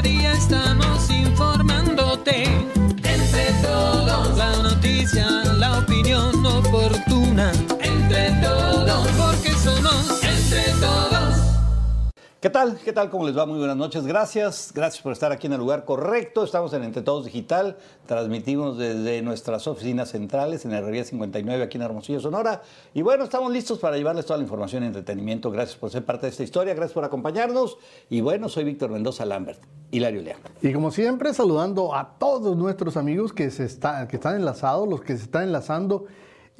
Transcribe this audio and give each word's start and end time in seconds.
Cada 0.00 0.08
día 0.08 0.32
¿Qué 12.40 12.48
tal? 12.48 12.78
¿Qué 12.82 12.94
tal? 12.94 13.10
¿Cómo 13.10 13.26
les 13.26 13.36
va? 13.36 13.44
Muy 13.44 13.58
buenas 13.58 13.76
noches. 13.76 14.06
Gracias. 14.06 14.72
Gracias 14.74 15.02
por 15.02 15.12
estar 15.12 15.30
aquí 15.30 15.46
en 15.46 15.52
el 15.52 15.58
lugar 15.58 15.84
correcto. 15.84 16.42
Estamos 16.42 16.72
en 16.72 16.84
Entre 16.84 17.02
Todos 17.02 17.26
Digital. 17.26 17.76
Transmitimos 18.06 18.78
desde 18.78 19.20
nuestras 19.20 19.66
oficinas 19.66 20.08
centrales 20.08 20.64
en 20.64 20.72
Herrería 20.72 21.04
59 21.04 21.62
aquí 21.62 21.76
en 21.76 21.82
Hermosillo, 21.82 22.18
Sonora. 22.18 22.62
Y 22.94 23.02
bueno, 23.02 23.24
estamos 23.24 23.52
listos 23.52 23.78
para 23.78 23.98
llevarles 23.98 24.24
toda 24.24 24.38
la 24.38 24.44
información 24.44 24.84
y 24.84 24.86
entretenimiento. 24.86 25.50
Gracias 25.50 25.76
por 25.76 25.90
ser 25.90 26.02
parte 26.06 26.28
de 26.28 26.30
esta 26.30 26.42
historia. 26.42 26.72
Gracias 26.72 26.94
por 26.94 27.04
acompañarnos. 27.04 27.76
Y 28.08 28.22
bueno, 28.22 28.48
soy 28.48 28.64
Víctor 28.64 28.88
Mendoza 28.88 29.26
Lambert. 29.26 29.60
Hilario 29.90 30.22
Lea. 30.22 30.38
Y 30.62 30.72
como 30.72 30.92
siempre, 30.92 31.34
saludando 31.34 31.94
a 31.94 32.16
todos 32.18 32.56
nuestros 32.56 32.96
amigos 32.96 33.34
que, 33.34 33.50
se 33.50 33.66
está, 33.66 34.08
que 34.08 34.16
están 34.16 34.36
enlazados, 34.36 34.88
los 34.88 35.02
que 35.02 35.14
se 35.14 35.24
están 35.24 35.42
enlazando 35.42 36.06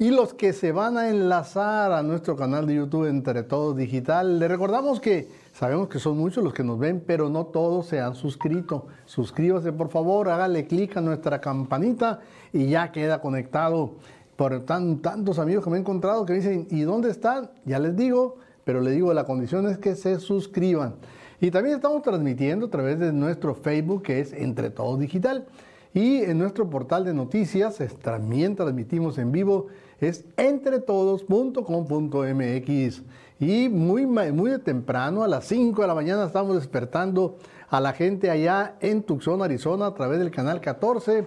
y 0.01 0.09
los 0.09 0.33
que 0.33 0.51
se 0.51 0.71
van 0.71 0.97
a 0.97 1.09
enlazar 1.09 1.91
a 1.91 2.01
nuestro 2.01 2.35
canal 2.35 2.65
de 2.65 2.73
YouTube 2.73 3.05
Entre 3.05 3.43
Todos 3.43 3.77
Digital. 3.77 4.39
Les 4.39 4.49
recordamos 4.49 4.99
que 4.99 5.27
sabemos 5.53 5.89
que 5.89 5.99
son 5.99 6.17
muchos 6.17 6.43
los 6.43 6.55
que 6.55 6.63
nos 6.63 6.79
ven, 6.79 7.03
pero 7.05 7.29
no 7.29 7.45
todos 7.45 7.85
se 7.85 7.99
han 7.99 8.15
suscrito. 8.15 8.87
Suscríbase 9.05 9.71
por 9.71 9.89
favor, 9.89 10.27
hágale 10.29 10.65
clic 10.65 10.97
a 10.97 11.01
nuestra 11.01 11.39
campanita 11.39 12.19
y 12.51 12.65
ya 12.65 12.91
queda 12.91 13.21
conectado 13.21 13.93
por 14.37 14.61
tan, 14.61 15.03
tantos 15.03 15.37
amigos 15.37 15.63
que 15.63 15.69
me 15.69 15.77
he 15.77 15.81
encontrado 15.81 16.25
que 16.25 16.33
me 16.33 16.39
dicen, 16.39 16.67
¿y 16.71 16.81
dónde 16.81 17.11
están? 17.11 17.51
Ya 17.65 17.77
les 17.77 17.95
digo, 17.95 18.37
pero 18.63 18.81
les 18.81 18.95
digo, 18.95 19.13
la 19.13 19.25
condición 19.25 19.67
es 19.67 19.77
que 19.77 19.95
se 19.95 20.19
suscriban. 20.19 20.95
Y 21.39 21.51
también 21.51 21.75
estamos 21.75 22.01
transmitiendo 22.01 22.65
a 22.65 22.69
través 22.71 22.97
de 22.97 23.13
nuestro 23.13 23.53
Facebook, 23.53 24.01
que 24.01 24.19
es 24.19 24.33
Entre 24.33 24.71
Todos 24.71 24.99
Digital. 24.99 25.45
Y 25.93 26.23
en 26.23 26.37
nuestro 26.37 26.69
portal 26.69 27.03
de 27.03 27.13
noticias 27.13 27.77
también 28.01 28.55
transmitimos 28.55 29.17
en 29.17 29.31
vivo, 29.31 29.67
es 30.01 30.25
entretodos.com.mx. 30.35 33.03
Y 33.39 33.69
muy, 33.69 34.05
muy 34.05 34.51
de 34.51 34.59
temprano, 34.59 35.23
a 35.23 35.27
las 35.27 35.45
5 35.45 35.81
de 35.81 35.87
la 35.87 35.95
mañana, 35.95 36.25
estamos 36.25 36.55
despertando 36.55 37.37
a 37.69 37.79
la 37.79 37.93
gente 37.93 38.29
allá 38.29 38.75
en 38.81 39.03
Tucson, 39.03 39.41
Arizona, 39.41 39.87
a 39.87 39.93
través 39.93 40.19
del 40.19 40.31
canal 40.31 40.59
14 40.59 41.25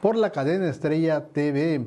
por 0.00 0.16
la 0.16 0.30
cadena 0.30 0.68
Estrella 0.68 1.26
TV. 1.32 1.84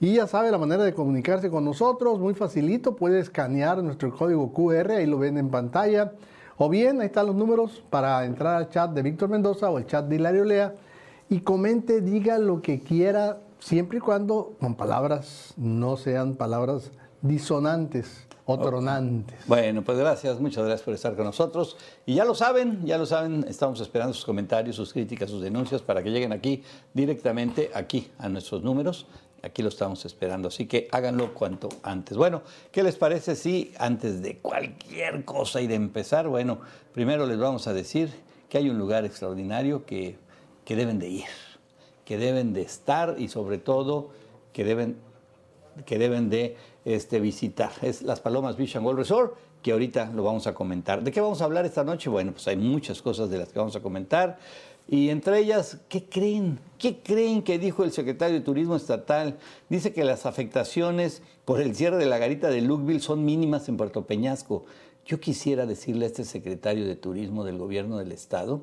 Y 0.00 0.14
ya 0.14 0.26
sabe 0.26 0.50
la 0.50 0.58
manera 0.58 0.84
de 0.84 0.94
comunicarse 0.94 1.50
con 1.50 1.64
nosotros, 1.64 2.18
muy 2.18 2.34
facilito, 2.34 2.96
puede 2.96 3.18
escanear 3.18 3.82
nuestro 3.82 4.14
código 4.14 4.52
QR, 4.52 4.92
ahí 4.92 5.06
lo 5.06 5.18
ven 5.18 5.38
en 5.38 5.50
pantalla. 5.50 6.12
O 6.56 6.68
bien, 6.68 7.00
ahí 7.00 7.06
están 7.06 7.26
los 7.26 7.36
números 7.36 7.84
para 7.90 8.24
entrar 8.24 8.56
al 8.56 8.68
chat 8.68 8.90
de 8.90 9.02
Víctor 9.02 9.28
Mendoza 9.28 9.70
o 9.70 9.78
el 9.78 9.86
chat 9.86 10.06
de 10.06 10.16
Hilario 10.16 10.44
Lea 10.44 10.74
y 11.28 11.40
comente, 11.40 12.00
diga 12.00 12.38
lo 12.38 12.62
que 12.62 12.80
quiera, 12.80 13.38
siempre 13.58 13.98
y 13.98 14.00
cuando 14.00 14.56
con 14.60 14.74
palabras 14.74 15.54
no 15.56 15.96
sean 15.96 16.34
palabras 16.34 16.90
disonantes 17.22 18.26
o 18.50 18.58
tronantes. 18.58 19.38
Bueno, 19.46 19.82
pues 19.82 19.98
gracias, 19.98 20.40
muchas 20.40 20.64
gracias 20.64 20.82
por 20.82 20.94
estar 20.94 21.14
con 21.14 21.26
nosotros. 21.26 21.76
Y 22.06 22.14
ya 22.14 22.24
lo 22.24 22.34
saben, 22.34 22.84
ya 22.86 22.96
lo 22.96 23.04
saben, 23.04 23.44
estamos 23.46 23.78
esperando 23.80 24.14
sus 24.14 24.24
comentarios, 24.24 24.76
sus 24.76 24.92
críticas, 24.92 25.30
sus 25.30 25.42
denuncias 25.42 25.82
para 25.82 26.02
que 26.02 26.10
lleguen 26.10 26.32
aquí 26.32 26.62
directamente, 26.94 27.70
aquí 27.74 28.10
a 28.18 28.28
nuestros 28.28 28.62
números. 28.62 29.06
Aquí 29.42 29.62
lo 29.62 29.68
estamos 29.68 30.04
esperando, 30.04 30.48
así 30.48 30.66
que 30.66 30.88
háganlo 30.90 31.32
cuanto 31.32 31.68
antes. 31.82 32.16
Bueno, 32.16 32.42
¿qué 32.72 32.82
les 32.82 32.96
parece 32.96 33.36
si 33.36 33.72
antes 33.78 34.20
de 34.20 34.38
cualquier 34.38 35.24
cosa 35.24 35.60
y 35.60 35.68
de 35.68 35.76
empezar, 35.76 36.26
bueno, 36.26 36.58
primero 36.92 37.24
les 37.24 37.38
vamos 37.38 37.68
a 37.68 37.72
decir 37.72 38.10
que 38.48 38.58
hay 38.58 38.68
un 38.68 38.78
lugar 38.78 39.04
extraordinario 39.04 39.84
que, 39.84 40.18
que 40.64 40.74
deben 40.74 40.98
de 40.98 41.08
ir, 41.08 41.24
que 42.08 42.16
deben 42.16 42.54
de 42.54 42.62
estar 42.62 43.16
y 43.18 43.28
sobre 43.28 43.58
todo 43.58 44.08
que 44.54 44.64
deben, 44.64 44.96
que 45.84 45.98
deben 45.98 46.30
de 46.30 46.56
este, 46.86 47.20
visitar. 47.20 47.70
Es 47.82 48.00
Las 48.00 48.20
Palomas 48.20 48.56
Beach 48.56 48.76
and 48.76 48.96
Resort, 48.96 49.34
que 49.60 49.72
ahorita 49.72 50.10
lo 50.14 50.22
vamos 50.22 50.46
a 50.46 50.54
comentar. 50.54 51.04
¿De 51.04 51.12
qué 51.12 51.20
vamos 51.20 51.42
a 51.42 51.44
hablar 51.44 51.66
esta 51.66 51.84
noche? 51.84 52.08
Bueno, 52.08 52.32
pues 52.32 52.48
hay 52.48 52.56
muchas 52.56 53.02
cosas 53.02 53.28
de 53.28 53.36
las 53.36 53.52
que 53.52 53.58
vamos 53.58 53.76
a 53.76 53.80
comentar. 53.80 54.38
Y 54.88 55.10
entre 55.10 55.38
ellas, 55.38 55.80
¿qué 55.90 56.04
creen? 56.04 56.58
¿Qué 56.78 57.00
creen 57.00 57.42
que 57.42 57.58
dijo 57.58 57.84
el 57.84 57.92
secretario 57.92 58.36
de 58.36 58.40
Turismo 58.40 58.74
Estatal? 58.74 59.36
Dice 59.68 59.92
que 59.92 60.02
las 60.02 60.24
afectaciones 60.24 61.20
por 61.44 61.60
el 61.60 61.76
cierre 61.76 61.98
de 61.98 62.06
la 62.06 62.16
garita 62.16 62.48
de 62.48 62.62
Lukeville 62.62 63.00
son 63.00 63.22
mínimas 63.22 63.68
en 63.68 63.76
Puerto 63.76 64.06
Peñasco. 64.06 64.64
Yo 65.04 65.20
quisiera 65.20 65.66
decirle 65.66 66.06
a 66.06 66.08
este 66.08 66.24
secretario 66.24 66.86
de 66.86 66.96
Turismo 66.96 67.44
del 67.44 67.58
gobierno 67.58 67.98
del 67.98 68.12
Estado 68.12 68.62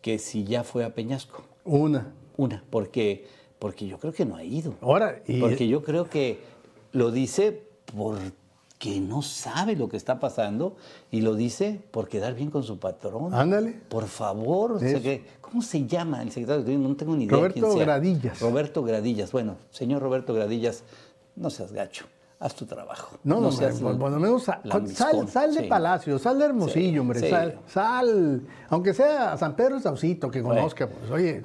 que 0.00 0.18
si 0.18 0.44
ya 0.44 0.64
fue 0.64 0.86
a 0.86 0.94
Peñasco. 0.94 1.42
Una. 1.66 2.14
Una, 2.38 2.62
porque, 2.70 3.26
porque 3.58 3.86
yo 3.88 3.98
creo 3.98 4.12
que 4.12 4.24
no 4.24 4.36
ha 4.36 4.44
ido. 4.44 4.74
Ahora, 4.80 5.20
y 5.26 5.40
Porque 5.40 5.66
yo 5.68 5.82
creo 5.82 6.08
que 6.08 6.38
lo 6.92 7.10
dice 7.10 7.64
porque 7.94 9.00
no 9.00 9.22
sabe 9.22 9.74
lo 9.74 9.88
que 9.88 9.96
está 9.96 10.20
pasando 10.20 10.76
y 11.10 11.20
lo 11.20 11.34
dice 11.34 11.80
por 11.90 12.06
quedar 12.08 12.34
bien 12.34 12.50
con 12.50 12.62
su 12.62 12.78
patrón. 12.78 13.34
Ándale. 13.34 13.72
Por 13.88 14.06
favor. 14.06 14.72
o 14.72 14.78
sea 14.78 14.88
Eso. 14.90 15.02
que- 15.02 15.24
¿Cómo 15.40 15.62
se 15.62 15.84
llama 15.86 16.22
el 16.22 16.30
secretario? 16.30 16.78
No 16.78 16.94
tengo 16.94 17.16
ni 17.16 17.24
idea. 17.24 17.36
Roberto 17.36 17.60
quién 17.60 17.72
sea. 17.72 17.84
Gradillas. 17.84 18.40
Roberto 18.40 18.82
Gradillas. 18.84 19.32
Bueno, 19.32 19.56
señor 19.70 20.00
Roberto 20.00 20.32
Gradillas, 20.32 20.84
no 21.34 21.50
seas 21.50 21.72
gacho. 21.72 22.04
Haz 22.38 22.54
tu 22.54 22.66
trabajo. 22.66 23.16
No, 23.24 23.40
no, 23.40 23.50
seas 23.50 23.80
por, 23.80 23.98
por 23.98 24.12
lo 24.12 24.20
menos 24.20 24.44
sa- 24.44 24.60
lambiscón. 24.62 25.26
sal, 25.26 25.28
sal 25.28 25.54
de 25.54 25.62
Sí. 25.62 25.66
Palacio, 25.68 26.18
sal 26.20 26.38
de 26.38 26.44
Hermosillo, 26.44 26.92
Sí, 26.92 26.98
hombre, 27.00 27.18
sí. 27.18 27.28
sal, 27.30 27.58
sal, 27.66 28.42
aunque 28.68 28.94
sea 28.94 29.36
San 29.36 29.56
Pedro 29.56 29.80
Saucito, 29.80 30.30
que 30.30 30.40
conozca, 30.40 30.86
pues, 30.88 31.10
oye, 31.10 31.44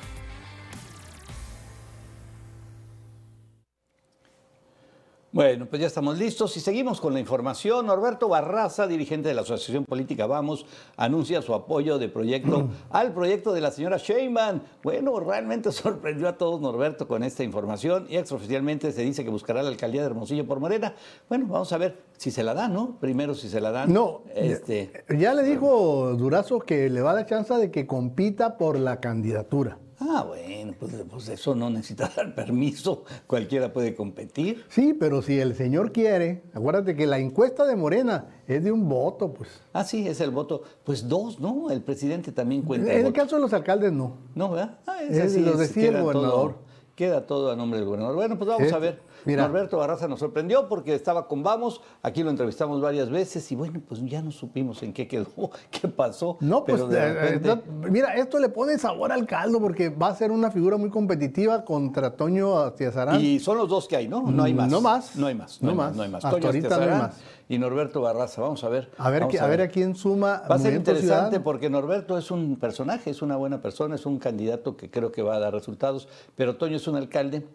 Bueno, 5.41 5.65
pues 5.65 5.81
ya 5.81 5.87
estamos 5.87 6.19
listos 6.19 6.55
y 6.55 6.59
seguimos 6.59 7.01
con 7.01 7.15
la 7.15 7.19
información. 7.19 7.87
Norberto 7.87 8.29
Barraza, 8.29 8.85
dirigente 8.85 9.27
de 9.27 9.33
la 9.33 9.41
Asociación 9.41 9.85
Política 9.85 10.27
Vamos, 10.27 10.67
anuncia 10.97 11.41
su 11.41 11.55
apoyo 11.55 11.97
de 11.97 12.09
proyecto 12.09 12.69
al 12.91 13.11
proyecto 13.11 13.51
de 13.51 13.59
la 13.59 13.71
señora 13.71 13.97
Sheinbaum. 13.97 14.59
Bueno, 14.83 15.19
realmente 15.19 15.71
sorprendió 15.71 16.27
a 16.27 16.37
todos 16.37 16.61
Norberto 16.61 17.07
con 17.07 17.23
esta 17.23 17.43
información 17.43 18.05
y 18.07 18.17
extraoficialmente 18.17 18.91
se 18.91 19.01
dice 19.01 19.23
que 19.23 19.31
buscará 19.31 19.63
la 19.63 19.69
alcaldía 19.69 20.01
de 20.01 20.07
Hermosillo 20.09 20.45
por 20.45 20.59
Morena. 20.59 20.93
Bueno, 21.27 21.47
vamos 21.49 21.73
a 21.73 21.79
ver 21.79 21.97
si 22.19 22.29
se 22.29 22.43
la 22.43 22.53
dan, 22.53 22.73
¿no? 22.73 22.99
Primero 22.99 23.33
si 23.33 23.49
se 23.49 23.59
la 23.59 23.71
dan. 23.71 23.91
no, 23.91 24.21
Este, 24.35 24.91
ya, 25.09 25.15
ya 25.17 25.33
le 25.33 25.41
dijo 25.41 26.13
Durazo 26.17 26.59
que 26.59 26.87
le 26.87 27.01
va 27.01 27.13
a 27.13 27.15
dar 27.15 27.25
chance 27.25 27.51
de 27.55 27.71
que 27.71 27.87
compita 27.87 28.59
por 28.59 28.77
la 28.77 28.99
candidatura. 28.99 29.79
Ah, 30.01 30.23
bueno, 30.27 30.73
pues, 30.79 30.93
pues 31.09 31.29
eso 31.29 31.55
no 31.55 31.69
necesita 31.69 32.11
dar 32.15 32.35
permiso. 32.35 33.03
Cualquiera 33.27 33.71
puede 33.71 33.95
competir. 33.95 34.65
Sí, 34.69 34.93
pero 34.93 35.21
si 35.21 35.39
el 35.39 35.55
señor 35.55 35.91
quiere, 35.91 36.43
acuérdate 36.53 36.95
que 36.95 37.07
la 37.07 37.19
encuesta 37.19 37.65
de 37.65 37.75
Morena 37.75 38.25
es 38.47 38.63
de 38.63 38.71
un 38.71 38.89
voto, 38.89 39.33
pues. 39.33 39.49
Ah, 39.73 39.83
sí, 39.83 40.07
es 40.07 40.19
el 40.21 40.31
voto. 40.31 40.63
Pues 40.83 41.07
dos, 41.07 41.39
¿no? 41.39 41.69
El 41.71 41.81
presidente 41.81 42.31
también 42.31 42.63
cuenta. 42.63 42.91
En 42.93 43.05
el 43.05 43.13
caso 43.13 43.35
de 43.37 43.41
los 43.41 43.53
alcaldes, 43.53 43.91
no. 43.93 44.17
No, 44.35 44.51
¿verdad? 44.51 44.79
Ah, 44.87 44.97
Es 45.03 45.35
lo 45.37 45.55
decía 45.57 45.89
el 45.89 46.01
gobernador. 46.01 46.51
todo- 46.53 46.71
queda 46.95 47.25
todo 47.25 47.51
a 47.51 47.55
nombre 47.55 47.79
del 47.79 47.85
gobernador. 47.87 48.15
Bueno, 48.15 48.37
pues 48.37 48.47
vamos 48.49 48.71
a 48.71 48.77
ver. 48.77 48.99
Mira. 49.25 49.43
Norberto 49.43 49.77
Barraza 49.77 50.07
nos 50.07 50.19
sorprendió 50.19 50.67
porque 50.67 50.93
estaba 50.95 51.27
con 51.27 51.43
Vamos, 51.43 51.81
aquí 52.01 52.23
lo 52.23 52.29
entrevistamos 52.29 52.81
varias 52.81 53.09
veces 53.09 53.51
y 53.51 53.55
bueno, 53.55 53.81
pues 53.87 54.03
ya 54.05 54.21
no 54.21 54.31
supimos 54.31 54.81
en 54.83 54.93
qué 54.93 55.07
quedó, 55.07 55.27
qué 55.71 55.87
pasó. 55.87 56.37
No, 56.39 56.63
pues 56.63 56.77
pero 56.81 56.87
de 56.87 56.99
eh, 56.99 57.13
repente- 57.13 57.49
eh, 57.51 57.61
no, 57.81 57.89
mira, 57.91 58.15
esto 58.15 58.39
le 58.39 58.49
pone 58.49 58.77
sabor 58.77 59.11
al 59.11 59.25
caldo 59.25 59.59
porque 59.59 59.89
va 59.89 60.07
a 60.09 60.15
ser 60.15 60.31
una 60.31 60.51
figura 60.51 60.77
muy 60.77 60.89
competitiva 60.89 61.65
contra 61.65 62.15
Toño 62.15 62.57
Astiazarán. 62.59 63.19
Y 63.21 63.39
son 63.39 63.57
los 63.57 63.67
dos 63.69 63.87
que 63.87 63.95
hay, 63.97 64.07
¿no? 64.07 64.21
No 64.31 64.43
hay 64.43 64.53
más. 64.53 64.69
No 64.69 64.81
más. 64.81 65.15
No 65.15 65.27
hay 65.27 65.35
más. 65.35 65.61
No 65.61 65.69
hay 65.71 65.75
más. 65.75 65.95
No 65.95 66.03
hay 66.03 66.09
más. 66.09 66.23
Hasta 66.25 66.37
Toño 66.37 66.47
ahorita 66.47 66.69
no 66.69 66.75
hay 66.75 66.81
Astiazarán 66.81 67.07
más. 67.11 67.21
Y 67.49 67.57
Norberto 67.57 67.99
Barraza. 68.01 68.41
Vamos 68.41 68.63
a 68.63 68.69
ver. 68.69 68.89
a 68.97 69.09
ver, 69.09 69.27
qué- 69.27 69.39
a 69.39 69.45
ver 69.47 69.61
a 69.61 69.67
quién 69.67 69.95
suma. 69.95 70.43
Va 70.49 70.55
a 70.55 70.59
ser 70.59 70.73
interesante 70.73 71.07
Ciudadano. 71.07 71.43
porque 71.43 71.69
Norberto 71.69 72.17
es 72.17 72.31
un 72.31 72.55
personaje, 72.57 73.09
es 73.09 73.21
una 73.21 73.35
buena 73.35 73.61
persona, 73.61 73.95
es 73.95 74.05
un 74.05 74.19
candidato 74.19 74.77
que 74.77 74.89
creo 74.89 75.11
que 75.11 75.21
va 75.21 75.35
a 75.35 75.39
dar 75.39 75.53
resultados, 75.53 76.07
pero 76.35 76.55
Toño 76.55 76.77
es 76.77 76.87
un 76.87 76.95
alcalde 76.95 77.45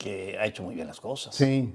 que 0.00 0.38
ha 0.38 0.46
hecho 0.46 0.62
muy 0.62 0.74
bien 0.74 0.86
las 0.86 0.98
cosas. 0.98 1.34
Sí. 1.34 1.70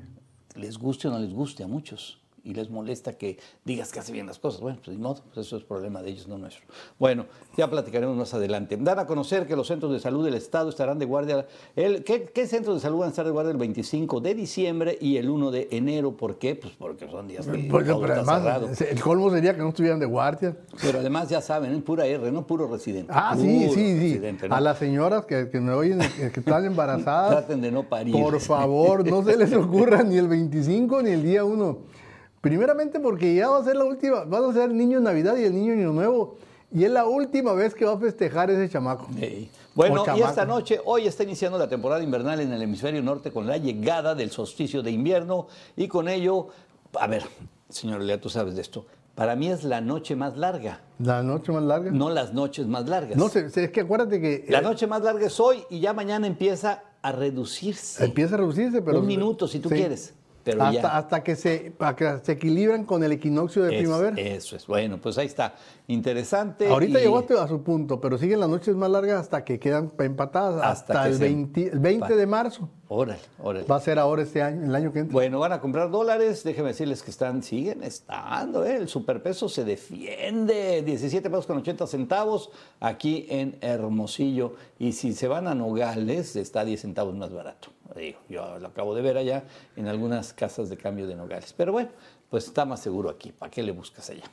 Les 0.55 0.79
guste 0.79 1.07
o 1.07 1.11
no 1.11 1.19
les 1.19 1.31
guste 1.31 1.63
a 1.63 1.67
muchos. 1.67 2.19
Y 2.45 2.53
les 2.53 2.69
molesta 2.69 3.13
que 3.13 3.37
digas 3.65 3.91
que 3.91 3.99
hace 3.99 4.13
bien 4.13 4.27
las 4.27 4.39
cosas. 4.39 4.61
Bueno, 4.61 4.79
pues 4.85 4.97
modo, 4.97 5.21
pues 5.33 5.47
eso 5.47 5.57
es 5.57 5.63
problema 5.63 6.01
de 6.01 6.11
ellos, 6.11 6.27
no 6.27 6.37
nuestro. 6.37 6.63
Bueno, 6.99 7.25
ya 7.57 7.69
platicaremos 7.69 8.15
más 8.15 8.33
adelante. 8.33 8.77
Dan 8.79 8.99
a 8.99 9.07
conocer 9.07 9.47
que 9.47 9.55
los 9.55 9.67
centros 9.67 9.91
de 9.91 9.99
salud 9.99 10.23
del 10.23 10.35
Estado 10.35 10.69
estarán 10.69 10.99
de 10.99 11.05
guardia. 11.05 11.47
El, 11.75 12.03
¿qué, 12.03 12.23
¿Qué 12.23 12.47
centros 12.47 12.75
de 12.75 12.81
salud 12.81 12.99
van 12.99 13.07
a 13.07 13.09
estar 13.09 13.25
de 13.25 13.31
guardia 13.31 13.51
el 13.51 13.57
25 13.57 14.21
de 14.21 14.35
diciembre 14.35 14.97
y 15.01 15.17
el 15.17 15.29
1 15.29 15.51
de 15.51 15.67
enero? 15.71 16.15
¿Por 16.15 16.37
qué? 16.37 16.55
Pues 16.55 16.73
porque 16.77 17.09
son 17.09 17.27
días 17.27 17.47
que 17.47 17.67
pero 17.69 18.05
está 18.05 18.23
cerrado. 18.23 18.69
el 18.89 19.01
colmo 19.01 19.31
sería 19.31 19.55
que 19.55 19.61
no 19.61 19.69
estuvieran 19.69 19.99
de 19.99 20.05
guardia. 20.05 20.55
Pero 20.81 20.99
además 20.99 21.29
ya 21.29 21.41
saben, 21.41 21.73
es 21.73 21.81
pura 21.81 22.05
R, 22.05 22.31
no 22.31 22.45
puro 22.45 22.67
residente. 22.67 23.11
Ah, 23.13 23.35
sí, 23.35 23.69
sí, 23.73 24.19
sí. 24.19 24.47
¿no? 24.47 24.55
A 24.55 24.61
las 24.61 24.77
señoras 24.77 25.25
que, 25.25 25.49
que 25.49 25.59
me 25.59 25.73
oyen, 25.73 25.99
eh, 26.01 26.29
que 26.31 26.41
están 26.41 26.63
embarazadas, 26.65 27.31
Traten 27.45 27.61
de 27.61 27.71
no 27.71 27.83
parir. 27.83 28.13
por 28.13 28.39
favor, 28.39 29.05
no 29.09 29.23
se 29.23 29.35
les 29.35 29.51
ocurra 29.53 30.03
ni 30.03 30.17
el 30.17 30.27
25 30.27 31.01
ni 31.01 31.09
el 31.11 31.23
día 31.23 31.43
1. 31.43 31.94
Primeramente 32.45 32.99
porque 32.99 33.33
ya 33.33 33.49
va 33.49 33.57
a 33.57 33.63
ser 33.63 33.75
la 33.75 33.85
última, 33.85 34.23
van 34.23 34.43
a 34.43 34.53
ser 34.53 34.69
niño 34.69 34.99
Navidad 34.99 35.35
y 35.35 35.45
el 35.45 35.55
niño 35.55 35.73
Año 35.73 35.91
Nuevo. 35.91 36.37
Y 36.71 36.83
es 36.83 36.91
la 36.91 37.07
última 37.07 37.53
vez 37.53 37.73
que 37.73 37.85
va 37.85 37.93
a 37.93 37.97
festejar 37.97 38.51
ese 38.51 38.69
chamaco. 38.69 39.07
Bueno, 39.73 40.03
y 40.15 40.21
esta 40.21 40.45
noche, 40.45 40.79
hoy 40.85 41.07
está 41.07 41.23
iniciando 41.23 41.57
la 41.57 41.67
temporada 41.67 42.03
invernal 42.03 42.39
en 42.39 42.53
el 42.53 42.61
hemisferio 42.61 43.01
norte 43.01 43.31
con 43.31 43.47
la 43.47 43.57
llegada 43.57 44.13
del 44.13 44.29
solsticio 44.29 44.83
de 44.83 44.91
invierno 44.91 45.47
y 45.75 45.87
con 45.87 46.07
ello, 46.07 46.49
a 46.99 47.07
ver, 47.07 47.23
señor 47.67 48.01
Lea, 48.01 48.21
tú 48.21 48.29
sabes 48.29 48.53
de 48.53 48.61
esto, 48.61 48.85
para 49.15 49.35
mí 49.35 49.49
es 49.49 49.63
la 49.63 49.81
noche 49.81 50.15
más 50.15 50.37
larga, 50.37 50.81
La 50.99 51.23
noche 51.23 51.51
más 51.51 51.63
larga. 51.63 51.89
no 51.89 52.11
las 52.11 52.35
noches 52.35 52.67
más 52.67 52.87
largas. 52.87 53.17
No 53.17 53.27
sé, 53.27 53.47
es 53.47 53.71
que 53.71 53.81
acuérdate 53.81 54.21
que 54.21 54.45
La 54.49 54.59
eh, 54.59 54.61
noche 54.61 54.85
más 54.85 55.01
larga 55.01 55.25
es 55.25 55.39
hoy 55.39 55.63
y 55.71 55.79
ya 55.79 55.93
mañana 55.93 56.27
empieza 56.27 56.83
a 57.01 57.11
reducirse. 57.11 58.05
empieza 58.05 58.35
a 58.35 58.37
reducirse, 58.37 58.83
pero... 58.83 58.99
Un 58.99 59.07
minuto, 59.07 59.47
si 59.47 59.57
tú 59.57 59.69
sí. 59.69 59.75
quieres, 59.75 60.13
pero 60.45 60.63
hasta, 60.63 60.81
ya. 60.81 60.97
hasta 60.97 61.23
que 61.23 61.35
se, 61.35 61.73
para 61.77 61.95
que 61.95 62.19
se 62.23 62.31
equilibran 62.33 62.85
con 62.85 63.03
el 63.03 63.11
equinoccio 63.11 63.63
de 63.63 63.73
Es- 63.75 63.81
primavera. 63.81 64.15
Eso 64.21 64.55
es, 64.55 64.65
bueno, 64.67 64.97
pues 65.01 65.17
ahí 65.17 65.25
está, 65.25 65.55
interesante. 65.87 66.67
Ahorita 66.67 66.99
y- 66.99 67.03
llegó 67.03 67.25
a 67.39 67.47
su 67.47 67.61
punto, 67.63 67.99
pero 67.99 68.17
siguen 68.17 68.39
las 68.39 68.49
noches 68.49 68.75
más 68.75 68.89
largas 68.89 69.19
hasta 69.21 69.43
que 69.43 69.59
quedan 69.59 69.91
empatadas, 69.99 70.61
Hasta 70.63 70.93
hasta, 70.93 71.03
que 71.03 71.09
el 71.09 71.15
se 71.17 71.23
20, 71.23 71.67
el 71.73 71.79
20 71.79 72.15
de 72.15 72.27
marzo. 72.27 72.69
Órale, 72.87 73.19
órale. 73.41 73.65
Va 73.65 73.77
a 73.77 73.79
ser 73.79 73.97
ahora 73.97 74.21
este 74.21 74.43
año, 74.43 74.63
el 74.63 74.75
año 74.75 74.93
que 74.93 74.99
entra. 74.99 75.11
Bueno, 75.13 75.39
van 75.39 75.51
a 75.53 75.59
comprar 75.59 75.89
dólares. 75.89 76.43
Déjenme 76.43 76.69
decirles 76.69 77.01
que 77.01 77.09
están, 77.09 77.41
siguen 77.41 77.81
estando. 77.81 78.63
¿eh? 78.63 78.75
El 78.75 78.87
superpeso 78.87 79.49
se 79.49 79.65
defiende. 79.65 80.83
17 80.83 81.27
pesos 81.29 81.47
con 81.47 81.57
80 81.57 81.87
centavos 81.87 82.51
aquí 82.79 83.25
en 83.29 83.57
Hermosillo. 83.61 84.53
Y 84.77 84.91
si 84.91 85.13
se 85.13 85.27
van 85.27 85.47
a 85.47 85.55
Nogales, 85.55 86.35
está 86.35 86.63
10 86.63 86.79
centavos 86.81 87.15
más 87.15 87.33
barato. 87.33 87.69
Digo, 87.95 88.19
yo 88.29 88.59
lo 88.59 88.67
acabo 88.67 88.95
de 88.95 89.01
ver 89.01 89.17
allá 89.17 89.43
en 89.75 89.87
algunas 89.87 90.33
casas 90.33 90.69
de 90.69 90.77
cambio 90.77 91.07
de 91.07 91.15
Nogales. 91.15 91.53
Pero 91.53 91.71
bueno, 91.71 91.89
pues 92.29 92.45
está 92.45 92.65
más 92.65 92.79
seguro 92.79 93.09
aquí. 93.09 93.31
¿Para 93.31 93.51
qué 93.51 93.61
le 93.61 93.71
buscas 93.71 94.09
allá? 94.09 94.23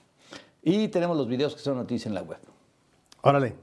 Y 0.63 0.89
tenemos 0.89 1.17
los 1.17 1.29
videos 1.29 1.55
que 1.55 1.61
son 1.61 1.77
noticias 1.77 2.07
en 2.07 2.15
la 2.15 2.23
web. 2.23 2.39
Órale. 3.23 3.55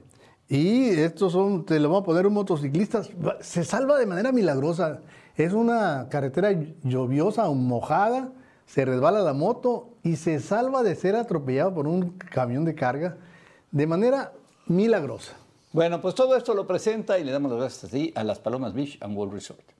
Y 0.48 0.88
estos 0.88 1.32
son, 1.32 1.64
te 1.64 1.78
lo 1.78 1.88
vamos 1.88 2.02
a 2.02 2.06
poner 2.06 2.26
un 2.26 2.34
motociclista, 2.34 3.02
se 3.40 3.64
salva 3.64 3.98
de 3.98 4.06
manera 4.06 4.32
milagrosa. 4.32 5.00
Es 5.36 5.52
una 5.52 6.08
carretera 6.10 6.50
lluviosa 6.82 7.48
o 7.48 7.54
mojada, 7.54 8.32
se 8.66 8.84
resbala 8.84 9.20
la 9.22 9.32
moto 9.32 9.90
y 10.02 10.16
se 10.16 10.40
salva 10.40 10.82
de 10.82 10.96
ser 10.96 11.14
atropellado 11.14 11.72
por 11.72 11.86
un 11.86 12.10
camión 12.18 12.64
de 12.64 12.74
carga 12.74 13.16
de 13.70 13.86
manera 13.86 14.32
milagrosa. 14.66 15.34
Bueno, 15.72 16.00
pues 16.00 16.16
todo 16.16 16.36
esto 16.36 16.52
lo 16.52 16.66
presenta 16.66 17.18
y 17.18 17.24
le 17.24 17.30
damos 17.30 17.52
las 17.52 17.60
gracias 17.60 18.16
a 18.16 18.24
las 18.24 18.40
Palomas 18.40 18.74
Beach 18.74 18.98
and 19.00 19.16
World 19.16 19.34
Resort. 19.34 19.79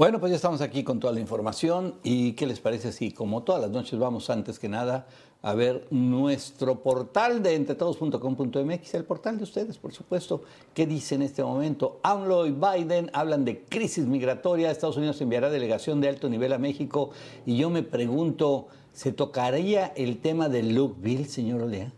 Bueno, 0.00 0.18
pues 0.18 0.30
ya 0.30 0.36
estamos 0.36 0.62
aquí 0.62 0.82
con 0.82 0.98
toda 0.98 1.12
la 1.12 1.20
información 1.20 1.96
y 2.02 2.32
qué 2.32 2.46
les 2.46 2.58
parece 2.58 2.90
si 2.90 3.12
como 3.12 3.42
todas 3.42 3.60
las 3.60 3.70
noches 3.70 3.98
vamos 3.98 4.30
antes 4.30 4.58
que 4.58 4.66
nada 4.66 5.06
a 5.42 5.52
ver 5.52 5.88
nuestro 5.90 6.82
portal 6.82 7.42
de 7.42 7.54
entretodos.com.mx, 7.54 8.94
el 8.94 9.04
portal 9.04 9.36
de 9.36 9.44
ustedes, 9.44 9.76
por 9.76 9.92
supuesto, 9.92 10.40
qué 10.72 10.86
dice 10.86 11.16
en 11.16 11.20
este 11.20 11.44
momento. 11.44 12.00
AMLO 12.02 12.46
y 12.46 12.52
Biden 12.52 13.10
hablan 13.12 13.44
de 13.44 13.62
crisis 13.64 14.06
migratoria, 14.06 14.70
Estados 14.70 14.96
Unidos 14.96 15.20
enviará 15.20 15.50
delegación 15.50 16.00
de 16.00 16.08
alto 16.08 16.30
nivel 16.30 16.54
a 16.54 16.58
México 16.58 17.10
y 17.44 17.58
yo 17.58 17.68
me 17.68 17.82
pregunto, 17.82 18.68
¿se 18.94 19.12
tocaría 19.12 19.88
el 19.96 20.22
tema 20.22 20.48
del 20.48 20.74
Luke 20.74 20.96
Bill, 20.98 21.26
señor 21.26 21.60
Olea? 21.60 21.92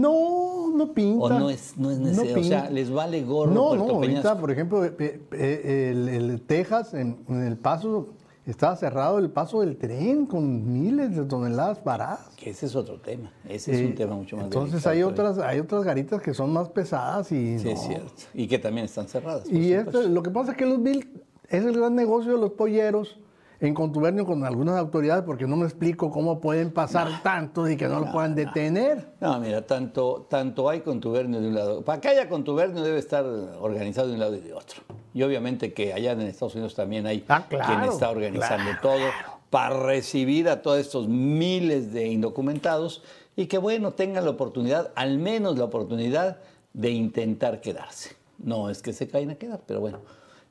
No, 0.00 0.70
no 0.74 0.92
pinta. 0.92 1.24
¿O 1.24 1.28
no 1.28 1.50
es, 1.50 1.76
no 1.76 1.90
es 1.90 1.98
necesario? 1.98 2.40
o 2.40 2.44
sea. 2.44 2.70
¿les 2.70 2.90
vale 2.90 3.22
gorro 3.22 3.52
No, 3.52 3.68
Puerto 3.68 3.86
no, 3.86 3.94
ahorita, 3.94 4.38
por 4.38 4.50
ejemplo, 4.50 4.84
eh, 4.84 4.92
eh, 5.32 5.90
el, 5.92 6.08
el 6.08 6.40
Texas, 6.42 6.94
en, 6.94 7.18
en 7.28 7.42
el 7.42 7.56
paso, 7.56 8.08
estaba 8.46 8.76
cerrado 8.76 9.18
el 9.18 9.30
paso 9.30 9.60
del 9.62 9.76
tren 9.78 10.26
con 10.26 10.70
miles 10.72 11.16
de 11.16 11.24
toneladas 11.24 11.82
varadas. 11.82 12.28
Que 12.36 12.50
ese 12.50 12.66
es 12.66 12.76
otro 12.76 13.00
tema, 13.00 13.32
ese 13.48 13.72
es 13.72 13.80
Eh, 13.80 13.86
un 13.86 13.94
tema 13.94 14.14
mucho 14.16 14.36
más 14.36 14.44
Entonces 14.46 14.86
hay 14.86 15.02
otras, 15.02 15.38
hay 15.38 15.60
otras 15.60 15.82
garitas 15.84 16.20
que 16.20 16.34
son 16.34 16.52
más 16.52 16.68
pesadas 16.68 17.32
y 17.32 17.58
Sí, 17.58 17.64
no. 17.64 17.70
es 17.70 17.80
cierto. 17.80 18.12
Y 18.34 18.46
que 18.46 18.58
también 18.58 18.84
están 18.84 19.08
cerradas. 19.08 19.48
Y 19.50 19.72
esto, 19.72 20.02
lo 20.02 20.22
que 20.22 20.30
pasa 20.30 20.50
es 20.52 20.56
que 20.58 20.66
los 20.66 20.82
Bill 20.82 21.08
es 21.48 21.64
el 21.64 21.72
gran 21.74 21.94
negocio 21.94 22.32
de 22.32 22.38
los 22.38 22.50
polleros 22.52 23.18
en 23.66 23.74
contubernio 23.74 24.26
con 24.26 24.44
algunas 24.44 24.76
autoridades 24.76 25.24
porque 25.24 25.46
no 25.46 25.56
me 25.56 25.64
explico 25.64 26.10
cómo 26.10 26.40
pueden 26.40 26.70
pasar 26.72 27.22
tantos 27.22 27.70
y 27.70 27.76
que 27.76 27.88
no 27.88 28.00
lo 28.00 28.12
puedan 28.12 28.34
detener. 28.34 29.14
No, 29.20 29.38
mira, 29.40 29.66
tanto, 29.66 30.26
tanto 30.28 30.68
hay 30.68 30.80
contubernio 30.80 31.40
de 31.40 31.48
un 31.48 31.54
lado. 31.54 31.84
Para 31.84 32.00
que 32.00 32.08
haya 32.08 32.28
contubernio 32.28 32.82
debe 32.82 32.98
estar 32.98 33.24
organizado 33.24 34.08
de 34.08 34.14
un 34.14 34.20
lado 34.20 34.36
y 34.36 34.40
de 34.40 34.52
otro. 34.52 34.82
Y 35.12 35.22
obviamente 35.22 35.72
que 35.72 35.92
allá 35.92 36.12
en 36.12 36.22
Estados 36.22 36.54
Unidos 36.54 36.74
también 36.74 37.06
hay 37.06 37.24
Ah, 37.28 37.46
claro, 37.48 37.66
quien 37.66 37.90
está 37.90 38.10
organizando 38.10 38.70
claro, 38.80 38.80
todo 38.82 39.06
para 39.50 39.76
recibir 39.84 40.48
a 40.48 40.62
todos 40.62 40.78
estos 40.78 41.08
miles 41.08 41.92
de 41.92 42.08
indocumentados 42.08 43.02
y 43.36 43.46
que, 43.46 43.58
bueno, 43.58 43.92
tengan 43.92 44.24
la 44.24 44.30
oportunidad, 44.30 44.90
al 44.94 45.18
menos 45.18 45.58
la 45.58 45.64
oportunidad 45.64 46.38
de 46.72 46.90
intentar 46.90 47.60
quedarse. 47.60 48.16
No 48.38 48.68
es 48.68 48.82
que 48.82 48.92
se 48.92 49.08
caen 49.08 49.30
a 49.30 49.36
quedar, 49.36 49.60
pero 49.66 49.80
bueno. 49.80 50.00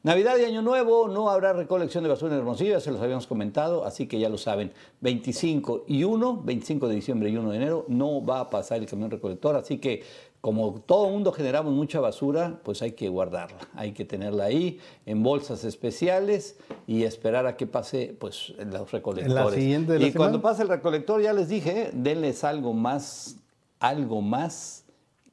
Navidad 0.06 0.36
y 0.38 0.44
Año 0.44 0.62
Nuevo, 0.62 1.08
no 1.08 1.30
habrá 1.30 1.54
recolección 1.54 2.04
de 2.04 2.10
basura 2.10 2.34
en 2.34 2.40
Hermosillo, 2.40 2.72
ya 2.72 2.82
se 2.82 2.92
los 2.92 3.00
habíamos 3.00 3.26
comentado, 3.26 3.86
así 3.86 4.06
que 4.06 4.20
ya 4.20 4.28
lo 4.28 4.38
saben. 4.38 4.74
25 5.00 5.86
y 5.88 6.04
1, 6.04 6.42
25 6.44 6.90
de 6.90 6.96
diciembre 6.96 7.30
y 7.30 7.38
1 7.38 7.52
de 7.52 7.56
enero, 7.56 7.86
no 7.88 8.24
va 8.26 8.42
a 8.42 8.50
pasar 8.50 8.80
el 8.80 8.86
camión 8.86 9.10
recolector, 9.10 9.56
así 9.56 9.78
que 9.78 10.04
como 10.42 10.82
todo 10.82 11.08
mundo 11.08 11.32
generamos 11.32 11.72
mucha 11.72 12.02
basura, 12.02 12.60
pues 12.64 12.82
hay 12.82 12.92
que 12.92 13.08
guardarla, 13.08 13.60
hay 13.76 13.94
que 13.94 14.04
tenerla 14.04 14.44
ahí 14.44 14.78
en 15.06 15.24
bolsas 15.24 15.64
especiales 15.64 16.58
y 16.86 17.04
esperar 17.04 17.48
a 17.48 17.56
que 17.56 17.66
pase 17.66 18.14
pues 18.20 18.54
los 18.60 18.92
recolectores. 18.92 19.54
siguiente 19.54 19.94
de 19.94 20.00
la 20.00 20.08
y 20.08 20.12
cuando 20.12 20.42
pase 20.42 20.64
el 20.64 20.68
recolector, 20.68 21.22
ya 21.22 21.32
les 21.32 21.48
dije, 21.48 21.92
denles 21.94 22.44
algo 22.44 22.74
más, 22.74 23.38
algo 23.80 24.22
más 24.22 24.84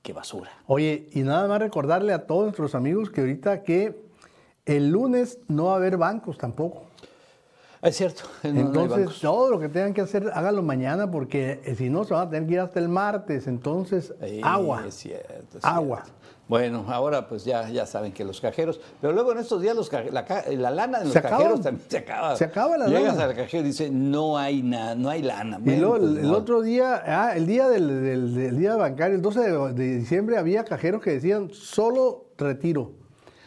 que 0.01 0.13
basura. 0.13 0.53
Oye, 0.69 1.09
y 1.11 1.23
nada 1.23 1.49
más 1.49 1.59
recordarle 1.59 2.13
a 2.13 2.29
todos 2.29 2.45
nuestros 2.45 2.77
amigos 2.77 3.11
que 3.11 3.23
ahorita 3.23 3.65
que 3.65 4.10
el 4.77 4.91
lunes 4.91 5.39
no 5.49 5.67
va 5.67 5.73
a 5.73 5.77
haber 5.77 5.97
bancos 5.97 6.39
tampoco. 6.39 6.83
Es 7.83 7.97
cierto, 7.97 8.25
no- 8.43 8.61
Entonces, 8.61 9.21
todo 9.21 9.51
lo 9.51 9.59
que 9.59 9.71
tengan 9.71 9.95
que 9.95 10.03
hacer, 10.03 10.31
háganlo 10.35 10.63
mañana, 10.63 11.11
porque 11.11 11.61
eh, 11.65 11.75
si 11.77 11.89
no, 11.89 12.05
se 12.05 12.13
van 12.13 12.27
a 12.29 12.31
tener 12.31 12.47
que 12.47 12.55
ir 12.55 12.61
hasta 12.61 12.79
el 12.79 12.89
martes. 12.91 13.47
Entonces, 13.47 14.13
Sí, 14.23 14.41
agua. 14.45 14.85
Es 14.87 14.95
cierto, 14.97 15.57
es 15.59 15.65
Agua. 15.65 16.03
cierto. 16.05 16.21
Bueno, 16.47 16.85
ahora 16.89 17.29
pues 17.29 17.45
ya, 17.45 17.69
ya 17.71 17.87
saben 17.87 18.13
que 18.13 18.25
los 18.25 18.41
cajeros, 18.41 18.81
pero 19.01 19.13
luego 19.13 19.31
en 19.33 19.39
estos 19.39 19.63
días 19.63 19.77
los 19.77 19.89
la, 19.93 20.71
lana 20.73 20.99
de 20.99 21.05
los 21.05 21.13
Se 21.15 21.23
cajeros 21.23 21.61
también 21.61 21.89
se 21.89 21.99
acaba. 21.99 22.35
Se 22.37 22.45
acaba 22.45 22.77
la 22.77 22.87
Llegas 22.89 23.17
lana. 23.17 23.31
al 23.31 23.37
cajero 23.37 23.63
y 23.63 23.67
dice, 23.69 23.89
no 23.89 24.37
hay 24.37 24.61
nada, 24.63 24.97
no 24.97 25.09
hay 25.09 25.23
lana. 25.23 25.61
Y 25.65 25.77
luego 25.77 25.97
pues, 25.99 26.11
el, 26.11 26.19
el 26.19 26.27
no. 26.27 26.37
otro 26.37 26.61
día, 26.61 27.03
ah, 27.07 27.37
el 27.37 27.47
día 27.47 27.69
del, 27.69 27.87
del- 28.03 28.35
del 28.35 28.59
día 28.59 28.75
bancario, 28.75 29.15
el 29.15 29.23
12 29.23 29.41
de, 29.41 29.73
de 29.75 29.97
diciembre, 29.99 30.37
había 30.39 30.65
cajeros 30.65 31.01
que 31.03 31.13
decían 31.13 31.51
solo 31.53 32.27
retiro. 32.37 32.95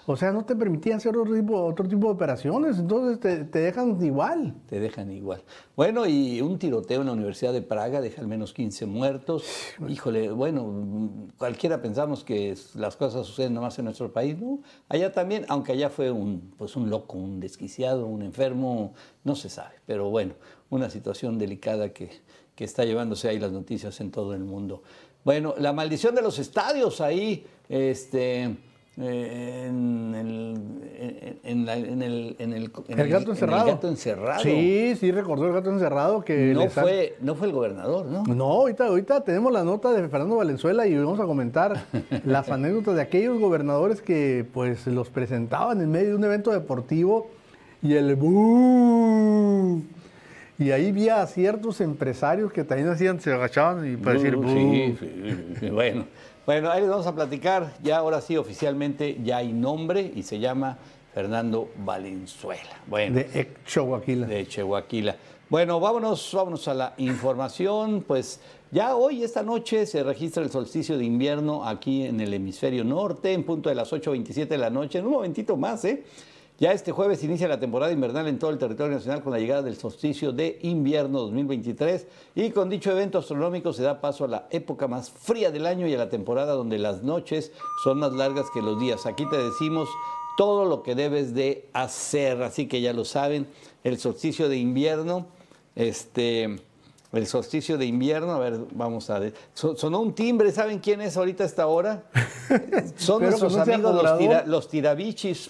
O 0.06 0.18
sea, 0.18 0.34
no 0.34 0.44
te 0.44 0.56
permitían 0.56 0.98
hacer 0.98 1.16
otro 1.16 1.34
tipo, 1.34 1.74
de 1.74 2.06
operaciones, 2.08 2.78
entonces 2.78 3.20
te, 3.22 3.46
te 3.46 3.60
dejan 3.60 4.04
igual. 4.04 4.54
Te 4.68 4.80
dejan 4.80 5.10
igual. 5.12 5.42
Bueno, 5.78 6.06
y 6.06 6.42
un 6.42 6.60
tiroteo 6.60 7.02
en 7.02 7.08
la 7.08 7.14
Universidad 7.14 7.54
de 7.54 7.62
Praga 7.62 8.02
deja 8.02 8.20
al 8.20 8.28
menos 8.28 8.54
15 8.54 8.86
muertos. 8.86 9.46
Híjole, 9.88 10.32
bueno, 10.32 11.10
cualquiera 11.38 11.82
pensamos 11.82 12.26
que 12.26 12.54
las 12.76 12.98
cosas 12.98 13.26
suceden 13.26 13.54
nomás 13.54 13.80
en 13.80 13.86
nuestro 13.86 14.12
país, 14.12 14.38
¿no? 14.38 14.60
Allá 14.90 15.14
también, 15.14 15.46
aunque 15.48 15.72
allá 15.72 15.90
fue 15.90 16.12
un, 16.12 16.54
pues 16.58 16.76
un 16.76 16.90
loco, 16.90 17.18
un 17.18 17.40
desquiciado, 17.40 18.06
un 18.06 18.24
enfermo, 18.24 18.94
no 19.24 19.36
se 19.36 19.50
sabe. 19.50 19.76
Pero 19.86 20.10
bueno, 20.10 20.34
una 20.70 20.90
situación 20.90 21.40
delicada 21.40 21.94
que, 21.94 22.10
que 22.56 22.66
está 22.66 22.84
llevándose 22.84 23.30
ahí 23.30 23.40
las 23.40 23.54
noticias 23.54 24.02
en 24.02 24.12
todo 24.12 24.34
el 24.34 24.44
mundo. 24.44 24.84
Bueno, 25.24 25.56
la 25.58 25.72
maldición 25.72 26.14
de 26.14 26.22
los 26.22 26.40
estadios 26.40 27.00
ahí, 27.00 27.46
este 27.70 28.58
eh, 28.96 29.66
en, 29.68 30.14
el, 30.16 30.62
en, 31.44 31.68
el, 31.68 32.36
en, 32.38 32.54
el, 32.54 32.72
el, 32.88 33.10
gato 33.10 33.32
encerrado. 33.32 33.66
el 33.66 33.74
gato 33.74 33.88
encerrado. 33.88 34.44
Sí, 34.44 34.96
sí, 35.00 35.12
recordó 35.12 35.48
el 35.48 35.54
gato 35.54 35.72
encerrado 35.72 36.22
que... 36.24 36.54
No, 36.54 36.70
fue, 36.70 37.16
no 37.20 37.34
fue 37.34 37.48
el 37.48 37.54
gobernador, 37.54 38.06
¿no? 38.06 38.24
No, 38.24 38.46
ahorita, 38.46 38.86
ahorita 38.86 39.24
tenemos 39.24 39.52
la 39.52 39.64
nota 39.64 39.92
de 39.92 40.08
Fernando 40.10 40.36
Valenzuela 40.36 40.86
y 40.86 40.96
vamos 40.96 41.20
a 41.20 41.26
comentar 41.26 41.86
las 42.26 42.50
anécdotas 42.50 42.96
de 42.96 43.02
aquellos 43.02 43.40
gobernadores 43.40 44.02
que 44.02 44.46
pues 44.54 44.86
los 44.86 45.10
presentaban 45.10 45.82
en 45.82 45.90
medio 45.90 46.10
de 46.10 46.16
un 46.16 46.24
evento 46.26 46.52
deportivo 46.52 47.32
y 47.82 47.96
el 47.96 48.18
Y 50.60 50.72
ahí 50.72 50.90
había 50.90 51.26
ciertos 51.26 51.82
empresarios 51.82 52.54
que 52.54 52.64
también 52.64 52.90
hacían, 52.90 53.20
se 53.20 53.34
agachaban 53.34 53.92
y 53.92 53.98
para 53.98 54.20
decir 54.20 54.38
sí, 54.46 54.98
sí, 55.60 55.70
bueno. 55.70 56.06
Bueno, 56.46 56.70
ahí 56.70 56.82
les 56.82 56.90
vamos 56.90 57.08
a 57.08 57.16
platicar. 57.16 57.74
Ya 57.82 58.00
ahora 58.00 58.20
sí, 58.20 58.36
oficialmente 58.36 59.18
ya 59.24 59.38
hay 59.38 59.54
nombre 59.54 60.12
y 60.14 60.24
se 60.24 60.40
llama 60.40 60.78
Fernando 61.14 61.70
Valenzuela. 61.86 62.82
Bueno, 62.86 63.16
de 63.16 63.54
Chihuahua. 63.66 64.02
De 64.06 64.46
Chihuahua. 64.46 64.84
Bueno, 65.50 65.80
vámonos, 65.80 66.32
vámonos 66.34 66.68
a 66.68 66.74
la 66.74 66.94
información. 66.98 68.04
Pues 68.06 68.42
ya 68.72 68.98
hoy, 68.98 69.24
esta 69.24 69.42
noche, 69.42 69.86
se 69.86 70.04
registra 70.04 70.44
el 70.44 70.50
solsticio 70.50 70.98
de 70.98 71.06
invierno 71.06 71.64
aquí 71.64 72.06
en 72.06 72.20
el 72.20 72.34
hemisferio 72.34 72.84
norte, 72.84 73.32
en 73.32 73.46
punto 73.46 73.70
de 73.70 73.76
las 73.76 73.94
8.27 73.94 74.46
de 74.46 74.58
la 74.58 74.70
noche. 74.70 75.00
En 75.00 75.06
un 75.06 75.14
momentito 75.14 75.56
más, 75.56 75.86
¿eh? 75.86 76.04
Ya 76.60 76.72
este 76.72 76.92
jueves 76.92 77.24
inicia 77.24 77.48
la 77.48 77.60
temporada 77.60 77.92
invernal 77.92 78.28
en 78.28 78.38
todo 78.38 78.52
el 78.52 78.60
territorio 78.60 78.94
nacional 78.94 79.24
con 79.24 79.34
la 79.34 79.40
llegada 79.40 79.64
del 79.64 79.76
solsticio 79.76 80.32
de 80.32 80.60
invierno 80.62 81.22
2023 81.22 82.06
y 82.36 82.52
con 82.52 82.70
dicho 82.70 82.92
evento 82.92 83.18
astronómico 83.18 83.74
se 83.74 83.82
da 83.82 84.00
paso 84.00 84.26
a 84.26 84.28
la 84.28 84.48
época 84.52 84.88
más 84.88 85.10
fría 85.10 85.50
del 85.50 85.66
año 85.66 85.88
y 85.88 85.96
a 85.96 85.98
la 85.98 86.10
temporada 86.10 86.54
donde 86.54 86.78
las 86.78 87.02
noches 87.02 87.52
son 87.84 87.98
más 87.98 88.14
largas 88.14 88.46
que 88.54 88.62
los 88.62 88.80
días. 88.80 89.08
Aquí 89.08 89.28
te 89.32 89.38
decimos 89.38 89.90
todo 90.38 90.66
lo 90.66 90.84
que 90.84 90.94
debes 90.94 91.34
de 91.34 91.68
hacer, 91.74 92.44
así 92.44 92.68
que 92.68 92.82
ya 92.82 92.94
lo 92.94 93.04
saben, 93.04 93.48
el 93.84 93.98
solsticio 93.98 94.48
de 94.48 94.58
invierno, 94.58 95.26
este, 95.76 96.60
el 97.14 97.28
solsticio 97.28 97.80
de 97.80 97.88
invierno, 97.88 98.32
a 98.32 98.40
ver, 98.40 98.60
vamos 98.74 99.10
a 99.10 99.18
ver, 99.18 99.34
sonó 99.54 100.02
un 100.02 100.14
timbre, 100.14 100.52
¿saben 100.52 100.78
quién 100.78 101.02
es 101.02 101.18
ahorita 101.18 101.44
a 101.44 101.48
esta 101.48 101.66
hora? 101.66 102.04
Son 102.96 103.24
nuestros 103.24 103.58
amigos 103.58 104.04
los, 104.04 104.48
los 104.48 104.70
tirabichis 104.70 105.50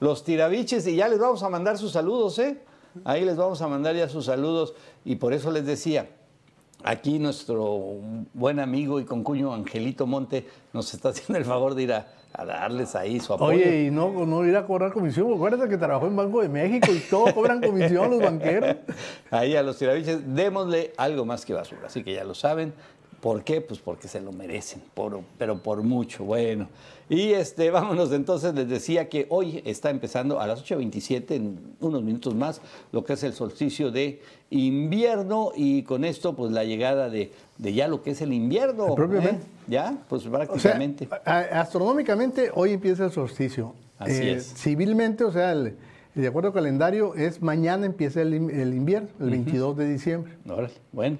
los 0.00 0.24
tirabiches 0.24 0.86
y 0.86 0.96
ya 0.96 1.08
les 1.08 1.18
vamos 1.18 1.42
a 1.42 1.48
mandar 1.48 1.78
sus 1.78 1.92
saludos, 1.92 2.38
¿eh? 2.38 2.60
Ahí 3.04 3.24
les 3.24 3.36
vamos 3.36 3.60
a 3.62 3.68
mandar 3.68 3.94
ya 3.94 4.08
sus 4.08 4.26
saludos 4.26 4.74
y 5.04 5.16
por 5.16 5.32
eso 5.32 5.50
les 5.50 5.66
decía, 5.66 6.08
aquí 6.84 7.18
nuestro 7.18 7.96
buen 8.32 8.60
amigo 8.60 9.00
y 9.00 9.04
concuño 9.04 9.52
Angelito 9.52 10.06
Monte 10.06 10.46
nos 10.72 10.92
está 10.94 11.08
haciendo 11.10 11.38
el 11.38 11.44
favor 11.44 11.74
de 11.74 11.82
ir 11.82 11.92
a, 11.92 12.06
darles 12.44 12.94
ahí 12.94 13.18
su 13.18 13.32
apoyo. 13.32 13.58
Oye, 13.58 13.84
y 13.84 13.90
no, 13.90 14.10
no 14.24 14.44
ir 14.44 14.56
a 14.56 14.64
cobrar 14.64 14.92
comisión, 14.92 15.32
acuérdate 15.32 15.68
que 15.68 15.76
trabajó 15.76 16.06
en 16.06 16.14
Banco 16.14 16.40
de 16.40 16.48
México 16.48 16.92
y 16.92 17.00
todos 17.00 17.32
cobran 17.32 17.60
comisión 17.60 18.10
los 18.10 18.20
banqueros. 18.20 18.76
Ahí 19.30 19.56
a 19.56 19.62
los 19.62 19.76
tirabiches, 19.78 20.34
démosle 20.34 20.92
algo 20.96 21.24
más 21.24 21.44
que 21.44 21.54
basura, 21.54 21.86
así 21.86 22.04
que 22.04 22.14
ya 22.14 22.22
lo 22.22 22.34
saben. 22.34 22.74
¿Por 23.20 23.42
qué? 23.42 23.60
Pues 23.60 23.80
porque 23.80 24.06
se 24.06 24.20
lo 24.20 24.32
merecen, 24.32 24.80
pero 25.38 25.62
por 25.62 25.82
mucho. 25.82 26.24
Bueno, 26.24 26.68
y 27.08 27.32
este, 27.32 27.70
vámonos 27.72 28.12
entonces, 28.12 28.54
les 28.54 28.68
decía 28.68 29.08
que 29.08 29.26
hoy 29.30 29.62
está 29.64 29.90
empezando 29.90 30.40
a 30.40 30.46
las 30.46 30.64
8.27, 30.64 31.30
en 31.32 31.58
unos 31.80 32.02
minutos 32.02 32.34
más, 32.34 32.60
lo 32.92 33.04
que 33.04 33.14
es 33.14 33.22
el 33.22 33.32
solsticio 33.32 33.90
de 33.90 34.20
invierno 34.50 35.52
y 35.54 35.82
con 35.82 36.04
esto 36.04 36.34
pues 36.34 36.52
la 36.52 36.64
llegada 36.64 37.10
de, 37.10 37.32
ya 37.58 37.88
lo 37.88 38.02
que 38.02 38.10
es 38.10 38.20
el 38.20 38.32
invierno. 38.32 38.94
Propiamente. 38.94 39.44
¿eh? 39.44 39.66
Ya, 39.66 39.96
pues 40.08 40.22
prácticamente. 40.24 41.08
astronómicamente 41.24 42.50
hoy 42.54 42.72
empieza 42.72 43.04
el 43.06 43.12
solsticio. 43.12 43.74
Así 43.98 44.22
eh, 44.22 44.34
es. 44.34 44.54
Civilmente, 44.54 45.24
o 45.24 45.32
sea, 45.32 45.54
de 45.54 46.26
acuerdo 46.26 46.48
al 46.48 46.54
calendario, 46.54 47.14
es 47.14 47.42
mañana 47.42 47.84
empieza 47.84 48.22
el, 48.22 48.34
invierno, 48.34 49.08
el 49.20 49.30
22 49.30 49.76
de 49.76 49.88
diciembre. 49.88 50.32
Órale, 50.48 50.74
bueno. 50.92 51.18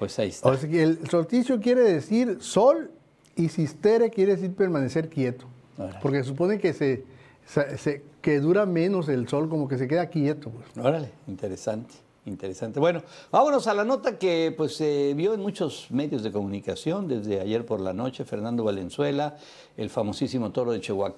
Pues 0.00 0.18
ahí 0.18 0.30
está. 0.30 0.50
el 0.50 1.06
solsticio 1.10 1.60
quiere 1.60 1.82
decir 1.82 2.38
sol 2.40 2.90
y 3.36 3.50
sistere 3.50 4.08
quiere 4.08 4.34
decir 4.34 4.54
permanecer 4.54 5.10
quieto. 5.10 5.46
Porque 6.00 6.24
supone 6.24 6.58
que 6.58 6.72
se, 6.72 7.04
que 8.22 8.40
dura 8.40 8.64
menos 8.64 9.10
el 9.10 9.28
sol, 9.28 9.50
como 9.50 9.68
que 9.68 9.76
se 9.76 9.86
queda 9.86 10.06
quieto. 10.06 10.50
Pues. 10.50 10.84
Órale, 10.84 11.10
interesante. 11.28 11.94
Interesante. 12.26 12.80
Bueno, 12.80 13.02
vámonos 13.30 13.66
a 13.66 13.74
la 13.74 13.84
nota 13.84 14.18
que 14.18 14.54
pues 14.56 14.76
se 14.76 15.14
vio 15.14 15.32
en 15.34 15.40
muchos 15.40 15.90
medios 15.90 16.22
de 16.22 16.30
comunicación 16.30 17.08
desde 17.08 17.40
ayer 17.40 17.64
por 17.64 17.80
la 17.80 17.92
noche. 17.92 18.24
Fernando 18.24 18.62
Valenzuela, 18.64 19.36
el 19.80 19.90
famosísimo 19.90 20.50
toro 20.52 20.72
de 20.72 20.80
Chihuahua, 20.80 21.16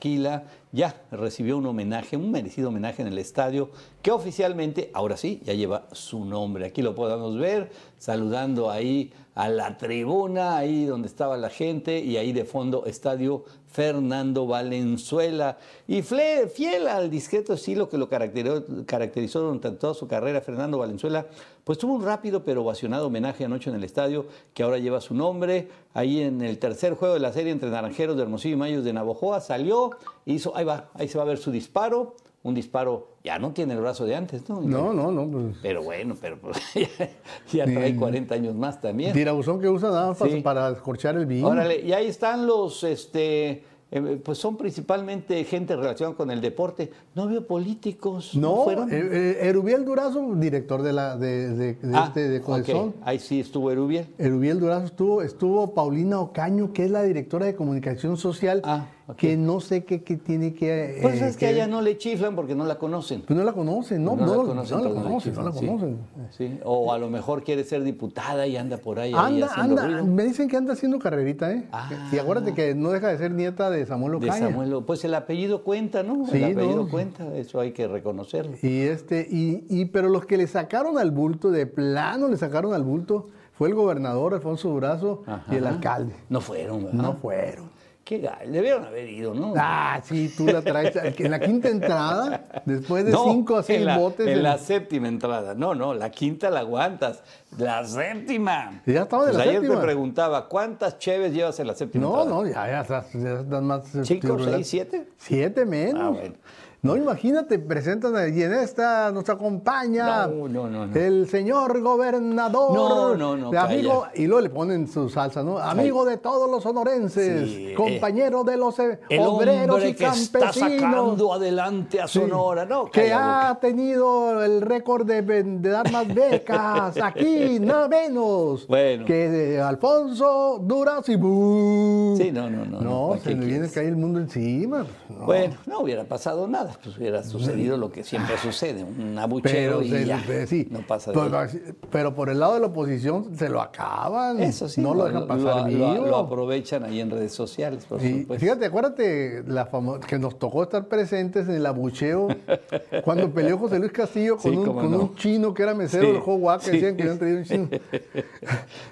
ya 0.71 1.03
recibió 1.11 1.59
un 1.59 1.67
homenaje, 1.67 2.17
un 2.17 2.31
merecido 2.31 2.69
homenaje 2.69 3.03
en 3.03 3.09
el 3.09 3.19
estadio, 3.19 3.71
que 4.01 4.11
oficialmente, 4.11 4.91
ahora 4.95 5.17
sí, 5.17 5.41
ya 5.45 5.53
lleva 5.53 5.87
su 5.93 6.25
nombre. 6.25 6.67
Aquí 6.67 6.81
lo 6.81 6.95
podemos 6.95 7.37
ver, 7.37 7.71
saludando 7.99 8.71
ahí 8.71 9.13
a 9.35 9.49
la 9.49 9.77
tribuna, 9.79 10.57
ahí 10.57 10.85
donde 10.85 11.09
estaba 11.09 11.37
la 11.37 11.51
gente, 11.51 11.99
y 11.99 12.17
ahí 12.17 12.33
de 12.33 12.45
fondo, 12.45 12.85
Estadio 12.87 13.45
Fernando 13.67 14.47
Valenzuela. 14.47 15.59
Y 15.89 16.03
fiel 16.03 16.87
al 16.89 17.11
discreto 17.11 17.55
estilo 17.55 17.89
que 17.89 17.99
lo 17.99 18.09
caracterizó, 18.09 19.41
durante 19.41 19.71
toda 19.73 19.95
su 19.95 20.07
carrera, 20.07 20.41
Fernando 20.41 20.79
Valenzuela, 20.79 21.27
pues 21.65 21.79
tuvo 21.79 21.95
un 21.95 22.05
rápido 22.05 22.45
pero 22.45 22.63
ovacionado 22.63 23.07
homenaje 23.07 23.45
anoche 23.45 23.71
en 23.71 23.77
el 23.77 23.85
estadio, 23.85 24.27
que 24.53 24.63
ahora 24.63 24.79
lleva 24.79 25.01
su 25.01 25.15
nombre. 25.15 25.69
Ahí 25.95 26.21
en 26.21 26.43
el 26.43 26.59
tercer 26.59 26.95
juego 26.95 27.15
de 27.15 27.21
la 27.21 27.33
serie 27.33 27.53
entre 27.53 27.71
Naranjeros 27.71 28.17
de 28.17 28.23
Hermosillo 28.23 28.52
Mayos 28.57 28.85
de 28.85 28.93
Navojoa, 28.93 29.41
salió, 29.41 29.91
hizo, 30.27 30.57
ahí 30.57 30.65
va, 30.65 30.91
ahí 30.95 31.09
se 31.09 31.19
va 31.19 31.25
a 31.25 31.27
ver 31.27 31.39
su 31.39 31.51
disparo 31.51 32.17
un 32.45 32.55
disparo, 32.55 33.09
ya 33.23 33.39
no 33.39 33.53
tiene 33.53 33.75
el 33.75 33.81
brazo 33.81 34.05
de 34.05 34.17
antes, 34.17 34.49
¿no? 34.49 34.61
No, 34.61 34.93
no, 34.93 35.13
no. 35.13 35.31
Pues. 35.31 35.57
pero 35.63 35.83
bueno, 35.83 36.17
pero 36.21 36.39
pues, 36.41 36.59
ya, 37.53 37.65
trae 37.65 37.95
40 37.95 38.35
años 38.35 38.55
más 38.57 38.81
también. 38.81 39.13
Tirabuzón 39.13 39.61
que 39.61 39.69
usa 39.69 39.91
nada 39.91 40.15
para 40.43 40.71
escorchar 40.71 41.17
el 41.17 41.27
vino. 41.27 41.49
Órale, 41.49 41.81
y 41.81 41.93
ahí 41.93 42.07
están 42.07 42.47
los, 42.47 42.83
este, 42.83 43.63
eh, 43.95 44.19
pues 44.25 44.39
son 44.39 44.57
principalmente 44.57 45.45
gente 45.45 45.77
relacionada 45.77 46.17
con 46.17 46.31
el 46.31 46.41
deporte. 46.41 46.91
No 47.15 47.29
veo 47.29 47.47
políticos. 47.47 48.35
No, 48.35 48.65
fueron? 48.65 48.91
Eh, 48.91 48.97
eh, 49.13 49.39
Erubiel 49.43 49.85
Durazo, 49.85 50.35
director 50.35 50.83
de 50.83 50.95
la 50.95 51.19
de, 51.19 51.55
de, 51.55 51.77
ah, 51.93 52.05
este 52.07 52.29
de 52.29 52.41
Codesol. 52.41 52.95
Ahí 53.03 53.19
sí 53.19 53.41
estuvo 53.41 53.71
Erubiel. 53.71 54.07
Erubiel 54.17 54.61
Durazo 54.61 54.87
estuvo, 54.87 55.23
estuvo 55.23 55.75
Paulina 55.75 56.21
Ocaño, 56.21 56.73
que 56.73 56.87
es 56.87 56.91
la 56.91 57.03
directora 57.03 57.45
de 57.45 57.55
comunicación 57.55 58.17
social. 58.17 58.63
Ah 58.65 58.87
que 59.17 59.37
no 59.37 59.61
sé 59.61 59.85
qué, 59.85 59.99
tiene 59.99 60.55
que... 60.55 60.99
Pues 61.03 61.21
es 61.21 61.37
que 61.37 61.47
a 61.47 61.51
ella 61.51 61.67
no 61.67 61.83
le 61.83 61.99
chiflan 61.99 62.35
porque 62.37 62.55
no 62.55 62.65
la 62.65 62.79
conocen. 62.79 63.23
Pues 63.23 63.37
no 63.37 63.45
la 63.45 63.53
conocen, 63.53 64.03
no, 64.05 64.17
no, 64.17 64.27
la 64.27 64.35
conocen, 64.35 64.79
no, 64.79 64.85
la 64.85 65.03
conocen, 65.03 65.35
no 65.35 65.43
la 65.43 65.51
conocen. 65.51 65.99
Sí, 66.31 66.59
O 66.65 66.93
a 66.93 66.99
lo 66.99 67.11
mejor 67.11 67.43
quiere 67.43 67.65
ser 67.65 67.83
diputada 67.83 68.47
y 68.47 68.57
anda 68.57 68.77
por 68.77 68.99
ahí, 69.01 69.13
anda, 69.15 69.47
haciendo 69.47 69.81
anda, 69.81 70.03
Me 70.03 70.25
dicen 70.25 70.49
que 70.49 70.57
anda 70.57 70.73
haciendo 70.73 70.99
carrerita, 70.99 71.53
¿eh? 71.53 71.67
Ah. 71.73 71.91
y 72.13 72.19
acuérdate 72.19 72.55
que 72.55 72.75
no 72.75 72.91
deja 72.91 73.09
de 73.09 73.19
ser 73.19 73.33
nieta 73.33 73.71
de 73.71 73.85
Samuel 73.87 74.15
Ocaña. 74.15 74.35
De 74.35 74.41
Samuel, 74.41 74.85
pues 74.87 75.05
el 75.05 75.15
apellido 75.15 75.63
cuenta, 75.63 76.03
¿no? 76.03 76.27
Sí, 76.27 76.43
el 76.43 76.53
apellido 76.53 76.89
cuenta, 76.89 77.37
eso 77.37 77.61
hay 77.61 77.73
que 77.73 77.89
reconocerlo. 77.89 78.57
Y 78.63 78.83
este, 78.83 79.27
y, 79.29 79.65
y, 79.69 79.87
pero 79.87 80.09
los 80.09 80.27
que 80.27 80.37
le 80.37 80.47
sacaron 80.47 80.99
al 80.99 81.11
bulto, 81.11 81.51
de 81.51 81.67
plano 81.67 82.29
le 82.29 82.37
sacaron 82.37 82.73
al 82.73 82.83
bulto, 82.83 83.29
fue 83.53 83.69
el 83.69 83.75
gobernador 83.75 84.35
Alfonso 84.35 84.69
Durazo 84.71 85.23
y 85.51 85.57
el 85.57 85.67
alcalde. 85.67 86.15
No 86.29 86.41
fueron, 86.41 86.85
¿verdad? 86.85 87.03
No 87.03 87.15
fueron. 87.15 87.82
Qué 88.05 88.29
debieron 88.47 88.85
haber 88.85 89.09
ido, 89.09 89.33
¿no? 89.33 89.55
Ah, 89.57 90.01
sí, 90.03 90.33
tú 90.37 90.47
la 90.47 90.61
traes 90.61 90.97
en 90.97 91.31
la 91.31 91.39
quinta 91.39 91.69
entrada, 91.69 92.63
después 92.65 93.05
de 93.05 93.13
cinco 93.13 93.57
a 93.57 93.63
seis 93.63 93.87
botes. 93.97 94.27
En, 94.27 94.43
la 94.43 94.59
séptima 94.59 95.07
entrada, 95.07 95.55
no, 95.55 95.75
no, 95.75 95.95
la 95.95 96.11
quinta 96.11 96.51
la 96.51 96.61
aguantas, 96.61 97.23
la 97.57 97.87
séptima. 97.87 98.83
Ya 98.87 99.03
estaba 99.03 99.27
de 99.27 99.33
pues 99.33 99.37
la 99.37 99.43
ayer 99.45 99.61
séptima. 99.61 99.77
te 99.77 99.83
preguntaba, 99.83 100.49
¿cuántas 100.49 100.99
cheves 100.99 101.33
llevas 101.33 101.61
en 101.61 101.69
la 101.69 101.75
séptima 101.75 102.05
no, 102.05 102.23
entrada? 102.23 102.43
No, 102.43 102.47
ya, 102.47 102.67
ya 102.67 102.81
estás, 102.81 103.13
ya 103.13 103.41
estás 103.41 103.63
más... 103.63 103.85
¿Cinco, 104.03 104.39
seis, 104.41 104.67
siete? 104.67 105.07
Siete 105.17 105.65
menos. 105.65 106.03
Ah, 106.03 106.09
bueno. 106.09 106.35
No, 106.85 106.97
imagínate, 106.97 107.61
presentan 107.61 108.13
y 108.37 108.43
en 108.43 108.53
esta 108.55 109.13
nos 109.13 109.29
acompaña 109.29 110.27
No, 110.27 110.49
no, 110.49 110.69
no, 110.69 110.87
no. 110.89 110.97
el 110.99 111.29
señor 111.29 111.81
gobernador. 111.81 112.75
No, 112.75 113.15
no, 113.15 113.37
no, 113.37 113.51
de 113.53 113.59
amigo, 113.59 114.01
calla. 114.01 114.13
y 114.21 114.27
luego 114.27 114.41
le 114.41 114.51
ponen 114.51 114.89
su 114.89 115.09
salsa, 115.09 115.45
¿no? 115.45 115.59
Amigo 115.59 116.05
de 116.05 116.17
todos 116.17 116.51
los 116.51 116.65
sonorenses, 116.65 117.49
Sí, 117.49 117.69
eh, 117.69 117.75
compañero 117.77 118.43
de 118.43 118.57
los 118.57 118.77
eh, 118.81 118.99
obreros 119.21 119.79
y 119.85 119.95
que 119.95 120.07
está 120.07 120.41
campesinos. 120.41 120.81
sacando 120.83 121.33
adelante 121.33 122.01
a 122.01 122.09
Sí, 122.09 122.19
Sonora, 122.19 122.65
¿no? 122.65 122.87
que 122.87 123.03
boca. 123.13 123.51
ha 123.51 123.61
tenido 123.61 124.43
el 124.43 124.61
récord 124.61 125.07
de, 125.07 125.23
de 125.23 125.71
dar 125.71 125.89
más 125.93 126.13
becas 126.13 126.97
aquí, 127.01 127.59
nada 127.61 127.87
menos 127.87 128.67
Bueno. 128.67 129.05
que 129.05 129.29
de 129.31 129.61
Alfonso 129.61 130.59
Durazzi. 130.61 131.15
¡Bú! 131.15 132.17
Sí, 132.19 132.33
no, 132.33 132.51
no, 132.51 132.65
no, 132.65 132.81
no, 132.81 132.81
No, 132.81 133.09
¿para 133.11 133.21
se 133.23 133.37
le 133.37 133.47
viene 133.47 133.67
a 133.69 133.71
caer 133.71 133.87
el 133.91 133.97
mundo 133.97 134.19
encima. 134.19 134.85
no. 135.09 135.27
Bueno, 135.27 135.55
no 135.67 135.79
hubiera 135.79 136.03
pasado 136.03 136.49
nada, 136.49 136.72
pues 136.79 136.97
hubiera 136.99 137.23
sucedido 137.23 137.77
lo 137.77 137.91
que 137.91 138.05
siempre 138.05 138.37
sucede, 138.39 138.85
un 138.85 139.19
abucheo 139.19 139.79
Pero, 139.81 139.83
y 139.83 139.91
se- 139.91 140.05
ya, 140.07 140.21
sí, 140.47 140.69
no 140.71 140.81
pasa 140.87 141.13
pero, 141.13 141.39
ahí. 141.39 141.49
pero 141.91 142.15
por 142.15 142.29
el 142.31 142.39
lado 142.41 142.55
de 142.55 142.61
la 142.61 142.67
oposición 142.67 143.37
se 143.37 143.49
lo 143.49 143.61
acaban. 143.61 144.41
Eso 144.43 144.69
sí, 144.69 144.81
no 144.81 144.95
lo 144.95 145.05
dejan 145.05 145.27
pasar 145.27 145.63
lo, 145.71 145.93
vivo. 145.93 146.07
lo 146.07 146.17
aprovechan 146.17 146.85
ahí 146.85 147.01
en 147.01 147.11
redes 147.11 147.33
sociales, 147.33 147.85
por 147.87 148.03
Y 148.05 148.21
supuesto. 148.23 148.41
fíjate, 148.45 148.67
acuérdate 148.67 149.45
la 149.47 149.69
que 150.07 150.19
nos 150.19 150.39
tocó 150.39 150.63
estar 150.65 150.87
presentes 150.89 151.49
en 151.49 151.55
el 151.57 151.67
abucheo 151.67 152.29
cuando 153.05 153.31
peleó 153.31 153.59
José 153.59 153.79
Luis 153.79 153.93
Castillo 153.93 154.37
con, 154.37 154.51
Sí, 154.53 154.57
un, 154.59 154.65
cómo 154.67 154.81
con 154.81 154.91
no. 154.91 154.99
un 155.01 155.15
chino 155.17 155.55
que 155.55 155.63
era 155.63 155.75
mesero 155.75 156.09
del 156.13 156.23
Howak, 156.25 156.63
que 156.63 156.71
decían 156.73 156.97
que 156.97 157.03
habían 157.03 157.19
traído 157.19 157.39
un 157.39 157.45
chino. 157.45 157.69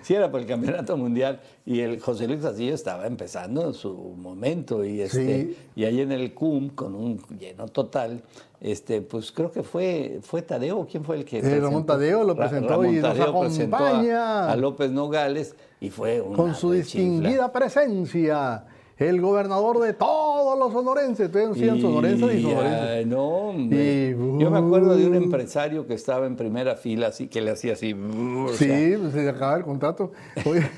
Sí, 0.03 0.15
era 0.15 0.31
por 0.31 0.41
el 0.41 0.47
campeonato 0.47 0.97
mundial 0.97 1.41
y 1.67 1.81
el 1.81 2.01
José 2.01 2.27
Luis 2.27 2.41
Castillo 2.41 2.75
estaba 2.75 3.07
empezando 3.07 3.67
en 3.67 3.75
su 3.75 3.93
momento 3.95 4.85
y 4.85 5.01
este 5.03 5.43
Sí. 5.45 5.57
y 5.77 5.85
ahí 5.85 6.01
en 6.01 6.11
el 6.13 6.33
CUM 6.35 6.71
con 6.71 6.95
un 6.95 7.19
lleno 7.39 7.69
total, 7.69 8.23
este 8.61 9.01
pues 9.03 9.31
creo 9.31 9.53
que 9.53 9.63
fue 9.63 10.21
fue 10.23 10.43
Tadeo, 10.43 10.87
¿quién 10.91 11.05
fue 11.05 11.17
el 11.17 11.25
que 11.25 11.39
Eh, 11.39 11.61
Ramón 11.61 11.85
Tadeo 11.87 12.25
lo 12.25 12.35
presentó 12.35 12.69
Ramón 12.71 12.87
y 12.95 12.99
nos 12.99 13.17
Tadeo 13.17 13.41
presentó 13.41 13.77
a- 13.77 13.89
acompaña. 13.89 14.51
a, 14.51 14.57
López 14.57 14.91
Nogales 14.91 15.55
y 15.81 15.91
fue 15.91 16.21
una 16.21 16.37
con 16.37 16.55
su 16.55 16.73
distinguida 16.73 17.53
presencia, 17.53 18.65
el 18.99 19.21
gobernador 19.21 19.81
de 19.81 19.95
todos 19.95 20.59
los 20.59 20.73
sonorenses. 20.73 21.27
Ustedes 21.29 21.55
decían 21.55 21.81
sonorenses 21.81 22.35
y 22.35 22.43
sonorenses. 22.43 22.81
ay, 22.91 23.05
no, 23.07 23.25
hombre. 23.29 24.11
Y, 24.11 24.43
Yo 24.43 24.51
me 24.51 24.59
acuerdo 24.59 24.95
de 24.97 25.07
un 25.07 25.13
uh. 25.15 25.23
empresario 25.23 25.87
que 25.87 25.95
estaba 25.95 26.27
en 26.27 26.37
primera 26.37 26.75
fila, 26.77 27.07
así 27.09 27.29
que 27.29 27.41
le 27.41 27.51
hacía 27.53 27.73
así. 27.75 27.95
uh, 27.95 28.47
o 28.47 28.53
sea, 28.53 28.79
Sí, 28.79 28.97
pues, 29.01 29.13
se 29.15 29.29
acaba 29.29 29.57
el 29.57 29.65
contrato. 29.65 30.13
Oye, 30.45 30.69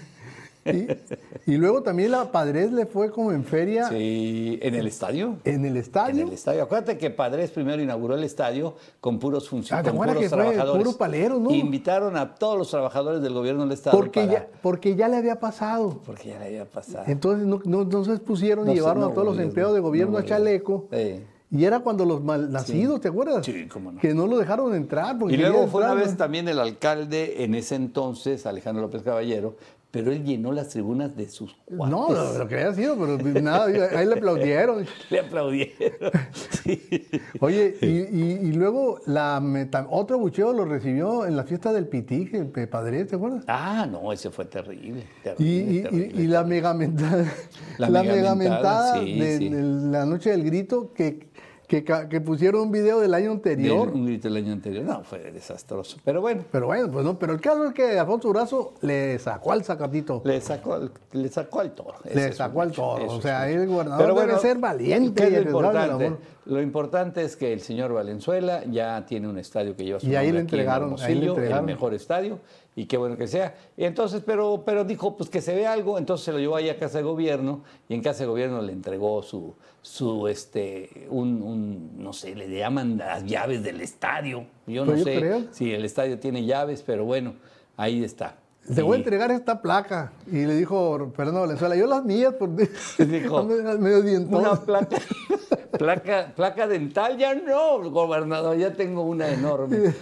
y, 0.64 1.50
y 1.52 1.56
luego 1.56 1.82
también 1.82 2.10
la 2.12 2.30
Padres 2.30 2.72
le 2.72 2.86
fue 2.86 3.10
como 3.10 3.32
en 3.32 3.44
feria 3.44 3.88
sí, 3.88 4.58
en 4.62 4.74
el 4.74 4.86
estadio. 4.86 5.36
en 5.44 5.64
el 5.64 5.72
En 5.72 5.76
estadio. 5.76 6.26
el 6.26 6.32
estadio. 6.32 6.62
Acuérdate 6.62 6.98
que 6.98 7.10
Padres 7.10 7.50
primero 7.50 7.82
inauguró 7.82 8.14
el 8.14 8.24
estadio 8.24 8.74
con 9.00 9.18
puros 9.18 9.44
Ah, 9.46 9.50
funcionarios, 9.50 9.92
¿te 9.92 9.98
con 9.98 10.06
puros 10.06 10.22
que 10.22 10.28
trabajadores. 10.28 10.84
puro 10.84 10.96
palero, 10.96 11.38
no? 11.38 11.50
Invitaron 11.50 12.16
a 12.16 12.34
todos 12.34 12.56
los 12.58 12.70
trabajadores 12.70 13.22
del 13.22 13.32
gobierno 13.34 13.62
del 13.62 13.72
estado 13.72 13.96
Porque 13.98 14.20
para- 14.20 14.32
ya, 14.32 14.48
porque 14.62 14.94
ya 14.94 15.08
le 15.08 15.16
había 15.16 15.40
pasado. 15.40 16.00
porque 16.04 16.28
ya 16.30 16.38
le 16.38 16.46
había 16.46 16.64
pasado. 16.64 17.04
Entonces 17.06 17.46
no, 17.46 17.60
no, 17.64 17.84
no 17.84 18.04
se 18.04 18.16
pusieron 18.18 18.66
No 18.66 18.72
y 18.72 18.76
llevaron 18.76 19.04
a 19.04 19.12
todos 19.14 19.26
los 19.26 19.38
empleados 19.38 19.74
de 19.74 19.80
gobierno 19.80 20.12
no 20.12 20.18
a 20.18 20.24
chaleco. 20.24 20.88
Sí. 20.92 21.24
Y 21.54 21.64
era 21.66 21.80
cuando 21.80 22.06
los 22.06 22.24
malnacidos, 22.24 23.02
¿te 23.02 23.08
acuerdas? 23.08 23.44
Sí, 23.44 23.68
cómo 23.68 23.92
no. 23.92 24.00
Que 24.00 24.14
no 24.14 24.26
lo 24.26 24.38
dejaron 24.38 24.74
entrar. 24.74 25.18
Porque 25.18 25.34
Y 25.34 25.36
luego 25.36 25.66
fue 25.66 25.82
una 25.84 25.92
vez 25.92 26.16
también 26.16 26.48
el 26.48 26.58
alcalde 26.58 27.44
en 27.44 27.54
ese 27.54 27.74
entonces, 27.74 28.46
Alejandro 28.46 28.80
López 28.82 29.02
Caballero, 29.02 29.56
pero 29.92 30.10
él 30.10 30.24
llenó 30.24 30.50
las 30.52 30.70
tribunas 30.70 31.14
de 31.16 31.28
sus 31.28 31.54
cuates. 31.66 31.90
No, 31.94 32.10
lo, 32.10 32.38
lo 32.38 32.48
que 32.48 32.54
había 32.56 32.74
sido, 32.74 32.96
pero 32.98 33.18
nada, 33.40 33.66
ahí 33.66 34.06
le 34.06 34.14
aplaudieron. 34.14 34.84
Le 35.10 35.20
aplaudieron. 35.20 36.10
Sí. 36.64 36.80
Oye, 37.40 37.76
y, 37.82 37.86
y- 37.86 38.38
y 38.42 38.52
luego 38.52 39.00
la 39.06 39.38
meta- 39.40 39.86
otro 39.90 40.18
bucheo 40.18 40.52
lo 40.54 40.64
recibió 40.64 41.26
en 41.26 41.36
la 41.36 41.44
fiesta 41.44 41.72
del 41.72 41.86
Pitique, 41.88 42.38
el 42.38 42.68
Padre, 42.68 43.04
¿te 43.04 43.16
acuerdas? 43.16 43.44
Ah, 43.46 43.86
no, 43.90 44.12
ese 44.12 44.30
fue 44.30 44.46
terrible. 44.46 45.04
Y, 45.04 45.22
terrible, 45.22 45.44
y- 45.44 45.76
y- 45.78 45.82
terrible. 45.82 46.22
y 46.22 46.26
la 46.26 46.44
megamentada, 46.44 47.24
La 47.78 47.90
la, 47.90 48.02
megamentada, 48.02 48.34
megamentada 48.34 49.00
sí, 49.04 49.20
de, 49.20 49.38
sí. 49.38 49.48
de 49.50 49.62
la 49.62 50.06
noche 50.06 50.30
del 50.30 50.44
grito 50.44 50.92
que, 50.94 51.28
que, 51.82 52.20
pusieron 52.20 52.60
un 52.62 52.70
video 52.70 53.00
del 53.00 53.14
año 53.14 53.30
Del- 53.30 53.36
anterior. 53.36 53.88
un 53.88 54.04
grito 54.04 54.28
el 54.28 54.36
año 54.36 54.52
anterior. 54.52 54.84
No, 54.84 55.02
fue 55.02 55.30
desastroso. 55.32 55.96
Pero 56.04 56.20
bueno, 56.20 56.44
Pero 56.52 56.66
bueno, 56.66 56.90
pues 56.90 57.04
no, 57.04 57.18
pero 57.18 57.32
el 57.32 57.40
caso 57.40 57.64
es 57.66 57.72
que 57.72 57.98
Alfonso 57.98 58.28
Durazo 58.28 58.74
le 58.82 59.18
sacó 59.18 59.52
al 59.52 59.64
sacatito. 59.64 60.20
le 60.24 60.40
sacó, 60.42 60.74
al- 60.74 60.90
le 61.12 61.28
sacó 61.30 61.60
al 61.60 61.70
toro. 61.72 61.94
Le 62.12 62.32
sacó 62.32 62.60
al 62.62 62.72
toro. 62.72 63.04
eso 63.06 63.16
O 63.16 63.22
sea, 63.22 63.48
el 63.50 63.66
gobernador 63.66 64.14
debe 64.14 64.38
ser 64.38 64.58
valiente 64.58 65.22
¿qué 65.22 65.30
y 65.30 65.34
es 65.34 65.38
lo 65.38 65.38
del 65.38 65.48
importante? 65.54 66.06
amor. 66.06 66.18
Lo 66.44 66.60
importante 66.60 67.22
es 67.22 67.36
que 67.36 67.52
el 67.52 67.60
señor 67.60 67.92
Valenzuela 67.92 68.64
ya 68.64 69.06
tiene 69.06 69.28
un 69.28 69.38
estadio 69.38 69.76
que 69.76 69.84
lleva 69.84 70.00
su 70.00 70.06
Y 70.08 70.16
ahí 70.16 70.26
le 70.26 70.28
aquí 70.30 70.36
en 70.38 70.40
entregaron, 70.40 70.96
ahí 71.00 71.14
le 71.14 71.26
entregaron. 71.28 71.58
el 71.60 71.64
mejor 71.74 71.94
estadio, 71.94 72.40
y 72.74 72.86
qué 72.86 72.96
bueno 72.96 73.16
que 73.16 73.26
sea. 73.28 73.54
Y 73.76 73.84
entonces, 73.84 74.22
pero, 74.24 74.62
pero 74.64 74.84
dijo, 74.84 75.16
pues 75.16 75.28
que 75.28 75.40
se 75.40 75.54
ve 75.54 75.66
algo, 75.66 75.98
entonces 75.98 76.24
se 76.24 76.32
lo 76.32 76.38
llevó 76.38 76.56
ahí 76.56 76.68
a 76.70 76.78
Casa 76.78 76.98
de 76.98 77.04
Gobierno, 77.04 77.62
y 77.88 77.94
en 77.94 78.02
Casa 78.02 78.20
de 78.20 78.26
Gobierno 78.26 78.62
le 78.62 78.72
entregó 78.72 79.22
su, 79.22 79.54
su 79.82 80.26
este, 80.28 81.06
un, 81.10 81.42
un, 81.42 82.02
no 82.02 82.12
sé, 82.12 82.34
le 82.34 82.48
llaman 82.48 82.98
las 82.98 83.24
llaves 83.24 83.62
del 83.62 83.80
estadio. 83.80 84.46
Yo 84.66 84.84
no 84.84 84.92
Pues 84.92 85.00
yo 85.00 85.04
sé 85.12 85.18
creo. 85.18 85.44
si 85.52 85.72
el 85.72 85.84
estadio 85.84 86.18
tiene 86.18 86.44
llaves, 86.44 86.82
pero 86.82 87.04
bueno, 87.04 87.34
ahí 87.76 88.02
está. 88.04 88.36
Te 88.74 88.80
voy 88.82 88.94
a 88.94 88.98
entregar 88.98 89.30
esta 89.30 89.60
placa. 89.60 90.12
Y 90.26 90.44
le 90.46 90.54
dijo 90.54 91.10
Fernando 91.16 91.40
Valenzuela, 91.40 91.74
yo 91.76 91.86
las 91.86 92.04
mías, 92.04 92.34
por 92.34 92.50
Dijo, 92.98 93.44
medio 93.44 94.02
dientón. 94.02 94.40
Una 94.42 94.54
placa, 94.64 94.96
placa, 95.78 96.32
placa 96.36 96.66
dental, 96.68 97.18
ya 97.18 97.34
no, 97.34 97.90
gobernador, 97.90 98.56
ya 98.56 98.72
tengo 98.72 99.02
una 99.02 99.28
enorme. 99.32 99.92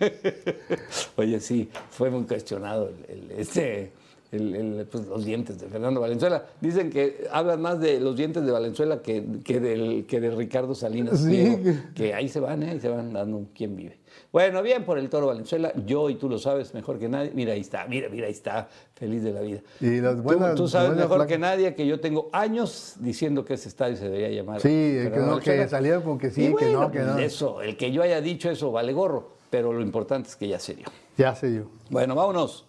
Oye, 1.16 1.40
sí, 1.40 1.68
fue 1.90 2.10
muy 2.10 2.24
cuestionado 2.24 2.88
el, 3.08 3.14
el- 3.16 3.30
este, 3.38 3.92
el- 4.32 4.54
el, 4.54 4.86
pues, 4.86 5.06
los 5.06 5.24
dientes 5.24 5.58
de 5.60 5.68
Fernando 5.68 6.00
Valenzuela. 6.00 6.44
Dicen 6.60 6.90
que 6.90 7.26
hablan 7.30 7.60
más 7.62 7.80
de 7.80 8.00
los 8.00 8.16
dientes 8.16 8.44
de 8.44 8.50
Valenzuela 8.52 9.00
que, 9.00 9.24
que, 9.44 9.60
del, 9.60 10.06
que 10.06 10.20
de 10.20 10.30
Ricardo 10.30 10.74
Salinas. 10.74 11.20
Sí. 11.20 11.56
Que 11.94 12.14
ahí 12.14 12.28
se 12.28 12.40
van, 12.40 12.62
¿eh? 12.62 12.70
ahí 12.72 12.80
se 12.80 12.88
van 12.88 13.12
dando 13.12 13.46
quién 13.54 13.76
vive. 13.76 13.98
Bueno, 14.30 14.62
bien 14.62 14.84
por 14.84 14.98
el 14.98 15.08
Toro 15.08 15.28
Valenzuela, 15.28 15.72
yo 15.86 16.10
y 16.10 16.16
tú 16.16 16.28
lo 16.28 16.38
sabes 16.38 16.74
mejor 16.74 16.98
que 16.98 17.08
nadie. 17.08 17.30
Mira, 17.34 17.54
ahí 17.54 17.60
está, 17.60 17.86
mira, 17.86 18.08
mira, 18.10 18.26
ahí 18.26 18.32
está, 18.32 18.68
feliz 18.94 19.22
de 19.22 19.32
la 19.32 19.40
vida. 19.40 19.60
Y 19.80 20.00
las 20.02 20.16
Tú- 20.16 20.22
buenas- 20.22 20.54
tú, 20.54 20.68
sabes 20.68 20.88
buenas 20.90 21.04
mejor 21.06 21.16
placas. 21.18 21.32
que 21.32 21.38
nadie 21.38 21.74
que 21.74 21.86
yo 21.86 21.98
tengo 21.98 22.28
años 22.32 22.96
diciendo 23.00 23.44
que 23.44 23.54
ese 23.54 23.68
estadio 23.68 23.96
se 23.96 24.04
debería 24.04 24.28
llamar. 24.28 24.60
Sí, 24.60 24.68
que 24.68 25.12
no, 25.18 25.40
que 25.40 25.66
salieron 25.68 26.02
con 26.02 26.18
que 26.18 26.30
sí, 26.30 26.44
Y 26.44 26.54
que 26.56 26.66
no, 26.72 26.90
que 26.90 26.98
no. 27.00 27.16
Eso, 27.18 27.62
el 27.62 27.76
que 27.78 27.90
yo 27.90 28.02
haya 28.02 28.20
dicho 28.20 28.50
eso 28.50 28.70
vale 28.70 28.92
gorro, 28.92 29.30
pero 29.48 29.72
lo 29.72 29.80
importante 29.80 30.28
es 30.28 30.36
que 30.36 30.46
ya 30.46 30.58
se 30.58 30.74
dio. 30.74 30.86
Ya 31.16 31.34
sé 31.34 31.54
yo. 31.54 31.62
Bueno, 31.88 32.14
vámonos. 32.14 32.66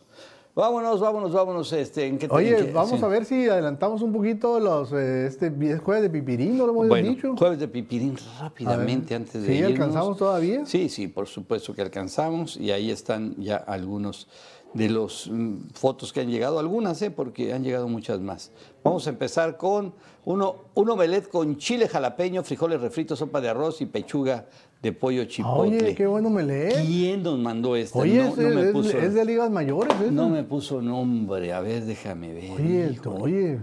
Vámonos, 0.63 0.99
vámonos, 0.99 1.31
vámonos. 1.31 1.71
Este, 1.71 2.05
¿en 2.05 2.17
qué 2.17 2.27
te- 2.27 2.33
Oye, 2.35 2.69
vamos 2.73 2.99
sí. 2.99 3.05
a 3.05 3.07
ver 3.07 3.23
si 3.23 3.47
adelantamos 3.47 4.01
un 4.01 4.11
poquito 4.11 4.59
los 4.59 4.91
eh, 4.91 5.25
este 5.27 5.49
jueves 5.77 6.03
de 6.03 6.09
pipirín, 6.09 6.57
no 6.57 6.65
lo 6.65 6.73
hemos 6.73 6.87
Bueno, 6.89 7.07
dicho. 7.11 7.33
jueves 7.37 7.59
de 7.59 7.69
pipirín 7.69 8.17
rápidamente 8.41 9.15
antes 9.15 9.41
de 9.41 9.47
¿sí 9.47 9.53
irnos. 9.53 9.71
alcanzamos 9.71 10.17
todavía? 10.17 10.65
Sí, 10.65 10.89
sí, 10.89 11.07
por 11.07 11.27
supuesto 11.27 11.73
que 11.73 11.81
alcanzamos 11.81 12.57
y 12.57 12.71
ahí 12.71 12.91
están 12.91 13.35
ya 13.37 13.55
algunos 13.55 14.27
de 14.73 14.89
los 14.89 15.29
mm, 15.31 15.69
fotos 15.75 16.11
que 16.11 16.19
han 16.19 16.29
llegado, 16.29 16.59
algunas, 16.59 17.01
¿eh? 17.03 17.09
porque 17.09 17.53
han 17.53 17.63
llegado 17.63 17.87
muchas 17.87 18.19
más. 18.19 18.51
Vamos 18.83 19.07
a 19.07 19.11
empezar 19.11 19.55
con 19.55 19.93
uno, 20.25 20.55
un 20.75 20.89
omelet 20.89 21.29
con 21.29 21.55
chile 21.55 21.87
jalapeño, 21.87 22.43
frijoles 22.43 22.81
refritos, 22.81 23.19
sopa 23.19 23.39
de 23.39 23.47
arroz 23.47 23.79
y 23.79 23.85
pechuga 23.85 24.45
de 24.81 24.91
pollo 24.93 25.25
chipotle. 25.25 25.77
Oye, 25.77 25.95
qué 25.95 26.07
bueno 26.07 26.29
me 26.29 26.43
lee. 26.43 26.73
¿Quién 26.85 27.23
nos 27.23 27.37
mandó 27.37 27.75
este? 27.75 27.97
Oye, 27.99 28.17
no, 28.23 28.29
es, 28.29 28.37
no 28.37 28.49
me 28.49 28.61
es- 28.61 28.71
puso, 28.71 28.97
es 28.97 29.13
de 29.13 29.25
ligas 29.25 29.49
mayores, 29.51 29.93
¿eh? 30.01 30.09
no 30.11 30.29
me 30.29 30.43
puso 30.43 30.81
nombre. 30.81 31.51
A 31.53 31.59
ver, 31.59 31.83
déjame 31.85 32.33
ver. 32.33 32.51
Oye, 32.51 32.83
el- 32.85 32.99
oye, 33.07 33.59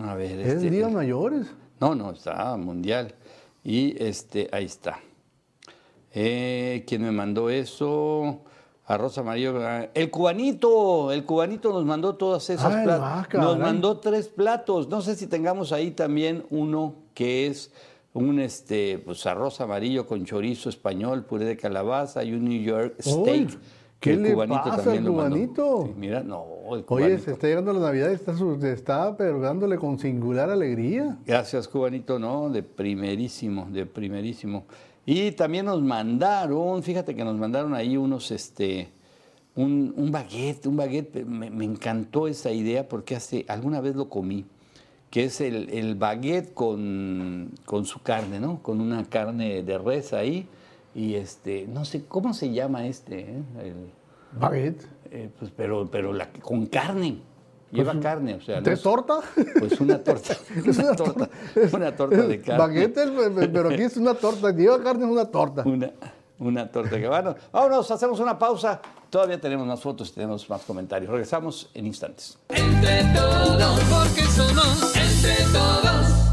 A 0.00 0.14
ver, 0.14 0.40
es 0.40 0.48
este, 0.54 0.70
ligas 0.70 0.92
mayores. 0.92 1.46
no, 1.80 1.94
no, 1.94 2.10
está 2.10 2.56
mundial. 2.56 3.14
Y 3.64 4.00
este, 4.02 4.48
ahí 4.52 4.64
está. 4.66 4.98
Eh, 6.12 6.84
¿Quién 6.86 7.02
me 7.02 7.10
mandó 7.12 7.50
eso? 7.50 8.40
Arroz 8.86 9.18
amarillo. 9.18 9.58
ah, 9.66 9.88
El 9.94 10.10
cubanito, 10.10 11.10
el 11.12 11.24
cubanito 11.24 11.72
nos 11.72 11.84
mandó 11.84 12.14
todas 12.14 12.48
esas 12.50 12.72
Ay, 12.72 12.84
platos. 12.84 13.04
ah, 13.06 13.26
nos 13.34 13.58
mandó 13.58 13.98
tres 13.98 14.28
platos. 14.28 14.88
No 14.88 15.00
sé 15.02 15.16
si 15.16 15.26
tengamos 15.26 15.72
ahí 15.72 15.90
también 15.90 16.44
uno 16.50 16.94
que 17.14 17.48
es 17.48 17.72
un 18.16 18.40
este, 18.40 18.98
pues, 18.98 19.26
arroz 19.26 19.60
amarillo 19.60 20.06
con 20.06 20.24
chorizo 20.24 20.68
español, 20.70 21.24
puré 21.24 21.44
de 21.44 21.56
calabaza 21.56 22.24
y 22.24 22.32
un 22.32 22.44
New 22.44 22.62
York 22.62 22.96
steak. 23.00 23.50
Uy, 23.50 23.58
que 24.00 24.10
¿qué 24.10 24.12
el 24.12 24.22
le 24.22 24.32
cubanito 24.32 24.62
pasa 24.64 24.82
también 24.84 25.06
al 25.06 25.10
cubanito? 25.10 25.84
Sí, 25.86 25.94
mira, 25.96 26.22
no, 26.22 26.46
el 26.72 26.84
Oye, 26.86 27.18
se 27.18 27.32
está 27.32 27.46
llegando 27.46 27.72
la 27.72 27.80
Navidad 27.80 28.10
y 28.10 28.14
está, 28.14 28.34
está 28.68 29.16
pero 29.16 29.40
dándole 29.40 29.76
con 29.76 29.98
singular 29.98 30.50
alegría. 30.50 31.18
Gracias, 31.26 31.68
Cubanito, 31.68 32.18
no, 32.18 32.48
de 32.48 32.62
primerísimo, 32.62 33.68
de 33.70 33.86
primerísimo. 33.86 34.64
Y 35.04 35.32
también 35.32 35.66
nos 35.66 35.82
mandaron, 35.82 36.82
fíjate 36.82 37.14
que 37.14 37.24
nos 37.24 37.36
mandaron 37.36 37.74
ahí 37.74 37.96
unos, 37.96 38.30
este, 38.30 38.88
un, 39.54 39.94
un 39.96 40.10
baguette, 40.10 40.66
un 40.66 40.76
baguette, 40.76 41.24
me, 41.24 41.50
me 41.50 41.64
encantó 41.64 42.28
esa 42.28 42.50
idea 42.50 42.88
porque 42.88 43.14
hace, 43.14 43.44
alguna 43.48 43.80
vez 43.80 43.94
lo 43.94 44.08
comí, 44.08 44.46
que 45.10 45.24
es 45.24 45.40
el, 45.40 45.70
el 45.70 45.94
baguette 45.94 46.52
con, 46.54 47.50
con 47.64 47.84
su 47.86 48.02
carne, 48.02 48.40
¿no? 48.40 48.62
Con 48.62 48.80
una 48.80 49.04
carne 49.04 49.62
de 49.62 49.78
res 49.78 50.12
ahí. 50.12 50.48
Y 50.94 51.14
este, 51.14 51.66
no 51.68 51.84
sé, 51.84 52.04
¿cómo 52.06 52.32
se 52.34 52.52
llama 52.52 52.86
este? 52.86 53.20
eh? 53.20 53.42
El- 53.62 53.90
Baguette. 54.38 54.86
eh, 55.10 55.30
pues, 55.38 55.50
pero 55.56 55.88
pero 55.90 56.12
la, 56.12 56.30
con 56.32 56.66
carne. 56.66 57.20
Lleva 57.72 57.92
Pues, 57.92 58.02
carne, 58.02 58.34
o 58.34 58.40
sea. 58.40 58.60
¿De 58.60 58.72
es- 58.72 58.82
torta? 58.82 59.20
Pues 59.58 59.80
una 59.80 59.98
torta. 60.02 60.36
Una 60.66 60.94
torta. 60.96 61.28
Una 61.76 61.96
torta 61.96 62.22
de 62.26 62.40
carne. 62.40 62.58
Baguette, 62.58 63.50
pero 63.52 63.68
aquí 63.70 63.82
es 63.82 63.96
una 63.96 64.14
torta. 64.14 64.50
Lleva 64.52 64.82
carne, 64.82 65.04
es 65.04 65.10
una 65.10 65.24
torta. 65.26 65.62
Una, 65.66 65.90
una 66.38 66.70
torta 66.70 66.96
que 66.98 67.08
bueno. 67.08 67.34
Vámonos, 67.52 67.90
hacemos 67.90 68.20
una 68.20 68.38
pausa. 68.38 68.80
Todavía 69.10 69.40
tenemos 69.40 69.66
más 69.66 69.80
fotos 69.80 70.10
y 70.10 70.14
tenemos 70.14 70.48
más 70.50 70.62
comentarios. 70.62 71.10
Regresamos 71.10 71.68
en 71.74 71.86
instantes. 71.86 72.38
Entre 72.48 73.04
todos, 73.14 73.80
porque 73.84 74.22
somos 74.32 74.96
entre 74.96 75.44
todos. 75.52 76.25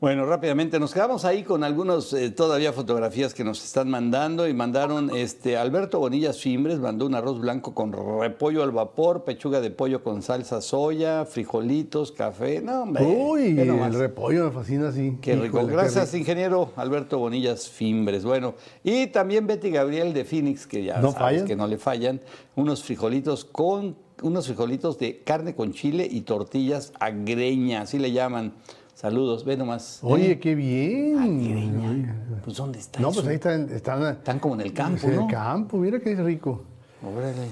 Bueno, 0.00 0.26
rápidamente 0.26 0.78
nos 0.78 0.94
quedamos 0.94 1.24
ahí 1.24 1.42
con 1.42 1.64
algunas 1.64 2.12
eh, 2.12 2.30
todavía 2.30 2.72
fotografías 2.72 3.34
que 3.34 3.42
nos 3.42 3.64
están 3.64 3.90
mandando 3.90 4.46
y 4.46 4.54
mandaron 4.54 5.10
este 5.10 5.56
Alberto 5.56 5.98
Bonillas 5.98 6.38
Fimbres 6.38 6.78
mandó 6.78 7.04
un 7.04 7.16
arroz 7.16 7.40
blanco 7.40 7.74
con 7.74 7.92
repollo 8.20 8.62
al 8.62 8.70
vapor, 8.70 9.24
pechuga 9.24 9.60
de 9.60 9.72
pollo 9.72 10.04
con 10.04 10.22
salsa 10.22 10.60
soya, 10.60 11.24
frijolitos, 11.24 12.12
café. 12.12 12.60
No, 12.60 12.82
hombre. 12.82 13.04
Uy, 13.04 13.58
el 13.58 13.94
repollo 13.94 14.44
me 14.44 14.50
fascina 14.52 14.90
así. 14.90 15.18
Qué 15.20 15.34
rico. 15.34 15.46
Híjole, 15.58 15.66
qué 15.66 15.72
Gracias, 15.72 16.12
rico. 16.12 16.18
ingeniero 16.18 16.72
Alberto 16.76 17.18
Bonillas 17.18 17.68
Fimbres. 17.68 18.24
Bueno, 18.24 18.54
y 18.84 19.08
también 19.08 19.48
Betty 19.48 19.70
Gabriel 19.70 20.12
de 20.12 20.24
Phoenix, 20.24 20.68
que 20.68 20.84
ya 20.84 20.98
¿No 21.00 21.10
sabes 21.10 21.18
fallan? 21.18 21.46
que 21.48 21.56
no 21.56 21.66
le 21.66 21.76
fallan, 21.76 22.20
unos 22.54 22.84
frijolitos 22.84 23.44
con 23.44 23.96
unos 24.22 24.46
frijolitos 24.46 24.96
de 24.98 25.22
carne 25.24 25.56
con 25.56 25.72
chile 25.72 26.06
y 26.08 26.20
tortillas 26.20 26.92
a 27.00 27.10
greña, 27.10 27.80
así 27.82 27.98
le 27.98 28.12
llaman. 28.12 28.54
Saludos, 29.02 29.44
ve 29.44 29.56
nomás. 29.56 30.00
Oye, 30.02 30.32
¿eh? 30.32 30.40
qué 30.40 30.56
bien. 30.56 31.18
A 31.20 31.24
greña. 31.28 32.40
Pues 32.42 32.56
¿dónde 32.56 32.80
está 32.80 32.98
No, 32.98 33.10
eso? 33.10 33.20
pues 33.20 33.28
ahí 33.28 33.36
están. 33.36 33.70
Están, 33.70 34.02
Están 34.02 34.40
como 34.40 34.54
en 34.56 34.62
el 34.62 34.72
campo, 34.72 35.06
en 35.06 35.14
¿no? 35.14 35.22
el 35.26 35.30
campo, 35.32 35.76
mira 35.76 36.00
qué 36.00 36.16
rico. 36.16 36.62
Órale. 37.06 37.46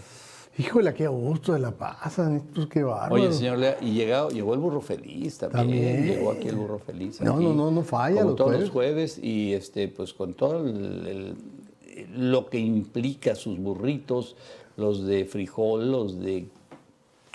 Híjole, 0.59 0.93
qué 0.93 1.05
a 1.05 1.11
gusto 1.11 1.53
de 1.53 1.61
la 1.61 1.71
pasan 1.71 2.35
estos, 2.39 2.67
qué 2.67 2.83
bárbaro. 2.83 3.15
Oye, 3.15 3.33
señor 3.33 3.59
Lea, 3.59 3.77
y 3.81 3.93
llegado, 3.93 4.31
llegó 4.31 4.55
el 4.55 4.59
burro 4.59 4.81
feliz 4.81 5.39
también. 5.39 5.63
También. 5.69 6.05
Llegó 6.17 6.33
aquí 6.33 6.49
el 6.49 6.57
burro 6.57 6.81
feliz. 6.81 7.21
No, 7.21 7.35
aquí, 7.37 7.45
no, 7.45 7.55
no, 7.55 7.71
no 7.71 7.83
falla 7.85 8.17
Como 8.23 8.31
los 8.31 8.37
todos 8.37 8.49
jueves. 8.51 8.63
los 8.67 8.71
jueves 8.73 9.19
y 9.23 9.53
este, 9.55 9.87
pues 9.87 10.13
con 10.15 10.35
todo 10.35 10.67
el- 10.67 11.07
el- 11.07 12.31
lo 12.33 12.47
que 12.51 12.59
implica 12.59 13.37
sus 13.37 13.57
burritos, 13.61 14.35
los 14.77 15.07
de 15.07 15.25
frijol, 15.27 15.93
los 15.93 16.19
de 16.19 16.49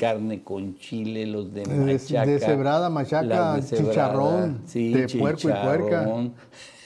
carne 0.06 0.42
con 0.44 0.76
chile, 0.80 1.28
los 1.28 1.54
de 1.54 1.62
De- 1.62 1.76
machaca. 1.76 2.26
deshebrada, 2.26 2.90
machaca, 2.90 3.56
deshebrada, 3.58 3.92
chicharrón, 3.92 4.62
de 4.74 5.08
puerco 5.20 5.48
y 5.48 5.52
puerca. 5.54 6.10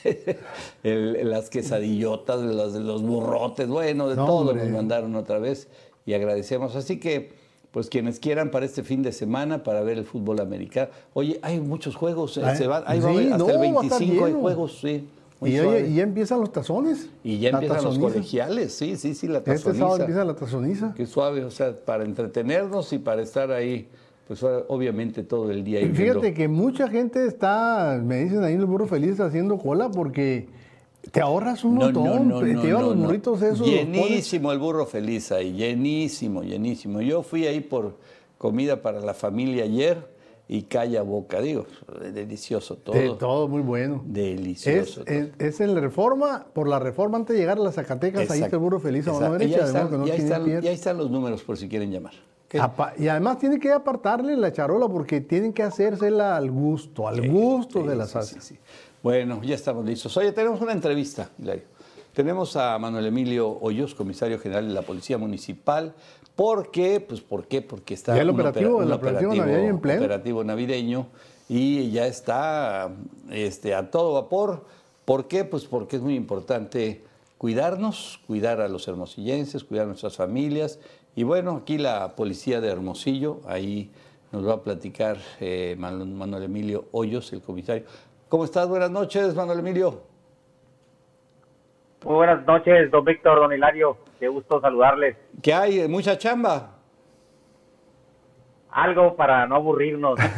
el- 0.84 1.30
las 1.30 1.50
quesadillotas, 1.50 2.42
los, 2.42 2.74
los 2.74 3.02
burrotes, 3.04 3.70
bueno, 3.70 4.10
de 4.10 4.18
No, 4.18 4.26
todo 4.26 4.50
hombre. 4.50 4.66
nos 4.66 4.74
mandaron 4.74 5.16
otra 5.16 5.40
vez 5.40 5.70
y 6.06 6.14
agradecemos. 6.14 6.76
Así 6.76 7.00
que, 7.00 7.32
pues 7.72 7.90
quienes 7.90 8.20
quieran 8.20 8.52
para 8.52 8.66
este 8.66 8.84
fin 8.84 9.02
de 9.02 9.14
semana, 9.14 9.64
para 9.64 9.80
ver 9.82 9.98
el 9.98 10.06
fútbol 10.06 10.42
americano. 10.42 10.90
Oye, 11.14 11.40
hay 11.42 11.62
muchos 11.62 11.96
juegos, 11.96 12.36
eh, 12.38 12.42
se 12.58 12.68
van, 12.68 12.84
ahí 12.86 13.00
va 13.00 13.10
a 13.12 13.14
sí, 13.14 13.18
haber 13.18 13.34
hasta 13.34 13.38
no, 13.38 13.50
el 13.50 13.58
va 13.76 13.82
a 13.82 13.84
estar 13.86 14.00
25 14.00 14.26
hay 14.26 14.34
juegos, 14.34 14.78
sí. 14.82 15.08
Muy 15.40 15.52
Y, 15.54 15.58
suave. 15.58 15.78
oye, 15.84 15.88
y 15.90 15.96
ya 15.96 16.04
empiezan 16.04 16.40
los 16.40 16.52
tazones. 16.52 17.10
Y 17.24 17.40
ya 17.40 17.50
empiezan 17.50 17.78
los 17.78 17.86
tazoniza. 17.86 18.14
colegiales, 18.14 18.74
sí, 18.74 18.96
sí, 18.96 19.14
sí, 19.16 19.28
la 19.28 19.40
Este 19.40 19.58
sábado 19.58 19.74
tazoniza. 19.74 20.02
empieza 20.04 20.26
la 20.26 20.36
tazoniza. 20.36 20.94
Qué 20.96 21.06
suave, 21.06 21.44
o 21.44 21.52
sea, 21.52 21.76
para 21.76 22.04
entretenernos 22.06 22.92
y 22.94 23.00
para 23.00 23.22
estar 23.22 23.52
ahí, 23.52 23.88
pues 24.28 24.42
obviamente 24.44 25.24
todo 25.24 25.52
el 25.52 25.64
día. 25.64 25.82
Y 25.82 25.90
Fíjate 25.90 26.20
viendo. 26.20 26.38
que 26.38 26.48
mucha 26.48 26.88
gente 26.88 27.26
está, 27.28 28.02
me 28.04 28.24
dicen 28.24 28.44
ahí 28.44 28.54
en 28.54 28.62
el 28.62 28.66
burro 28.66 28.88
feliz 28.88 29.20
haciendo 29.20 29.58
cola 29.58 29.90
porque 29.92 30.48
te 31.12 31.22
ahorras 31.22 31.64
un 31.64 31.76
No, 31.76 31.82
montón. 31.92 32.04
no, 32.06 32.24
no, 32.24 32.40
te 32.40 32.54
llevas 32.56 32.84
los 32.84 32.98
burritos 32.98 33.42
esos. 33.42 33.60
los 33.60 33.70
Llenísimo 33.70 34.52
el 34.52 34.58
burro 34.60 34.86
feliz 34.88 35.32
ahí, 35.32 35.54
llenísimo, 35.54 36.42
llenísimo. 36.44 37.02
Yo 37.02 37.22
fui 37.22 37.46
ahí 37.46 37.60
por 37.60 37.98
comida 38.40 38.82
para 38.82 39.00
la 39.02 39.14
familia 39.14 39.66
ayer 39.66 40.15
y 40.48 40.64
calla 40.64 41.02
boca, 41.02 41.42
digo, 41.42 41.66
delicioso 42.14 42.76
todo. 42.78 42.96
de 42.96 43.10
todo 43.16 43.48
muy 43.48 43.62
bueno. 43.62 44.04
Es, 44.06 44.14
Delicioso. 44.14 45.04
todo. 45.04 45.14
es, 45.14 45.30
es 45.40 45.60
en 45.62 45.74
la 45.74 45.82
reforma, 45.82 46.46
por 46.54 46.68
la 46.68 46.78
reforma 46.80 47.18
antes 47.18 47.34
de 47.36 47.40
llegar 47.42 47.58
a 47.58 47.62
las 47.62 47.76
Zacatecas, 47.76 48.30
ahí 48.30 48.42
está 48.42 48.56
el 48.56 48.62
burro 48.62 48.80
feliz 48.80 49.08
a 49.08 49.14
mano 49.14 49.34
derecha. 49.34 49.58
modo 49.58 49.66
están, 49.68 49.90
que 49.90 49.98
no 49.98 50.08
y 50.08 50.12
ahí 50.12 50.18
tiene 50.18 50.30
están- 50.32 50.46
pierde. 50.46 50.66
y 50.66 50.70
ahí 50.70 50.76
están 50.76 50.98
los 50.98 51.10
números 51.10 51.42
por 51.44 51.58
si 51.58 51.68
quieren 51.68 51.92
llamar. 51.92 52.14
Y 52.98 53.08
además 53.08 53.40
tiene 53.40 53.60
que 53.60 53.72
apartarle 53.72 54.38
la 54.38 54.54
charola 54.54 54.88
porque 54.88 55.20
tienen 55.20 55.52
que 55.52 55.64
hacérsela 55.64 56.38
al 56.38 56.52
gusto, 56.52 57.08
al 57.08 57.28
gusto 57.30 57.82
Sí, 57.82 57.88
de 57.88 57.96
la 57.96 58.06
sí, 58.06 58.14
salsa. 58.14 58.40
sí, 58.40 58.54
sí. 58.56 58.60
Bueno, 59.04 59.42
ya 59.44 59.56
estamos 59.56 59.84
listos. 59.86 60.16
Oye, 60.16 60.32
tenemos 60.32 60.62
una 60.62 60.72
entrevista, 60.72 61.30
Hilario. 61.38 61.64
Tenemos 62.14 62.56
a 62.56 62.78
Manuel 62.80 63.08
Emilio 63.08 63.50
Hoyos, 63.60 63.94
comisario 63.94 64.40
general 64.40 64.68
de 64.70 64.74
la 64.74 64.84
Policía 64.84 65.18
Municipal. 65.18 65.94
¿Por 66.36 66.72
qué? 66.72 67.00
Pues 67.00 67.22
¿por 67.22 67.48
qué? 67.48 67.62
Porque 67.62 67.94
está 67.94 68.16
Ya 68.16 68.22
el 68.22 68.30
un 68.30 68.36
operativo, 68.36 68.82
el 68.84 68.92
operativo 68.92 69.34
navideño 69.34 69.70
en 69.70 69.80
pleno. 69.80 70.00
operativo 70.02 70.44
navideño 70.44 71.08
y 71.48 71.92
ya 71.92 72.08
está 72.08 72.92
este, 73.32 73.74
a 73.74 73.90
todo 73.90 74.14
vapor. 74.14 74.66
¿Por 75.06 75.28
qué? 75.28 75.46
Pues 75.46 75.66
porque 75.66 75.96
es 75.98 76.02
muy 76.02 76.16
importante 76.16 77.04
cuidarnos, 77.38 78.20
cuidar 78.28 78.60
a 78.60 78.68
los 78.68 78.88
hermosillenses, 78.88 79.64
cuidar 79.64 79.86
a 79.86 79.88
nuestras 79.88 80.18
familias. 80.18 80.80
Y 81.16 81.24
bueno, 81.24 81.58
aquí 81.62 81.78
la 81.78 82.16
policía 82.16 82.60
de 82.60 82.70
Hermosillo, 82.70 83.40
ahí 83.48 83.90
nos 84.34 84.46
va 84.46 84.56
a 84.56 84.62
platicar 84.62 85.18
eh, 85.40 85.78
Manu- 85.80 86.06
Manuel 86.06 86.44
Emilio 86.44 86.86
Hoyos, 86.92 87.32
el 87.32 87.42
comisario. 87.42 87.84
¿Cómo 88.28 88.44
estás? 88.44 88.68
Buenas 88.68 88.92
noches, 88.92 89.34
Manuel 89.36 89.60
Emilio. 89.60 90.02
Muy 92.04 92.16
buenas 92.16 92.46
noches, 92.46 92.92
don 92.92 93.06
Víctor, 93.06 93.40
don 93.40 93.54
Hilario. 93.54 93.98
Qué 94.20 94.28
gusto 94.28 94.62
saludarles. 94.62 95.18
¿Qué 95.42 95.54
hay? 95.54 95.88
¿Mucha 95.88 96.18
chamba? 96.18 96.72
Algo 98.70 99.16
para 99.16 99.46
no 99.48 99.56
aburrirnos. 99.56 100.20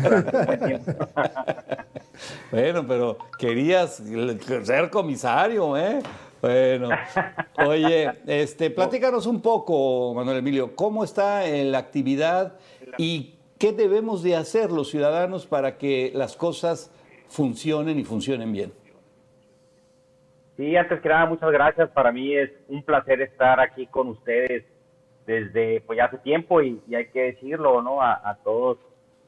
Bueno, 2.52 2.86
pero 2.88 3.18
querías 3.38 4.02
ser 4.64 4.90
comisario, 4.90 5.78
¿eh? 5.78 6.00
Bueno, 6.42 6.90
oye, 7.66 8.12
este, 8.26 8.70
platícanos 8.70 9.26
un 9.26 9.42
poco, 9.42 10.14
Manuel 10.14 10.38
Emilio, 10.38 10.76
¿cómo 10.76 11.04
está 11.04 11.48
la 11.48 11.78
actividad 11.78 12.54
y 12.98 13.36
qué 13.58 13.72
debemos 13.72 14.24
de 14.24 14.36
hacer 14.36 14.72
los 14.72 14.90
ciudadanos 14.90 15.46
para 15.46 15.78
que 15.78 16.12
las 16.14 16.36
cosas 16.36 16.92
funcionen 17.28 18.00
y 18.00 18.04
funcionen 18.04 18.52
bien? 18.52 18.74
Sí, 20.58 20.76
antes 20.76 21.00
que 21.02 21.10
nada, 21.10 21.28
muchas 21.28 21.52
gracias. 21.52 21.90
Para 21.92 22.12
mí 22.12 22.36
es 22.36 22.50
un 22.68 22.84
placer 22.84 23.22
estar 23.22 23.60
aquí 23.60 23.86
con 23.88 24.08
ustedes 24.08 24.66
desde 25.28 25.82
pues 25.82 25.98
ya 25.98 26.06
hace 26.06 26.18
tiempo 26.18 26.62
y, 26.62 26.82
hay 26.96 27.08
que 27.10 27.34
decirlo, 27.34 27.82
¿no? 27.82 28.02
A, 28.02 28.28
a 28.28 28.38
todos, 28.44 28.80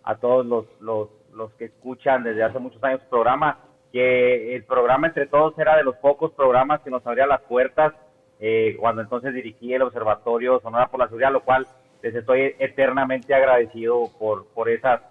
a 0.04 0.15
todos 0.15 0.46
los, 0.46 0.65
los, 0.82 1.10
los 1.34 1.54
que 1.54 1.65
escuchan 1.65 2.24
desde 2.24 2.44
hace 2.44 2.58
muchos 2.58 2.84
años 2.84 3.02
el 3.02 3.10
programa, 3.10 3.60
que 3.92 4.56
el 4.56 4.63
programa 4.63 5.08
entre 5.08 5.28
todos 5.28 5.58
era 5.60 5.78
de 5.78 5.84
los 5.84 5.96
pocos 5.98 6.32
programas 6.32 6.82
que 6.82 6.89
nos 6.89 7.06
abría 7.06 7.28
las 7.28 7.42
puertas 7.42 7.94
eh, 8.39 8.78
cuando 8.80 9.02
entonces 9.02 9.34
dirigí 9.34 9.74
el 9.74 9.82
Observatorio 9.82 10.60
Sonora 10.62 10.88
por 10.88 11.00
la 11.00 11.08
Seguridad, 11.08 11.32
lo 11.32 11.44
cual 11.44 11.68
les 12.02 12.15
estoy 12.15 12.56
eternamente 12.60 13.34
agradecido 13.34 14.10
por, 14.18 14.48
por 14.54 14.70
esas, 14.70 15.02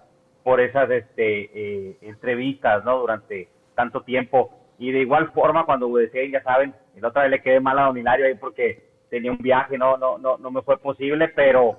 por 0.43 0.59
esas 0.59 0.89
este, 0.89 1.51
eh, 1.53 1.97
entrevistas, 2.01 2.83
¿no? 2.83 2.99
Durante 2.99 3.47
tanto 3.75 4.01
tiempo. 4.01 4.51
Y 4.79 4.91
de 4.91 5.01
igual 5.01 5.31
forma, 5.33 5.65
cuando 5.65 5.93
decían, 5.95 6.31
ya 6.31 6.41
saben, 6.41 6.73
la 6.95 7.09
otra 7.09 7.23
vez 7.23 7.31
le 7.31 7.41
quedé 7.41 7.59
mal 7.59 7.77
a 7.77 7.83
Don 7.83 8.07
ahí 8.07 8.33
porque 8.35 8.81
tenía 9.09 9.31
un 9.31 9.37
viaje, 9.37 9.77
no, 9.77 9.97
no, 9.97 10.17
no, 10.17 10.37
no 10.37 10.51
me 10.51 10.61
fue 10.61 10.77
posible, 10.77 11.27
pero 11.29 11.77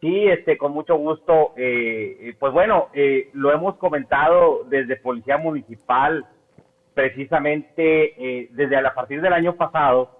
sí, 0.00 0.26
este, 0.26 0.56
con 0.56 0.72
mucho 0.72 0.96
gusto, 0.96 1.52
eh, 1.56 2.16
eh, 2.20 2.36
pues 2.38 2.52
bueno, 2.52 2.88
eh, 2.94 3.28
lo 3.34 3.52
hemos 3.52 3.76
comentado 3.76 4.64
desde 4.64 4.96
Policía 4.96 5.36
Municipal, 5.36 6.24
precisamente 6.94 8.14
eh, 8.18 8.48
desde 8.50 8.76
a 8.76 8.92
partir 8.92 9.20
del 9.20 9.32
año 9.32 9.54
pasado, 9.54 10.10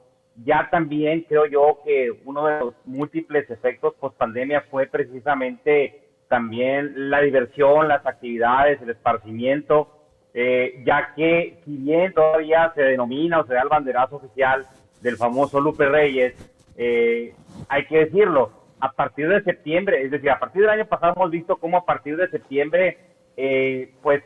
ya 0.45 0.69
también 0.71 1.23
creo 1.29 1.47
yo 1.47 1.81
que 1.85 2.13
uno 2.25 2.47
de 2.47 2.61
los 2.61 2.75
múltiples 2.85 3.51
efectos 3.51 3.95
post 3.95 4.17
pandemia 4.17 4.61
fue 4.71 4.87
precisamente 4.87 6.03
también 6.29 7.11
la 7.11 7.21
diversión, 7.21 7.89
las 7.89 8.07
actividades, 8.07 8.81
el 8.81 8.91
esparcimiento, 8.91 9.98
eh, 10.35 10.83
ya 10.85 11.15
que 11.15 11.59
si 11.65 11.77
bien 11.77 12.13
todavía 12.13 12.73
se 12.75 12.83
denomina 12.83 13.41
o 13.41 13.47
se 13.47 13.55
da 13.55 13.63
el 13.63 13.69
banderazo 13.69 14.17
oficial 14.17 14.67
del 15.01 15.17
famoso 15.17 15.61
Lupe 15.61 15.87
Reyes, 15.87 16.35
eh, 16.77 17.35
hay 17.69 17.87
que 17.87 17.99
decirlo, 18.05 18.53
a 18.81 18.93
partir 18.93 19.29
de 19.29 19.43
septiembre, 19.43 20.03
es 20.03 20.11
decir, 20.11 20.31
a 20.31 20.39
partir 20.39 20.63
del 20.63 20.71
año 20.71 20.87
pasado 20.87 21.15
hemos 21.17 21.31
visto 21.31 21.57
cómo 21.57 21.79
a 21.79 21.85
partir 21.85 22.17
de 22.17 22.29
septiembre, 22.29 22.99
eh, 23.37 23.95
pues 24.03 24.23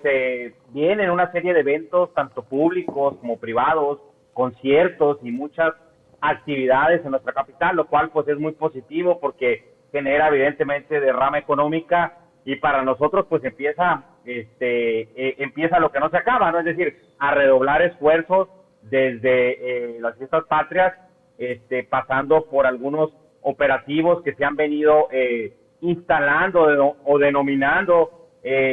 vienen 0.69 1.11
una 1.11 1.31
serie 1.33 1.55
de 1.55 1.61
eventos, 1.61 2.13
tanto 2.15 2.43
públicos 2.43 3.17
como 3.21 3.39
privados, 3.39 4.01
conciertos 4.33 5.19
y 5.23 5.31
muchas 5.31 5.73
actividades 6.21 7.05
en 7.05 7.11
nuestra 7.11 7.33
capital, 7.33 7.77
lo 7.77 7.87
cual 7.87 8.11
pues 8.11 8.29
es 8.29 8.39
muy 8.39 8.53
positivo 8.53 9.19
porque 9.21 9.73
genera 9.91 10.29
evidentemente 10.29 11.01
derrama 11.01 11.39
económica 11.39 12.19
y 12.45 12.57
para 12.57 12.83
nosotros 12.83 13.27
pues 13.29 13.45
empieza 13.45 14.05
este 14.25 15.01
eh, 15.17 15.35
empieza 15.39 15.81
lo 15.81 15.91
que 15.91 16.01
no 16.01 16.11
se 16.11 16.17
acaba 16.17 16.51
no 16.53 16.61
es 16.61 16.65
decir 16.65 16.97
a 17.19 17.35
redoblar 17.35 17.83
esfuerzos 17.83 18.49
desde 18.83 19.95
eh, 19.95 20.01
las 20.01 20.17
fiestas 20.17 20.45
patrias 20.45 20.95
este 21.39 21.85
pasando 21.85 22.47
por 22.47 22.67
algunos 22.67 23.11
operativos 23.43 24.23
que 24.23 24.35
se 24.35 24.45
han 24.45 24.57
venido 24.57 25.09
eh, 25.11 25.55
instalando 25.81 26.97
o 27.05 27.19
denominando 27.19 28.19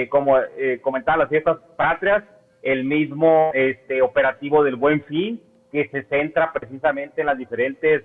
como 0.09 0.35
comentaba 0.81 1.19
las 1.19 1.29
fiestas 1.29 1.57
patrias 1.75 2.23
el 2.61 2.83
mismo 2.85 3.51
este 3.53 4.01
operativo 4.01 4.63
del 4.63 4.75
buen 4.75 5.03
fin 5.03 5.41
que 5.71 5.87
se 5.89 6.03
centra 6.03 6.51
precisamente 6.53 7.21
en 7.21 7.27
las 7.27 7.37
diferentes 7.37 8.03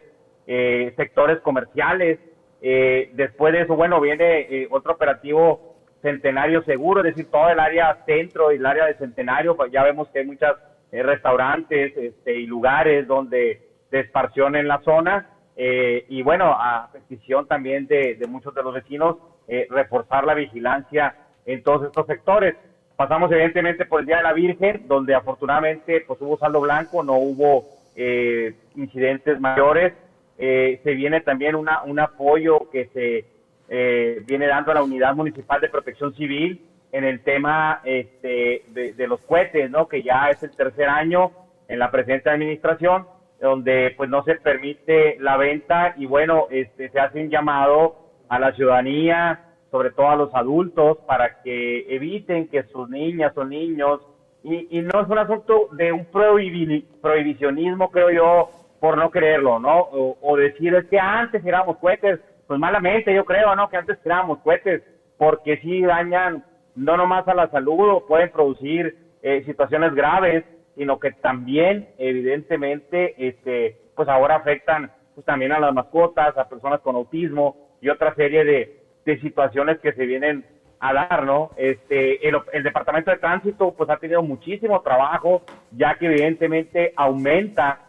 sectores 0.97 1.41
comerciales. 1.41 2.19
Después 2.61 3.53
de 3.53 3.63
eso 3.63 3.77
bueno 3.77 4.01
viene 4.01 4.67
otro 4.71 4.93
operativo 4.93 5.64
Centenario 6.05 6.63
Seguro, 6.65 7.01
es 7.01 7.17
decir, 7.17 7.31
todo 7.31 7.49
el 7.49 7.59
área 7.59 7.97
centro 8.05 8.53
y 8.53 8.57
el 8.57 8.67
área 8.67 8.85
de 8.85 8.95
Centenario, 8.97 9.57
pues 9.57 9.73
ya 9.73 9.83
vemos 9.83 10.07
que 10.09 10.19
hay 10.19 10.27
muchos 10.27 10.51
eh, 10.93 11.03
restaurantes 11.03 11.97
este, 11.97 12.39
y 12.39 12.47
lugares 12.47 13.07
donde 13.07 13.63
se 13.91 14.01
esparción 14.01 14.55
en 14.55 14.69
la 14.69 14.83
zona. 14.83 15.31
Eh, 15.57 16.05
y 16.11 16.21
bueno, 16.21 16.53
a 16.53 16.91
petición 16.93 17.49
también 17.49 17.87
de, 17.87 18.23
muchos 18.29 18.55
de 18.55 18.63
los 18.63 18.75
vecinos, 18.75 19.17
eh, 19.49 19.67
reforzar 19.71 20.27
la 20.27 20.35
vigilancia 20.35 21.15
en 21.47 21.63
todos 21.63 21.87
estos 21.87 22.07
sectores. 22.07 22.55
Pasamos 22.97 23.33
evidentemente 23.33 23.87
por 23.87 24.01
el 24.01 24.07
Día 24.07 24.19
de 24.19 24.25
la 24.25 24.35
Virgen, 24.35 24.87
donde 24.87 25.15
afortunadamente 25.15 26.05
pues 26.07 26.21
hubo 26.21 26.37
saldo 26.37 26.61
blanco, 26.61 27.03
no 27.03 27.15
hubo 27.15 27.65
incidentes 28.77 29.41
mayores. 29.41 29.95
se 30.37 30.95
viene 30.95 31.23
también 31.23 31.55
una, 31.55 31.83
un 31.85 31.99
apoyo 31.99 32.69
que 32.71 32.87
se 32.93 33.34
eh, 33.69 34.23
viene 34.27 34.47
dando 34.47 34.71
a 34.71 34.75
la 34.75 34.83
Unidad 34.83 35.15
Municipal 35.15 35.61
de 35.61 35.69
Protección 35.69 36.15
Civil 36.15 36.61
en 36.93 37.05
el 37.05 37.25
tema 37.25 37.81
este, 37.85 38.65
de, 38.69 39.07
los 39.09 39.21
cohetes, 39.23 39.71
¿no? 39.71 39.89
Que 39.89 40.03
ya 40.03 40.31
es 40.31 40.43
el 40.43 40.55
tercer 40.55 40.89
año 40.89 41.33
en 41.67 41.79
la 41.79 41.91
presente 41.91 42.31
administración, 42.31 43.07
donde 43.41 43.95
pues 43.97 44.09
no 44.09 44.23
se 44.23 44.37
permite 44.37 45.17
la 45.19 45.37
venta 45.37 45.95
y 45.97 46.07
bueno, 46.07 46.47
este, 46.51 46.91
se 46.91 47.01
hace 47.01 47.21
un 47.21 47.31
llamado 47.31 47.97
a 48.29 48.39
la 48.39 48.53
ciudadanía, 48.53 49.41
sobre 49.71 49.91
todo 49.91 50.09
a 50.09 50.17
los 50.17 50.35
adultos, 50.35 50.99
para 51.07 51.43
que 51.43 51.93
eviten 51.93 52.47
que 52.47 52.63
sus 52.65 52.89
niñas 52.89 53.37
o 53.37 53.45
niños, 53.45 54.01
y, 54.45 54.81
no 54.83 55.01
es 55.01 55.09
un 55.09 55.19
asunto 55.19 55.71
de 55.73 55.91
un 55.91 56.05
prohibicionismo, 56.05 57.91
creo 57.91 58.11
yo, 58.11 58.51
por 58.79 58.99
no 58.99 59.11
creerlo, 59.11 59.59
¿no? 59.59 59.81
O, 59.81 60.19
o 60.21 60.37
decir 60.37 60.75
es 60.75 60.85
que 60.85 61.01
antes 61.01 61.45
éramos 61.45 61.79
cohetes, 61.79 62.21
pues 62.47 62.61
malamente, 62.61 63.15
yo 63.15 63.25
creo, 63.25 63.55
¿no? 63.57 63.69
Que 63.69 63.77
antes 63.77 64.01
tirábamos 64.03 64.39
cohetes, 64.41 64.83
porque 65.17 65.59
sí 65.59 65.83
dañan 65.83 66.45
no 66.75 66.97
nomás 66.97 67.27
a 67.29 67.35
la 67.35 67.49
salud 67.51 67.89
o 67.89 68.07
pueden 68.07 68.31
producir 68.31 68.97
eh, 69.23 69.43
situaciones 69.47 69.95
graves, 69.95 70.45
sino 70.77 70.99
que 70.99 71.13
también, 71.13 71.89
evidentemente, 71.99 73.15
este, 73.29 73.79
pues 73.95 74.09
ahora 74.09 74.37
afectan 74.37 74.91
pues 75.15 75.25
también 75.25 75.53
a 75.53 75.61
las 75.61 75.73
mascotas, 75.73 76.37
a 76.37 76.49
personas 76.49 76.81
con 76.81 76.97
autismo 76.97 77.57
y 77.81 77.89
otra 77.89 78.15
serie 78.17 78.45
de, 78.45 78.81
de 79.05 79.21
situaciones 79.21 79.79
que 79.79 79.93
se 79.93 80.07
vienen 80.07 80.45
a 80.81 80.93
dar, 80.93 81.25
¿no? 81.25 81.51
Este, 81.57 82.27
el, 82.29 82.37
el, 82.53 82.63
Departamento 82.63 83.11
de 83.11 83.19
Tránsito, 83.19 83.73
pues 83.73 83.89
ha 83.89 83.97
tenido 83.97 84.23
muchísimo 84.23 84.83
trabajo, 84.83 85.43
ya 85.71 85.95
que 85.95 86.07
evidentemente 86.07 86.93
aumenta, 86.97 87.87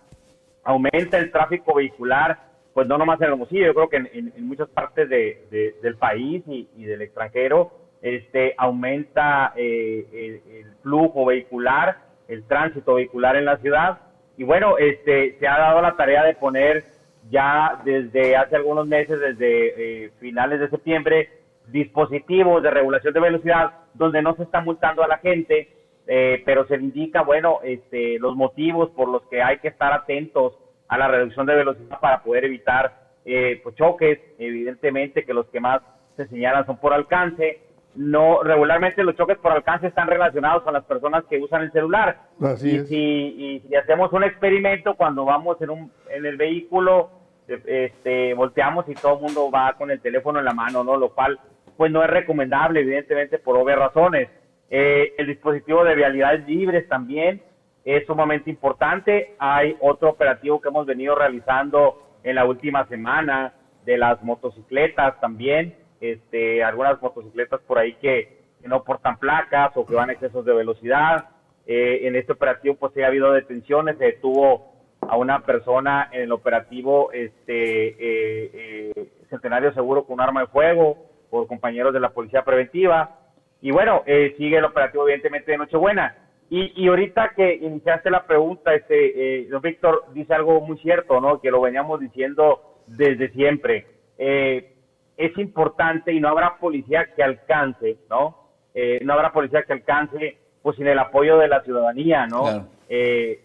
aumenta 0.63 1.17
el 1.17 1.31
tráfico 1.31 1.73
vehicular, 1.73 2.39
pues 2.75 2.89
no 2.89 2.97
nomás 2.97 3.21
en 3.21 3.27
Hermosillo, 3.29 3.67
yo 3.67 3.73
creo 3.73 3.87
que 3.87 3.95
en, 4.19 4.33
muchas 4.45 4.67
partes 4.67 5.07
del 5.09 5.95
país 5.95 6.43
y, 6.45 6.83
del 6.83 7.03
extranjero, 7.03 7.71
este, 8.01 8.53
aumenta 8.57 9.53
eh, 9.55 10.41
el, 10.51 10.65
flujo 10.83 11.23
vehicular, 11.23 11.99
el 12.27 12.43
tránsito 12.43 12.95
vehicular 12.95 13.37
en 13.37 13.45
la 13.45 13.55
ciudad. 13.59 13.99
Y 14.35 14.43
bueno, 14.43 14.77
este, 14.77 15.37
se 15.39 15.47
ha 15.47 15.57
dado 15.57 15.81
la 15.81 15.95
tarea 15.95 16.25
de 16.25 16.33
poner 16.33 16.83
ya 17.29 17.81
desde 17.85 18.35
hace 18.35 18.57
algunos 18.57 18.85
meses, 18.85 19.21
desde 19.21 20.07
eh, 20.07 20.11
finales 20.19 20.59
de 20.59 20.69
septiembre, 20.69 21.29
dispositivos 21.67 22.61
de 22.61 22.71
regulación 22.71 23.13
de 23.13 23.21
velocidad 23.21 23.71
donde 23.93 24.21
no 24.21 24.35
se 24.35 24.43
está 24.43 24.59
multando 24.59 25.01
a 25.01 25.07
la 25.07 25.19
gente, 25.19 25.69
eh, 26.07 26.43
pero 26.45 26.67
se 26.67 26.75
indica, 26.75 27.21
bueno, 27.21 27.59
este, 27.63 28.19
los 28.19 28.35
motivos 28.35 28.89
por 28.89 29.07
los 29.07 29.21
que 29.29 29.41
hay 29.41 29.59
que 29.59 29.69
estar 29.69 29.93
atentos 29.93 30.59
a 30.87 30.97
la 30.97 31.07
reducción 31.07 31.45
de 31.45 31.55
velocidad 31.55 31.99
para 31.99 32.21
poder 32.21 32.45
evitar 32.45 32.93
eh, 33.25 33.59
pues, 33.63 33.75
choques, 33.75 34.19
evidentemente 34.37 35.25
que 35.25 35.33
los 35.33 35.47
que 35.47 35.59
más 35.59 35.81
se 36.15 36.27
señalan 36.27 36.65
son 36.65 36.77
por 36.77 36.93
alcance. 36.93 37.59
No, 37.95 38.43
regularmente 38.43 39.03
los 39.03 39.15
choques 39.15 39.37
por 39.37 39.53
alcance 39.53 39.87
están 39.87 40.07
relacionados 40.07 40.63
con 40.63 40.73
las 40.73 40.83
personas 40.83 41.23
que 41.29 41.39
usan 41.39 41.63
el 41.63 41.71
celular. 41.71 42.17
y, 42.41 42.79
Si, 42.85 43.61
y 43.69 43.75
hacemos 43.75 44.11
un 44.11 44.23
experimento 44.23 44.95
cuando 44.95 45.23
vamos 45.23 45.61
en, 45.61 45.69
un, 45.69 45.91
en 46.09 46.25
el 46.25 46.35
vehículo, 46.35 47.09
este, 47.47 48.33
volteamos 48.33 48.87
y 48.89 48.95
todo 48.95 49.15
el 49.15 49.21
mundo 49.21 49.49
va 49.51 49.73
con 49.73 49.91
el 49.91 50.01
teléfono 50.01 50.39
en 50.39 50.45
la 50.45 50.53
mano, 50.53 50.83
¿no? 50.83 50.97
Lo 50.97 51.09
cual, 51.09 51.39
pues 51.77 51.91
no 51.91 52.03
es 52.03 52.09
recomendable, 52.09 52.81
evidentemente, 52.81 53.39
por 53.39 53.57
obvias 53.57 53.79
razones. 53.79 54.29
Eh, 54.69 55.13
el 55.17 55.27
dispositivo 55.27 55.83
de 55.83 55.95
vialidades 55.95 56.45
libres 56.47 56.87
también, 56.89 57.41
es 57.85 58.05
sumamente 58.07 58.49
importante. 58.49 59.35
Hay 59.37 59.77
otro 59.79 60.09
operativo 60.09 60.59
que 60.59 60.69
hemos 60.69 60.87
venido 60.87 61.15
realizando 61.15 62.01
en 62.23 62.35
la 62.35 62.45
última 62.45 62.87
semana 62.87 63.53
de 63.85 63.97
las 63.99 64.21
motocicletas 64.23 65.19
también, 65.21 65.75
este, 66.01 66.63
algunas 66.63 66.99
motocicletas 67.01 67.61
por 67.61 67.77
ahí 67.77 67.93
que, 68.01 68.43
no 68.65 68.83
portan 68.83 69.19
placas 69.19 69.77
o 69.77 69.85
que 69.85 69.93
van 69.93 70.09
excesos 70.09 70.43
de 70.43 70.51
velocidad. 70.51 71.29
Eh, 71.67 72.07
en 72.07 72.15
este 72.15 72.31
operativo 72.31 72.73
pues 72.73 72.93
sí 72.95 73.03
ha 73.03 73.07
habido 73.07 73.31
detenciones, 73.31 73.95
se 73.99 74.05
detuvo 74.05 74.73
a 75.01 75.17
una 75.17 75.41
persona 75.41 76.09
en 76.11 76.23
el 76.23 76.31
operativo 76.31 77.11
este 77.11 77.89
eh, 77.89 78.91
eh, 78.95 79.09
Centenario 79.29 79.71
Seguro 79.75 80.03
con 80.05 80.15
un 80.15 80.21
arma 80.21 80.41
de 80.41 80.47
fuego 80.47 80.97
por 81.29 81.45
compañeros 81.45 81.93
de 81.93 81.99
la 81.99 82.09
Policía 82.09 82.43
Preventiva. 82.43 83.19
Y 83.61 83.69
bueno, 83.69 84.01
sigue 84.05 84.57
el 84.57 84.65
operativo 84.65 85.03
evidentemente 85.03 85.51
de 85.51 85.59
Nochebuena. 85.59 86.24
Y, 86.49 86.71
y 86.75 86.87
ahorita 86.87 87.31
que 87.35 87.55
iniciaste 87.55 88.09
la 88.09 88.25
pregunta, 88.25 88.73
este, 88.75 89.41
eh, 89.41 89.47
don 89.49 89.61
Víctor 89.61 90.03
dice 90.13 90.33
algo 90.33 90.61
muy 90.61 90.77
cierto, 90.77 91.19
¿no? 91.19 91.41
Que 91.41 91.51
lo 91.51 91.61
veníamos 91.61 91.99
diciendo 91.99 92.61
desde 92.87 93.29
siempre. 93.29 93.87
Eh, 94.17 94.71
es 95.17 95.37
importante 95.37 96.11
y 96.13 96.19
no 96.19 96.29
habrá 96.29 96.57
policía 96.57 97.05
que 97.15 97.23
alcance, 97.23 97.97
¿no? 98.09 98.37
Eh, 98.73 98.99
no 99.03 99.13
habrá 99.13 99.31
policía 99.31 99.63
que 99.63 99.73
alcance, 99.73 100.37
pues 100.61 100.75
sin 100.75 100.87
el 100.87 100.99
apoyo 100.99 101.37
de 101.37 101.47
la 101.47 101.61
ciudadanía, 101.61 102.27
¿no? 102.27 102.67
Eh, 102.89 103.39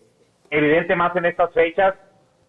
evidente 0.50 0.96
más 0.96 1.14
en 1.16 1.26
estas 1.26 1.52
fechas 1.52 1.94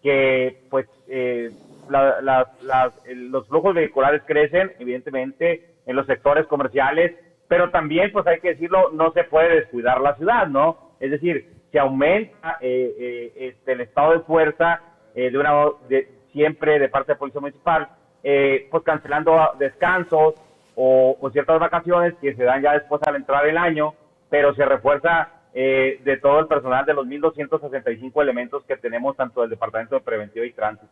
que, 0.02 0.64
pues, 0.68 0.86
eh, 1.08 1.50
los 1.88 3.46
flujos 3.48 3.74
vehiculares 3.74 4.22
crecen, 4.26 4.72
evidentemente, 4.78 5.74
en 5.86 5.96
los 5.96 6.06
sectores 6.06 6.46
comerciales, 6.46 7.12
pero 7.52 7.68
también, 7.68 8.10
pues 8.12 8.26
hay 8.26 8.40
que 8.40 8.54
decirlo, 8.54 8.88
no 8.94 9.12
se 9.12 9.24
puede 9.24 9.56
descuidar 9.56 10.00
la 10.00 10.16
ciudad, 10.16 10.46
¿no? 10.46 10.78
Es 10.98 11.10
decir, 11.10 11.50
se 11.70 11.78
aumenta 11.78 12.56
eh, 12.62 12.94
eh, 12.98 13.32
este, 13.36 13.72
el 13.72 13.82
estado 13.82 14.12
de 14.12 14.20
fuerza 14.20 14.80
eh, 15.14 15.30
de 15.30 15.36
una 15.36 15.66
de, 15.86 16.08
siempre 16.32 16.78
de 16.78 16.88
parte 16.88 17.12
de 17.12 17.18
Policía 17.18 17.42
Municipal, 17.42 17.88
pues 18.22 18.82
cancelando 18.84 19.38
descansos 19.58 20.32
o, 20.76 21.30
ciertas 21.30 21.60
vacaciones 21.60 22.14
que 22.22 22.34
se 22.34 22.42
dan 22.42 22.62
ya 22.62 22.72
después 22.72 23.02
al 23.04 23.16
entrar 23.16 23.46
el 23.46 23.58
año, 23.58 23.92
pero 24.30 24.54
se 24.54 24.64
refuerza 24.64 25.28
de 25.52 26.18
todo 26.22 26.40
el 26.40 26.46
personal 26.46 26.86
de 26.86 26.94
los 26.94 27.06
1.265 27.06 28.22
elementos 28.22 28.64
que 28.64 28.78
tenemos 28.78 29.14
tanto 29.14 29.42
del 29.42 29.50
Departamento 29.50 29.96
de 29.96 30.00
Preventivo 30.00 30.46
y 30.46 30.52
Tránsito. 30.54 30.88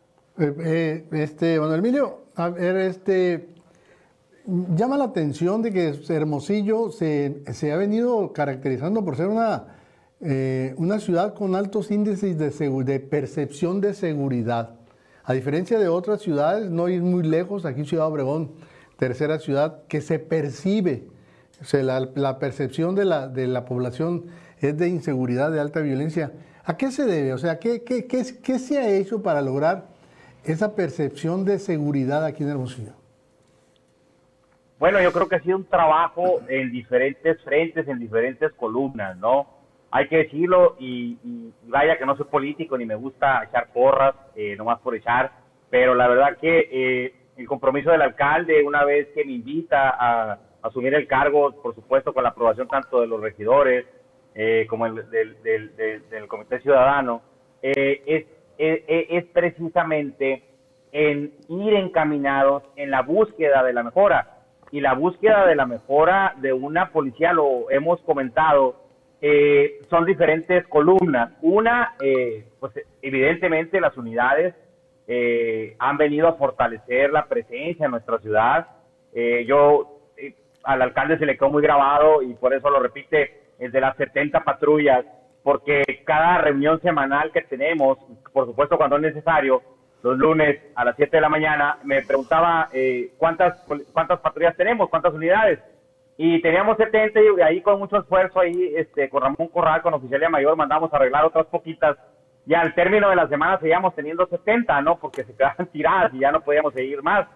este, 1.11 1.57
bueno, 1.57 1.73
Emilio, 1.73 2.19
a 2.35 2.49
ver, 2.49 2.75
este, 2.75 3.47
llama 4.45 4.97
la 4.97 5.05
atención 5.05 5.61
de 5.61 5.71
que 5.71 5.93
Hermosillo 6.09 6.91
se, 6.91 7.43
ha 7.71 7.77
venido 7.77 8.33
caracterizando 8.33 9.03
por 9.03 9.15
ser 9.15 9.27
una, 9.27 9.65
eh, 10.21 10.73
una 10.77 10.99
ciudad 10.99 11.33
con 11.33 11.55
altos 11.55 11.91
índices 11.91 12.37
de, 12.37 12.49
de, 12.83 12.99
percepción 12.99 13.81
de 13.81 13.93
seguridad. 13.93 14.75
A 15.23 15.33
diferencia 15.33 15.77
de 15.79 15.87
otras 15.87 16.21
ciudades, 16.21 16.69
no 16.71 16.89
ir 16.89 17.01
muy 17.01 17.23
lejos, 17.23 17.65
aquí 17.65 17.85
Ciudad 17.85 18.07
Obregón, 18.07 18.51
tercera 18.97 19.39
ciudad, 19.39 19.83
que 19.87 20.01
se 20.01 20.19
percibe, 20.19 21.07
o 21.61 21.65
sea, 21.65 21.83
la, 21.83 22.39
percepción 22.39 22.95
de 22.95 23.05
la, 23.05 23.27
de 23.27 23.47
la, 23.47 23.65
población 23.65 24.25
es 24.59 24.77
de 24.77 24.87
inseguridad, 24.87 25.51
de 25.51 25.59
alta 25.59 25.79
violencia. 25.79 26.31
¿A 26.63 26.77
qué 26.77 26.91
se 26.91 27.05
debe? 27.05 27.33
O 27.33 27.37
sea, 27.37 27.59
¿qué, 27.59 27.83
qué, 27.83 28.05
qué, 28.05 28.25
qué 28.41 28.59
se 28.59 28.79
ha 28.79 28.89
hecho 28.89 29.21
para 29.21 29.41
lograr 29.41 29.89
esa 30.43 30.75
percepción 30.75 31.45
de 31.45 31.59
seguridad 31.59 32.25
aquí 32.25 32.43
en 32.43 32.49
Hermosillo? 32.49 33.00
Bueno, 34.81 34.99
yo 34.99 35.13
creo 35.13 35.29
que 35.29 35.35
ha 35.35 35.43
sido 35.43 35.57
un 35.57 35.65
trabajo 35.65 36.41
en 36.49 36.71
diferentes 36.71 37.39
frentes, 37.43 37.87
en 37.87 37.99
diferentes 37.99 38.51
columnas, 38.53 39.15
¿no? 39.17 39.45
Hay 39.91 40.07
que 40.07 40.17
decirlo 40.17 40.75
y, 40.79 41.19
vaya 41.67 41.99
que 41.99 42.05
no 42.07 42.17
soy 42.17 42.25
político 42.25 42.75
ni 42.79 42.87
me 42.87 42.95
gusta 42.95 43.43
echar 43.43 43.71
porras, 43.71 44.15
eh, 44.35 44.55
nomás 44.57 44.79
por 44.79 44.95
echar, 44.95 45.33
pero 45.69 45.93
la 45.93 46.07
verdad 46.07 46.35
que 46.41 46.67
eh, 46.71 47.13
el 47.37 47.45
compromiso 47.45 47.91
del 47.91 48.01
alcalde, 48.01 48.63
una 48.63 48.83
vez 48.83 49.09
que 49.13 49.23
me 49.23 49.33
invita 49.33 49.91
a, 49.99 50.39
asumir 50.63 50.95
el 50.95 51.05
cargo, 51.05 51.61
por 51.61 51.75
supuesto, 51.75 52.11
con 52.11 52.23
la 52.23 52.29
aprobación 52.29 52.67
tanto 52.67 53.01
de 53.01 53.07
los 53.07 53.21
regidores 53.21 53.85
eh, 54.33 54.65
como 54.67 54.87
el, 54.87 55.07
del, 55.11 55.43
del, 55.43 56.27
Comité 56.27 56.59
Ciudadano, 56.59 57.21
eh, 57.61 58.01
es, 58.07 58.25
es, 58.57 58.81
es, 58.87 59.25
precisamente 59.25 60.41
en 60.91 61.35
ir 61.49 61.75
encaminados 61.75 62.63
en 62.75 62.89
la 62.89 63.03
búsqueda 63.03 63.61
de 63.61 63.73
la 63.73 63.83
mejora. 63.83 64.30
Y 64.71 64.79
la 64.79 64.93
búsqueda 64.93 65.45
de 65.45 65.55
la 65.55 65.65
mejora 65.65 66.33
de 66.37 66.53
una 66.53 66.91
policía, 66.91 67.33
lo 67.33 67.69
hemos 67.69 67.99
comentado, 68.01 68.75
eh, 69.21 69.81
son 69.89 70.05
diferentes 70.05 70.65
columnas. 70.67 71.31
Una, 71.41 71.95
eh, 72.01 72.45
pues 72.59 72.73
evidentemente 73.01 73.81
las 73.81 73.95
unidades 73.97 74.55
eh, 75.07 75.75
han 75.79 75.97
venido 75.97 76.27
a 76.27 76.35
fortalecer 76.35 77.11
la 77.11 77.25
presencia 77.25 77.85
en 77.85 77.91
nuestra 77.91 78.17
ciudad. 78.19 78.67
Eh, 79.13 79.43
yo 79.45 79.99
eh, 80.15 80.33
al 80.63 80.81
alcalde 80.81 81.17
se 81.17 81.25
le 81.25 81.37
quedó 81.37 81.49
muy 81.49 81.61
grabado 81.61 82.21
y 82.21 82.33
por 82.35 82.53
eso 82.53 82.69
lo 82.69 82.79
repite, 82.79 83.41
el 83.59 83.71
de 83.71 83.81
las 83.81 83.97
70 83.97 84.43
patrullas, 84.43 85.05
porque 85.43 85.83
cada 86.05 86.37
reunión 86.37 86.81
semanal 86.81 87.31
que 87.31 87.41
tenemos, 87.41 87.97
por 88.31 88.45
supuesto 88.45 88.77
cuando 88.77 88.95
es 88.95 89.01
necesario, 89.01 89.61
los 90.03 90.17
lunes 90.17 90.59
a 90.75 90.85
las 90.85 90.95
7 90.95 91.17
de 91.17 91.21
la 91.21 91.29
mañana, 91.29 91.77
me 91.83 92.01
preguntaba 92.01 92.69
eh, 92.73 93.11
cuántas 93.17 93.63
cuántas 93.93 94.19
patrullas 94.19 94.55
tenemos, 94.57 94.89
cuántas 94.89 95.13
unidades. 95.13 95.59
Y 96.17 96.41
teníamos 96.41 96.77
70 96.77 97.19
y 97.19 97.41
ahí 97.41 97.61
con 97.61 97.79
mucho 97.79 97.97
esfuerzo, 97.97 98.39
ahí 98.39 98.73
este, 98.75 99.09
con 99.09 99.21
Ramón 99.21 99.47
Corral, 99.47 99.81
con 99.81 99.93
Oficialía 99.93 100.29
Mayor, 100.29 100.55
mandamos 100.55 100.93
a 100.93 100.97
arreglar 100.97 101.25
otras 101.25 101.47
poquitas 101.47 101.97
y 102.45 102.53
al 102.53 102.73
término 102.73 103.09
de 103.09 103.15
la 103.15 103.27
semana 103.27 103.59
seguíamos 103.59 103.95
teniendo 103.95 104.25
70, 104.27 104.81
¿no? 104.81 104.97
Porque 104.97 105.23
se 105.23 105.35
quedaban 105.35 105.67
tiradas 105.71 106.13
y 106.13 106.19
ya 106.19 106.31
no 106.31 106.41
podíamos 106.41 106.73
seguir 106.73 107.01
más. 107.01 107.27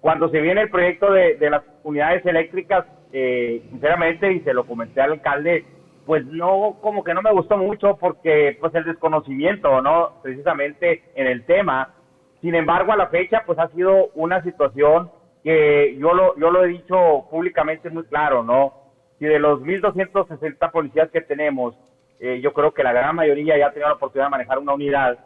Cuando 0.00 0.28
se 0.28 0.40
viene 0.40 0.62
el 0.62 0.70
proyecto 0.70 1.12
de, 1.12 1.36
de 1.36 1.50
las 1.50 1.62
unidades 1.82 2.24
eléctricas, 2.24 2.86
eh, 3.12 3.62
sinceramente, 3.70 4.32
y 4.32 4.40
se 4.40 4.54
lo 4.54 4.66
comenté 4.66 5.00
al 5.00 5.12
alcalde, 5.12 5.64
pues 6.06 6.24
no, 6.24 6.78
como 6.80 7.04
que 7.04 7.12
no 7.14 7.20
me 7.20 7.32
gustó 7.32 7.58
mucho 7.58 7.96
porque, 7.98 8.56
pues 8.60 8.74
el 8.74 8.84
desconocimiento, 8.84 9.82
¿no? 9.82 10.20
Precisamente 10.22 11.02
en 11.14 11.26
el 11.26 11.44
tema. 11.44 11.94
Sin 12.40 12.54
embargo, 12.54 12.92
a 12.92 12.96
la 12.96 13.08
fecha, 13.08 13.42
pues 13.44 13.58
ha 13.58 13.68
sido 13.68 14.08
una 14.14 14.42
situación 14.42 15.10
que 15.42 15.96
yo 15.98 16.14
lo, 16.14 16.36
yo 16.36 16.50
lo 16.50 16.64
he 16.64 16.68
dicho 16.68 17.26
públicamente 17.30 17.90
muy 17.90 18.04
claro, 18.04 18.42
¿no? 18.42 18.74
Si 19.18 19.24
de 19.24 19.38
los 19.38 19.60
1.260 19.60 20.70
policías 20.70 21.10
que 21.10 21.20
tenemos, 21.20 21.74
eh, 22.20 22.40
yo 22.40 22.52
creo 22.52 22.72
que 22.72 22.82
la 22.82 22.92
gran 22.92 23.14
mayoría 23.16 23.56
ya 23.58 23.66
ha 23.66 23.70
tenido 23.70 23.88
la 23.88 23.94
oportunidad 23.94 24.26
de 24.26 24.30
manejar 24.30 24.58
una 24.58 24.74
unidad. 24.74 25.18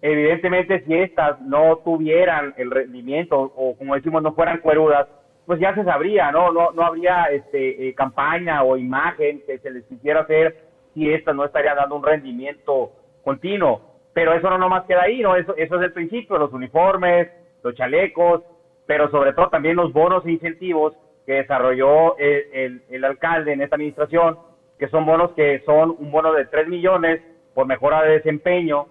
Evidentemente, 0.00 0.82
si 0.84 0.94
estas 0.94 1.40
no 1.40 1.76
tuvieran 1.84 2.52
el 2.56 2.70
rendimiento 2.70 3.38
o, 3.40 3.74
como 3.76 3.94
decimos, 3.94 4.22
no 4.22 4.32
fueran 4.32 4.58
cuerudas, 4.58 5.06
pues 5.46 5.60
ya 5.60 5.74
se 5.74 5.84
sabría, 5.84 6.30
¿no? 6.32 6.52
No, 6.52 6.70
no 6.72 6.82
habría 6.82 7.24
este, 7.26 7.88
eh, 7.88 7.94
campaña 7.94 8.62
o 8.62 8.76
imagen 8.76 9.42
que 9.46 9.58
se 9.58 9.70
les 9.70 9.84
quisiera 9.86 10.20
hacer 10.20 10.54
si 10.94 11.10
estas 11.10 11.34
no 11.34 11.44
estarían 11.44 11.76
dando 11.76 11.96
un 11.96 12.02
rendimiento 12.02 12.90
continuo. 13.22 13.80
Pero 14.12 14.34
eso 14.34 14.50
no 14.50 14.58
nomás 14.58 14.84
queda 14.84 15.02
ahí, 15.02 15.20
¿no? 15.20 15.36
Eso, 15.36 15.54
eso 15.56 15.76
es 15.76 15.82
el 15.82 15.92
principio, 15.92 16.38
los 16.38 16.52
uniformes, 16.52 17.28
los 17.62 17.74
chalecos, 17.74 18.42
pero 18.86 19.10
sobre 19.10 19.32
todo 19.32 19.48
también 19.48 19.76
los 19.76 19.92
bonos 19.92 20.24
e 20.26 20.32
incentivos 20.32 20.94
que 21.24 21.34
desarrolló 21.34 22.16
el, 22.18 22.82
el 22.88 23.04
alcalde 23.04 23.52
en 23.52 23.62
esta 23.62 23.76
administración 23.76 24.38
que 24.82 24.88
son 24.88 25.06
bonos 25.06 25.30
que 25.34 25.60
son 25.64 25.94
un 25.96 26.10
bono 26.10 26.32
de 26.32 26.44
3 26.46 26.66
millones 26.66 27.20
por 27.54 27.66
mejora 27.66 28.02
de 28.02 28.14
desempeño 28.14 28.86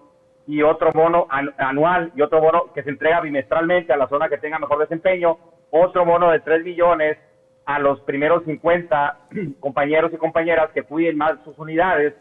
y 0.46 0.62
otro 0.62 0.90
bono 0.90 1.26
anual 1.58 2.10
y 2.16 2.22
otro 2.22 2.40
bono 2.40 2.72
que 2.74 2.82
se 2.82 2.88
entrega 2.88 3.20
bimestralmente 3.20 3.92
a 3.92 3.98
la 3.98 4.08
zona 4.08 4.30
que 4.30 4.38
tenga 4.38 4.58
mejor 4.58 4.78
desempeño, 4.78 5.36
otro 5.70 6.06
bono 6.06 6.30
de 6.30 6.40
3 6.40 6.64
millones 6.64 7.18
a 7.66 7.78
los 7.78 8.00
primeros 8.00 8.42
50 8.44 9.18
compañeros 9.60 10.10
y 10.14 10.16
compañeras 10.16 10.70
que 10.72 10.82
cuiden 10.82 11.18
más 11.18 11.34
sus 11.44 11.58
unidades, 11.58 12.14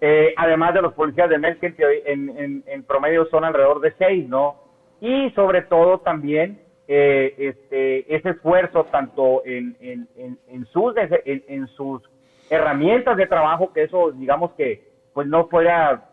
eh, 0.00 0.34
además 0.36 0.74
de 0.74 0.82
los 0.82 0.94
policías 0.94 1.28
de 1.28 1.38
MES 1.38 1.58
que 1.58 1.74
en, 2.06 2.82
promedio 2.84 3.26
son 3.26 3.44
alrededor 3.44 3.80
de 3.80 3.92
6, 3.92 4.28
¿no? 4.28 4.56
Y 5.00 5.30
sobre 5.30 5.62
todo 5.62 5.98
también 5.98 6.60
eh, 6.88 7.34
este, 7.38 8.14
ese 8.14 8.30
esfuerzo 8.30 8.84
tanto 8.84 9.42
en, 9.44 9.76
en, 9.80 10.66
sus, 10.66 10.94
en, 11.24 11.66
sus 11.68 12.02
herramientas 12.48 13.16
de 13.16 13.26
trabajo 13.26 13.72
que 13.72 13.84
eso, 13.84 14.10
digamos 14.12 14.52
que, 14.52 14.88
pues 15.12 15.26
no 15.26 15.48
pueda 15.48 16.08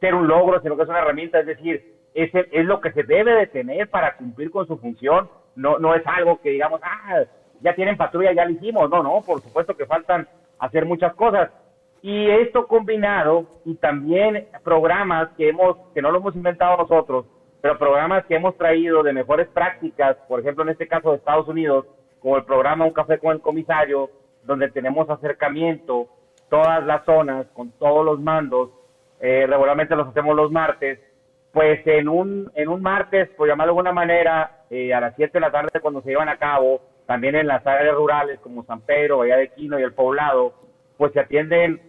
ser 0.00 0.14
un 0.14 0.28
logro, 0.28 0.60
sino 0.60 0.76
que 0.76 0.82
es 0.82 0.88
una 0.88 0.98
herramienta, 0.98 1.40
es 1.40 1.46
decir, 1.46 1.94
es, 2.14 2.30
es 2.34 2.64
lo 2.64 2.80
que 2.80 2.92
se 2.92 3.02
debe 3.04 3.32
de 3.32 3.46
tener 3.46 3.88
para 3.88 4.16
cumplir 4.16 4.50
con 4.50 4.66
su 4.66 4.78
función, 4.78 5.28
no, 5.54 5.78
no 5.78 5.94
es 5.94 6.06
algo 6.06 6.40
que 6.40 6.50
digamos, 6.50 6.80
ah, 6.82 7.24
ya 7.60 7.74
tienen 7.74 7.96
patrulla, 7.96 8.32
ya 8.32 8.44
lo 8.44 8.52
hicimos, 8.52 8.88
no, 8.90 9.02
no, 9.02 9.20
por 9.22 9.40
supuesto 9.42 9.76
que 9.76 9.86
faltan 9.86 10.26
hacer 10.58 10.86
muchas 10.86 11.14
cosas. 11.14 11.50
Y 12.02 12.30
esto 12.30 12.66
combinado 12.66 13.46
y 13.64 13.74
también 13.74 14.46
programas 14.62 15.30
que 15.36 15.48
hemos, 15.48 15.76
que 15.94 16.02
no 16.02 16.10
lo 16.10 16.18
hemos 16.18 16.36
inventado 16.36 16.76
nosotros, 16.76 17.26
pero 17.60 17.78
programas 17.78 18.24
que 18.26 18.36
hemos 18.36 18.56
traído 18.56 19.02
de 19.02 19.12
mejores 19.12 19.48
prácticas, 19.48 20.16
por 20.28 20.40
ejemplo 20.40 20.62
en 20.62 20.70
este 20.70 20.86
caso 20.86 21.10
de 21.10 21.16
Estados 21.16 21.48
Unidos, 21.48 21.86
como 22.20 22.36
el 22.36 22.44
programa 22.44 22.84
Un 22.84 22.92
Café 22.92 23.18
con 23.18 23.32
el 23.32 23.40
Comisario, 23.40 24.10
donde 24.44 24.70
tenemos 24.70 25.10
acercamiento, 25.10 26.08
todas 26.48 26.84
las 26.84 27.04
zonas, 27.04 27.46
con 27.52 27.72
todos 27.72 28.04
los 28.04 28.20
mandos, 28.20 28.70
eh, 29.20 29.46
regularmente 29.48 29.96
los 29.96 30.08
hacemos 30.08 30.36
los 30.36 30.50
martes, 30.50 31.00
pues 31.52 31.84
en 31.86 32.08
un, 32.08 32.50
en 32.54 32.68
un 32.68 32.80
martes, 32.80 33.28
por 33.30 33.48
llamarlo 33.48 33.72
de 33.72 33.78
alguna 33.78 33.92
manera, 33.92 34.64
eh, 34.70 34.94
a 34.94 35.00
las 35.00 35.14
7 35.16 35.32
de 35.32 35.40
la 35.40 35.50
tarde 35.50 35.80
cuando 35.80 36.00
se 36.02 36.10
llevan 36.10 36.28
a 36.28 36.38
cabo, 36.38 36.80
también 37.06 37.34
en 37.34 37.46
las 37.46 37.66
áreas 37.66 37.94
rurales 37.94 38.38
como 38.40 38.64
San 38.64 38.82
Pedro, 38.82 39.18
Valle 39.18 39.36
de 39.36 39.48
Quino 39.48 39.78
y 39.78 39.82
el 39.82 39.94
Poblado, 39.94 40.54
pues 40.96 41.12
se 41.12 41.20
atienden, 41.20 41.80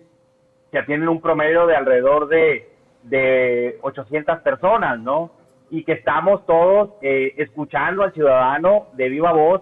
se 0.71 0.79
atienden 0.79 1.09
un 1.09 1.21
promedio 1.21 1.67
de 1.67 1.75
alrededor 1.75 2.27
de, 2.27 2.69
de 3.03 3.77
800 3.81 4.39
personas, 4.39 4.99
¿no? 4.99 5.31
Y 5.69 5.83
que 5.83 5.93
estamos 5.93 6.45
todos 6.45 6.91
eh, 7.01 7.33
escuchando 7.37 8.03
al 8.03 8.13
ciudadano 8.13 8.87
de 8.93 9.09
viva 9.09 9.31
voz 9.31 9.61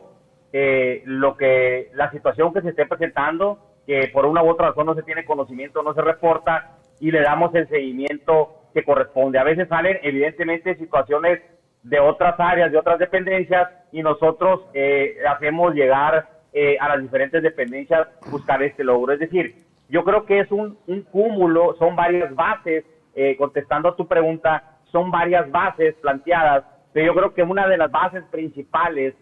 eh, 0.53 1.03
lo 1.05 1.35
que 1.35 1.89
la 1.93 2.09
situación 2.11 2.53
que 2.53 2.61
se 2.61 2.69
esté 2.69 2.85
presentando, 2.85 3.59
que 3.85 4.09
por 4.13 4.25
una 4.25 4.43
u 4.43 4.49
otra 4.49 4.69
razón 4.69 4.85
no 4.85 4.95
se 4.95 5.03
tiene 5.03 5.25
conocimiento, 5.25 5.83
no 5.83 5.93
se 5.93 6.01
reporta 6.01 6.77
y 6.99 7.11
le 7.11 7.21
damos 7.21 7.53
el 7.55 7.67
seguimiento 7.67 8.55
que 8.73 8.83
corresponde. 8.83 9.39
A 9.39 9.43
veces 9.43 9.67
salen 9.67 9.99
evidentemente 10.03 10.75
situaciones 10.75 11.41
de 11.83 11.99
otras 11.99 12.39
áreas, 12.39 12.71
de 12.71 12.77
otras 12.77 12.99
dependencias 12.99 13.69
y 13.91 14.01
nosotros 14.01 14.61
eh, 14.73 15.17
hacemos 15.27 15.73
llegar 15.73 16.27
eh, 16.53 16.77
a 16.79 16.89
las 16.89 17.01
diferentes 17.01 17.43
dependencias 17.43 18.07
buscar 18.31 18.61
este 18.63 18.83
logro. 18.83 19.13
Es 19.13 19.19
decir, 19.19 19.55
yo 19.89 20.04
creo 20.04 20.26
que 20.26 20.39
es 20.39 20.52
un, 20.52 20.78
cúmulo, 21.12 21.76
son 21.80 21.95
varias 21.95 22.34
bases, 22.36 22.86
eh, 23.15 23.36
contestando 23.38 23.89
a 23.89 23.95
tu 23.95 24.08
pregunta, 24.08 24.78
son 24.91 25.12
varias 25.12 25.50
bases 25.52 25.95
planteadas, 25.95 26.65
pero 26.93 27.08
yo 27.08 27.13
creo 27.13 27.34
que 27.34 27.43
una 27.43 27.67
de 27.67 27.78
las 27.78 27.91
bases 27.91 28.23
principales 28.32 29.13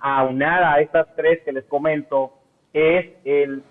aunada 0.00 0.74
a 0.74 0.80
estas 0.80 1.14
tres 1.14 1.40
que 1.44 1.52
les 1.52 1.64
comento, 1.64 2.32
es 2.72 3.06
el, 3.24 3.62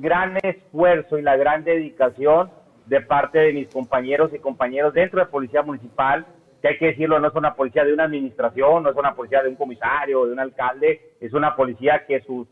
gran 0.00 0.38
esfuerzo 0.42 1.18
y 1.18 1.22
la 1.22 1.36
gran 1.36 1.62
dedicación 1.64 2.50
de 2.86 3.00
parte 3.02 3.38
de 3.38 3.52
mis 3.52 3.68
compañeros 3.68 4.32
y 4.32 4.38
compañeros 4.38 4.94
dentro 4.94 5.20
de 5.20 5.26
Policía 5.26 5.62
Municipal, 5.62 6.26
que 6.62 6.68
hay 6.68 6.78
que 6.78 6.86
decirlo, 6.86 7.18
no 7.18 7.28
es 7.28 7.34
una 7.34 7.54
policía 7.54 7.84
de 7.84 7.92
una 7.92 8.04
administración, 8.04 8.82
no 8.82 8.90
es 8.90 8.96
una 8.96 9.14
policía 9.14 9.42
de 9.42 9.50
un 9.50 9.56
comisario, 9.56 10.24
de 10.24 10.32
un 10.32 10.40
alcalde, 10.40 11.12
es 11.20 11.34
una 11.34 11.54
policía 11.54 12.06
que 12.06 12.20
sus, 12.22 12.46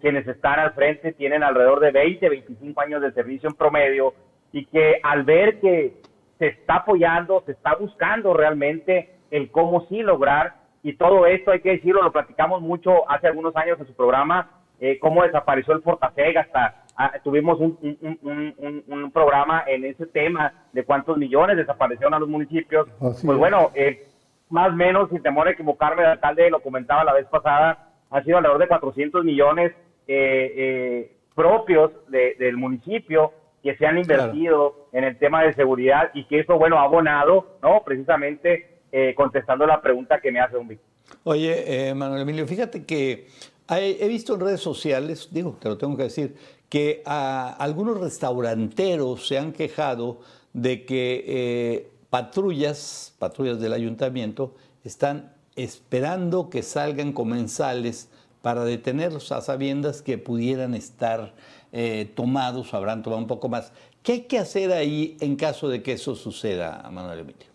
quienes 0.00 0.26
están 0.26 0.58
al 0.58 0.72
frente 0.72 1.12
tienen 1.12 1.42
alrededor 1.42 1.80
de 1.80 1.90
20, 1.90 2.28
25 2.28 2.80
años 2.80 3.02
de 3.02 3.12
servicio 3.12 3.48
en 3.48 3.54
promedio 3.54 4.14
y 4.52 4.66
que 4.66 5.00
al 5.02 5.24
ver 5.24 5.60
que 5.60 5.94
se 6.38 6.48
está 6.48 6.76
apoyando, 6.76 7.42
se 7.46 7.52
está 7.52 7.74
buscando 7.74 8.34
realmente 8.34 9.10
el 9.30 9.50
cómo 9.50 9.86
sí 9.88 10.02
lograr 10.02 10.54
y 10.82 10.94
todo 10.94 11.26
esto 11.26 11.50
hay 11.50 11.60
que 11.60 11.72
decirlo, 11.72 12.02
lo 12.02 12.12
platicamos 12.12 12.62
mucho 12.62 13.08
hace 13.10 13.26
algunos 13.26 13.54
años 13.56 13.78
en 13.78 13.86
su 13.86 13.94
programa, 13.94 14.50
eh, 14.80 14.98
cómo 14.98 15.22
desapareció 15.22 15.74
el 15.74 15.82
Fortaseg, 15.82 16.38
hasta 16.38 16.84
ah, 16.96 17.12
tuvimos 17.22 17.60
un, 17.60 17.76
un, 18.22 18.84
un, 18.86 19.10
programa 19.10 19.62
en 19.66 19.84
ese 19.84 20.06
tema 20.06 20.54
de 20.72 20.84
cuántos 20.84 21.18
millones 21.18 21.58
desaparecieron 21.58 22.14
a 22.14 22.18
los 22.18 22.28
municipios. 22.28 22.88
pues 22.98 23.22
bueno, 23.22 23.70
eh, 23.74 24.06
más 24.48 24.70
o 24.70 24.72
menos, 24.72 25.10
sin 25.10 25.22
temor 25.22 25.48
a 25.48 25.50
equivocarme, 25.50 26.02
el 26.02 26.08
alcalde 26.08 26.50
lo 26.50 26.60
comentaba 26.60 27.04
la 27.04 27.12
vez 27.12 27.26
pasada, 27.26 27.89
ha 28.10 28.22
sido 28.22 28.38
alrededor 28.38 28.60
de 28.60 28.68
400 28.68 29.24
millones 29.24 29.72
eh, 30.06 30.52
eh, 30.56 31.12
propios 31.34 31.92
del 32.08 32.56
municipio 32.56 33.32
que 33.62 33.76
se 33.76 33.86
han 33.86 33.98
invertido 33.98 34.88
en 34.92 35.04
el 35.04 35.18
tema 35.18 35.44
de 35.44 35.54
seguridad 35.54 36.10
y 36.14 36.24
que 36.24 36.40
eso, 36.40 36.58
bueno, 36.58 36.78
ha 36.78 36.82
abonado, 36.82 37.58
¿no? 37.62 37.82
Precisamente 37.84 38.80
eh, 38.90 39.14
contestando 39.14 39.66
la 39.66 39.80
pregunta 39.80 40.20
que 40.20 40.32
me 40.32 40.40
hace 40.40 40.56
un 40.56 40.68
Vic. 40.68 40.80
Oye, 41.24 41.88
eh, 41.88 41.94
Manuel 41.94 42.22
Emilio, 42.22 42.46
fíjate 42.46 42.84
que 42.84 43.28
he 43.68 44.08
visto 44.08 44.34
en 44.34 44.40
redes 44.40 44.60
sociales, 44.60 45.28
digo, 45.30 45.56
te 45.60 45.68
lo 45.68 45.78
tengo 45.78 45.96
que 45.96 46.04
decir, 46.04 46.34
que 46.68 47.02
algunos 47.04 48.00
restauranteros 48.00 49.28
se 49.28 49.38
han 49.38 49.52
quejado 49.52 50.20
de 50.52 50.84
que 50.84 51.86
patrullas, 52.10 53.14
patrullas 53.20 53.60
del 53.60 53.72
ayuntamiento, 53.72 54.54
están 54.82 55.32
esperando 55.56 56.50
que 56.50 56.62
salgan 56.62 57.12
comensales 57.12 58.10
para 58.42 58.64
detenerlos 58.64 59.32
a 59.32 59.40
sabiendas 59.40 60.02
que 60.02 60.18
pudieran 60.18 60.74
estar 60.74 61.32
eh, 61.72 62.10
tomados 62.16 62.74
habrán 62.74 63.02
tomado 63.02 63.22
un 63.22 63.28
poco 63.28 63.48
más. 63.48 63.72
¿Qué 64.02 64.12
hay 64.12 64.20
que 64.22 64.38
hacer 64.38 64.72
ahí 64.72 65.16
en 65.20 65.36
caso 65.36 65.68
de 65.68 65.82
que 65.82 65.92
eso 65.92 66.14
suceda, 66.14 66.88
Manuel 66.90 67.20
Emilio? 67.20 67.46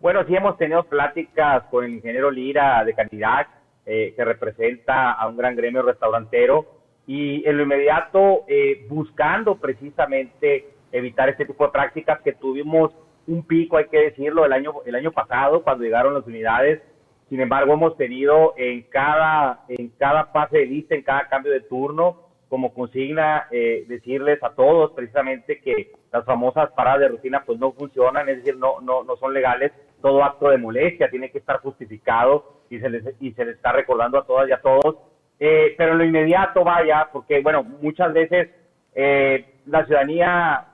Bueno, 0.00 0.24
sí 0.26 0.34
hemos 0.34 0.58
tenido 0.58 0.84
pláticas 0.84 1.64
con 1.70 1.84
el 1.84 1.94
ingeniero 1.94 2.30
Lira 2.30 2.84
de 2.84 2.94
Canidad, 2.94 3.46
eh, 3.86 4.12
que 4.16 4.24
representa 4.24 5.12
a 5.12 5.28
un 5.28 5.36
gran 5.36 5.56
gremio 5.56 5.82
restaurantero, 5.82 6.66
y 7.06 7.46
en 7.48 7.56
lo 7.56 7.64
inmediato 7.64 8.44
eh, 8.46 8.86
buscando 8.88 9.56
precisamente 9.56 10.70
evitar 10.92 11.28
este 11.28 11.46
tipo 11.46 11.64
de 11.64 11.72
prácticas 11.72 12.20
que 12.20 12.32
tuvimos 12.32 12.92
un 13.26 13.46
pico, 13.46 13.76
hay 13.76 13.86
que 13.86 13.98
decirlo, 13.98 14.44
el 14.44 14.52
año, 14.52 14.72
el 14.84 14.94
año 14.94 15.12
pasado 15.12 15.62
cuando 15.62 15.84
llegaron 15.84 16.14
las 16.14 16.26
unidades. 16.26 16.82
Sin 17.28 17.40
embargo, 17.40 17.72
hemos 17.72 17.96
tenido 17.96 18.54
en 18.56 18.82
cada, 18.82 19.64
en 19.68 19.88
cada 19.98 20.30
de 20.50 20.66
lista, 20.66 20.94
en 20.94 21.02
cada 21.02 21.28
cambio 21.28 21.52
de 21.52 21.60
turno, 21.60 22.28
como 22.48 22.74
consigna 22.74 23.46
eh, 23.50 23.86
decirles 23.88 24.42
a 24.42 24.50
todos 24.50 24.92
precisamente 24.92 25.60
que 25.60 25.92
las 26.12 26.24
famosas 26.26 26.70
paradas 26.72 27.00
de 27.00 27.08
rutina 27.08 27.42
pues 27.46 27.58
no 27.58 27.72
funcionan, 27.72 28.28
es 28.28 28.38
decir, 28.38 28.58
no, 28.58 28.80
no, 28.82 29.02
no 29.04 29.16
son 29.16 29.32
legales. 29.32 29.72
Todo 30.02 30.22
acto 30.22 30.50
de 30.50 30.58
molestia 30.58 31.08
tiene 31.08 31.30
que 31.30 31.38
estar 31.38 31.60
justificado 31.60 32.60
y 32.68 32.78
se 32.78 32.90
les, 32.90 33.04
y 33.20 33.32
se 33.32 33.46
les 33.46 33.56
está 33.56 33.72
recordando 33.72 34.18
a 34.18 34.26
todas 34.26 34.48
y 34.48 34.52
a 34.52 34.60
todos. 34.60 34.96
Eh, 35.40 35.74
pero 35.78 35.92
en 35.92 35.98
lo 35.98 36.04
inmediato 36.04 36.62
vaya, 36.62 37.08
porque 37.10 37.40
bueno, 37.40 37.62
muchas 37.62 38.12
veces 38.12 38.50
eh, 38.94 39.46
la 39.66 39.86
ciudadanía 39.86 40.66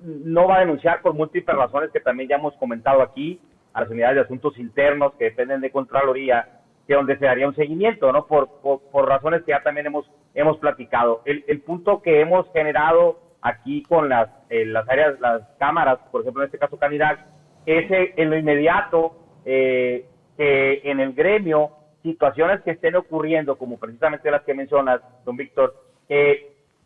no 0.00 0.48
va 0.48 0.56
a 0.56 0.60
denunciar 0.60 1.02
por 1.02 1.14
múltiples 1.14 1.56
razones 1.56 1.90
que 1.90 2.00
también 2.00 2.28
ya 2.28 2.36
hemos 2.36 2.54
comentado 2.54 3.02
aquí, 3.02 3.40
a 3.72 3.82
las 3.82 3.90
unidades 3.90 4.16
de 4.16 4.22
asuntos 4.22 4.58
internos 4.58 5.12
que 5.18 5.26
dependen 5.26 5.60
de 5.60 5.70
Contraloría, 5.70 6.48
que 6.86 6.94
donde 6.94 7.18
se 7.18 7.26
daría 7.26 7.48
un 7.48 7.54
seguimiento, 7.54 8.10
¿no? 8.12 8.26
Por, 8.26 8.48
por, 8.60 9.08
razones 9.08 9.42
que 9.42 9.50
ya 9.50 9.62
también 9.62 9.86
hemos, 9.86 10.10
hemos 10.34 10.56
platicado. 10.58 11.22
El, 11.24 11.44
el 11.48 11.60
punto 11.60 12.00
que 12.00 12.20
hemos 12.20 12.50
generado 12.52 13.18
aquí 13.42 13.82
con 13.82 14.08
las, 14.08 14.28
eh, 14.50 14.66
las 14.66 14.88
áreas, 14.88 15.20
las 15.20 15.42
cámaras, 15.58 15.98
por 16.10 16.22
ejemplo, 16.22 16.42
en 16.42 16.46
este 16.46 16.58
caso 16.58 16.78
Canidad, 16.78 17.26
es 17.64 17.90
eh, 17.90 18.14
en 18.16 18.30
lo 18.30 18.36
inmediato 18.36 19.16
eh, 19.44 20.06
que 20.36 20.80
en 20.84 21.00
el 21.00 21.12
gremio 21.12 21.70
situaciones 22.02 22.60
que 22.62 22.72
estén 22.72 22.96
ocurriendo, 22.96 23.56
como 23.56 23.78
precisamente 23.78 24.30
las 24.30 24.42
que 24.42 24.54
mencionas, 24.54 25.00
don 25.24 25.36
Víctor, 25.36 25.74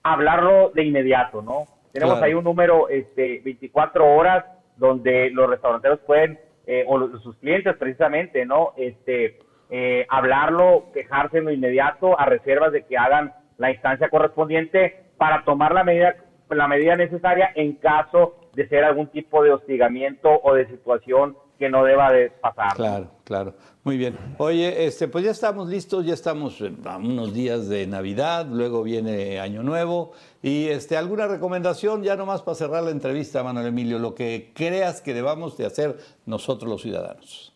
hablarlo 0.02 0.70
de 0.70 0.84
inmediato, 0.84 1.42
¿no? 1.42 1.64
Tenemos 1.92 2.22
ahí 2.22 2.34
un 2.34 2.44
número, 2.44 2.88
este, 2.88 3.40
24 3.44 4.06
horas, 4.06 4.44
donde 4.76 5.30
los 5.30 5.50
restauranteros 5.50 6.00
pueden, 6.00 6.38
o 6.86 7.18
sus 7.18 7.36
clientes 7.38 7.76
precisamente, 7.76 8.46
¿no? 8.46 8.74
Este, 8.76 9.38
eh, 9.72 10.04
hablarlo, 10.08 10.86
quejarse 10.92 11.38
en 11.38 11.44
lo 11.44 11.52
inmediato 11.52 12.18
a 12.18 12.26
reservas 12.26 12.72
de 12.72 12.82
que 12.82 12.98
hagan 12.98 13.32
la 13.56 13.70
instancia 13.70 14.08
correspondiente 14.08 15.04
para 15.16 15.44
tomar 15.44 15.72
la 15.72 15.84
medida, 15.84 16.16
la 16.48 16.66
medida 16.66 16.96
necesaria 16.96 17.52
en 17.54 17.74
caso 17.74 18.34
de 18.54 18.66
ser 18.66 18.82
algún 18.82 19.06
tipo 19.08 19.44
de 19.44 19.52
hostigamiento 19.52 20.40
o 20.42 20.54
de 20.54 20.66
situación 20.66 21.36
que 21.60 21.68
no 21.68 21.84
deba 21.84 22.10
de 22.10 22.30
pasar. 22.30 22.74
Claro, 22.74 23.10
claro. 23.22 23.54
Muy 23.84 23.98
bien. 23.98 24.16
Oye, 24.38 24.86
este, 24.86 25.08
pues 25.08 25.26
ya 25.26 25.30
estamos 25.30 25.68
listos, 25.68 26.06
ya 26.06 26.14
estamos 26.14 26.64
a 26.86 26.96
unos 26.96 27.34
días 27.34 27.68
de 27.68 27.86
Navidad, 27.86 28.46
luego 28.50 28.82
viene 28.82 29.38
Año 29.40 29.62
Nuevo. 29.62 30.12
Y 30.42 30.68
este, 30.68 30.96
alguna 30.96 31.28
recomendación, 31.28 32.02
ya 32.02 32.16
nomás 32.16 32.40
para 32.40 32.54
cerrar 32.54 32.82
la 32.82 32.90
entrevista, 32.90 33.44
Manuel 33.44 33.66
Emilio, 33.66 33.98
lo 33.98 34.14
que 34.14 34.52
creas 34.54 35.02
que 35.02 35.12
debamos 35.12 35.58
de 35.58 35.66
hacer 35.66 35.96
nosotros 36.24 36.70
los 36.70 36.80
ciudadanos. 36.80 37.54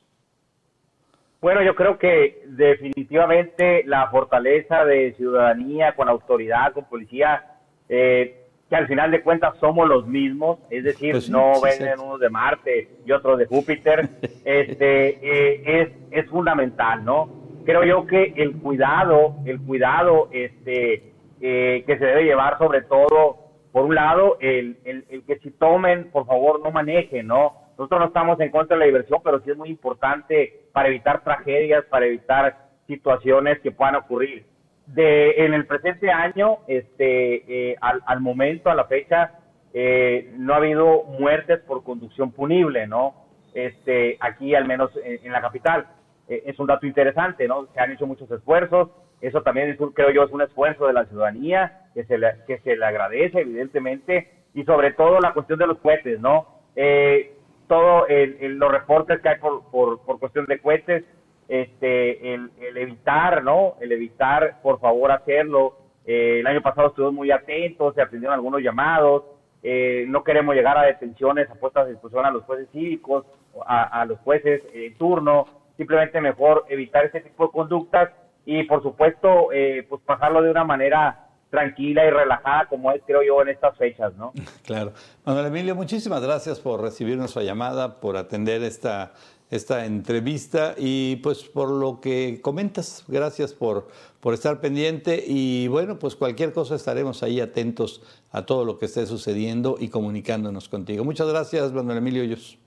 Bueno, 1.40 1.62
yo 1.62 1.74
creo 1.74 1.98
que 1.98 2.42
definitivamente 2.46 3.84
la 3.86 4.10
fortaleza 4.10 4.84
de 4.84 5.14
ciudadanía 5.14 5.94
con 5.96 6.10
autoridad, 6.10 6.74
con 6.74 6.84
policía, 6.84 7.56
eh, 7.88 8.43
que 8.68 8.76
al 8.76 8.86
final 8.86 9.10
de 9.10 9.22
cuentas 9.22 9.56
somos 9.58 9.88
los 9.88 10.06
mismos, 10.06 10.58
es 10.70 10.84
decir, 10.84 11.12
pues 11.12 11.28
no 11.28 11.60
venden 11.60 12.00
unos 12.00 12.20
de 12.20 12.30
Marte 12.30 12.88
y 13.04 13.12
otros 13.12 13.38
de 13.38 13.46
Júpiter, 13.46 14.08
este, 14.44 15.08
eh, 15.22 15.82
es, 15.82 15.88
es 16.10 16.30
fundamental, 16.30 17.04
¿no? 17.04 17.28
Creo 17.64 17.84
yo 17.84 18.06
que 18.06 18.34
el 18.36 18.56
cuidado, 18.56 19.36
el 19.44 19.60
cuidado 19.60 20.28
este, 20.32 21.12
eh, 21.40 21.84
que 21.86 21.98
se 21.98 22.04
debe 22.04 22.24
llevar 22.24 22.58
sobre 22.58 22.82
todo, 22.82 23.38
por 23.72 23.84
un 23.84 23.94
lado, 23.94 24.38
el, 24.40 24.78
el, 24.84 25.04
el 25.08 25.24
que 25.24 25.38
si 25.38 25.50
tomen, 25.50 26.10
por 26.10 26.26
favor, 26.26 26.60
no 26.62 26.70
manejen, 26.70 27.26
¿no? 27.26 27.64
Nosotros 27.76 28.00
no 28.00 28.06
estamos 28.06 28.38
en 28.40 28.50
contra 28.50 28.76
de 28.76 28.80
la 28.80 28.86
diversión, 28.86 29.20
pero 29.24 29.40
sí 29.40 29.50
es 29.50 29.56
muy 29.56 29.68
importante 29.68 30.68
para 30.72 30.88
evitar 30.88 31.24
tragedias, 31.24 31.84
para 31.86 32.06
evitar 32.06 32.68
situaciones 32.86 33.58
que 33.60 33.72
puedan 33.72 33.96
ocurrir. 33.96 34.46
De, 34.86 35.44
en 35.44 35.54
el 35.54 35.66
presente 35.66 36.10
año, 36.10 36.58
este, 36.66 37.70
eh, 37.70 37.76
al, 37.80 38.20
momento, 38.20 38.70
a 38.70 38.74
la 38.74 38.84
fecha, 38.84 39.32
eh, 39.72 40.32
no 40.36 40.52
ha 40.52 40.58
habido 40.58 41.04
muertes 41.04 41.60
por 41.60 41.82
conducción 41.82 42.32
punible, 42.32 42.86
¿no? 42.86 43.14
Este, 43.54 44.18
aquí, 44.20 44.54
al 44.54 44.66
menos 44.66 44.90
en, 45.02 45.32
la 45.32 45.40
capital. 45.40 45.86
Eh, 46.28 46.42
es 46.46 46.58
un 46.58 46.66
dato 46.66 46.86
interesante, 46.86 47.48
¿no? 47.48 47.66
Se 47.72 47.80
han 47.80 47.92
hecho 47.92 48.06
muchos 48.06 48.30
esfuerzos. 48.30 48.90
Eso 49.20 49.42
también, 49.42 49.76
creo 49.94 50.10
yo, 50.10 50.24
es 50.24 50.32
un 50.32 50.42
esfuerzo 50.42 50.86
de 50.86 50.92
la 50.92 51.06
ciudadanía 51.06 51.88
que 51.94 52.04
se 52.04 52.18
le, 52.18 52.34
que 52.46 52.58
se 52.58 52.76
le 52.76 52.84
agradece, 52.84 53.40
evidentemente. 53.40 54.30
Y 54.52 54.64
sobre 54.64 54.92
todo 54.92 55.20
la 55.20 55.32
cuestión 55.32 55.58
de 55.58 55.66
los 55.66 55.78
cohetes, 55.78 56.20
¿no? 56.20 56.46
Eh, 56.76 57.34
todo 57.68 58.06
el, 58.08 58.58
los 58.58 58.70
reportes 58.70 59.20
que 59.20 59.28
hay 59.28 59.38
por, 59.38 59.62
por, 59.70 60.18
cuestión 60.18 60.46
de 60.46 60.58
cohetes, 60.60 61.04
este, 61.48 62.34
el, 62.34 62.50
evitar, 62.76 63.42
¿no? 63.42 63.74
El 63.80 63.92
evitar, 63.92 64.60
por 64.62 64.80
favor, 64.80 65.12
hacerlo. 65.12 65.76
Eh, 66.06 66.40
el 66.40 66.46
año 66.46 66.62
pasado 66.62 66.88
estuvimos 66.88 67.14
muy 67.14 67.30
atentos, 67.30 67.94
se 67.94 68.02
atendieron 68.02 68.34
algunos 68.34 68.60
llamados, 68.60 69.24
eh, 69.62 70.04
no 70.08 70.22
queremos 70.22 70.54
llegar 70.54 70.76
a 70.76 70.82
detenciones, 70.82 71.50
a 71.50 71.54
puestas 71.54 71.86
de 71.86 71.92
discusión 71.92 72.26
a 72.26 72.30
los 72.30 72.44
jueces 72.44 72.68
cívicos, 72.70 73.24
a, 73.66 74.04
los 74.04 74.18
jueces 74.20 74.62
en 74.74 74.94
turno, 74.98 75.46
simplemente 75.76 76.20
mejor 76.20 76.66
evitar 76.68 77.06
ese 77.06 77.20
tipo 77.20 77.46
de 77.46 77.52
conductas 77.52 78.10
y, 78.44 78.64
por 78.64 78.82
supuesto, 78.82 79.52
eh, 79.52 79.86
pues 79.88 80.02
pasarlo 80.04 80.42
de 80.42 80.50
una 80.50 80.64
manera 80.64 81.28
tranquila 81.50 82.04
y 82.04 82.10
relajada 82.10 82.66
como 82.66 82.90
es, 82.90 83.00
creo 83.06 83.22
yo, 83.22 83.40
en 83.40 83.48
estas 83.48 83.76
fechas, 83.78 84.12
¿no? 84.16 84.32
Claro. 84.66 84.92
Manuel 85.24 85.46
Emilio, 85.46 85.74
muchísimas 85.74 86.22
gracias 86.22 86.58
por 86.60 86.82
recibir 86.82 87.16
nuestra 87.16 87.42
llamada, 87.42 88.00
por 88.00 88.16
atender 88.16 88.62
esta, 88.62 89.12
esta 89.50 89.86
entrevista 89.86 90.74
y 90.76 91.16
pues 91.16 91.44
por 91.44 91.70
lo 91.70 92.00
que 92.00 92.40
comentas, 92.42 93.04
gracias 93.08 93.52
por, 93.52 93.88
por 94.20 94.34
estar 94.34 94.60
pendiente 94.60 95.22
y 95.26 95.68
bueno, 95.68 95.98
pues 95.98 96.16
cualquier 96.16 96.52
cosa 96.52 96.74
estaremos 96.74 97.22
ahí 97.22 97.40
atentos 97.40 98.02
a 98.32 98.46
todo 98.46 98.64
lo 98.64 98.78
que 98.78 98.86
esté 98.86 99.06
sucediendo 99.06 99.76
y 99.78 99.88
comunicándonos 99.88 100.68
contigo. 100.68 101.04
Muchas 101.04 101.28
gracias, 101.28 101.72
Manuel 101.72 101.98
Emilio 101.98 102.22
Hoyos. 102.22 102.58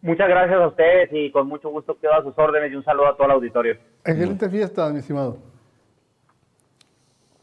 Muchas 0.00 0.28
gracias 0.28 0.60
a 0.60 0.66
ustedes 0.68 1.10
y 1.12 1.30
con 1.30 1.48
mucho 1.48 1.70
gusto 1.70 1.98
quedo 1.98 2.14
a 2.14 2.22
sus 2.22 2.36
órdenes 2.36 2.70
y 2.72 2.76
un 2.76 2.84
saludo 2.84 3.08
a 3.08 3.16
todo 3.16 3.26
el 3.26 3.32
auditorio. 3.32 3.76
Excelente 4.04 4.48
fiesta, 4.48 4.88
mi 4.90 5.00
estimado. 5.00 5.38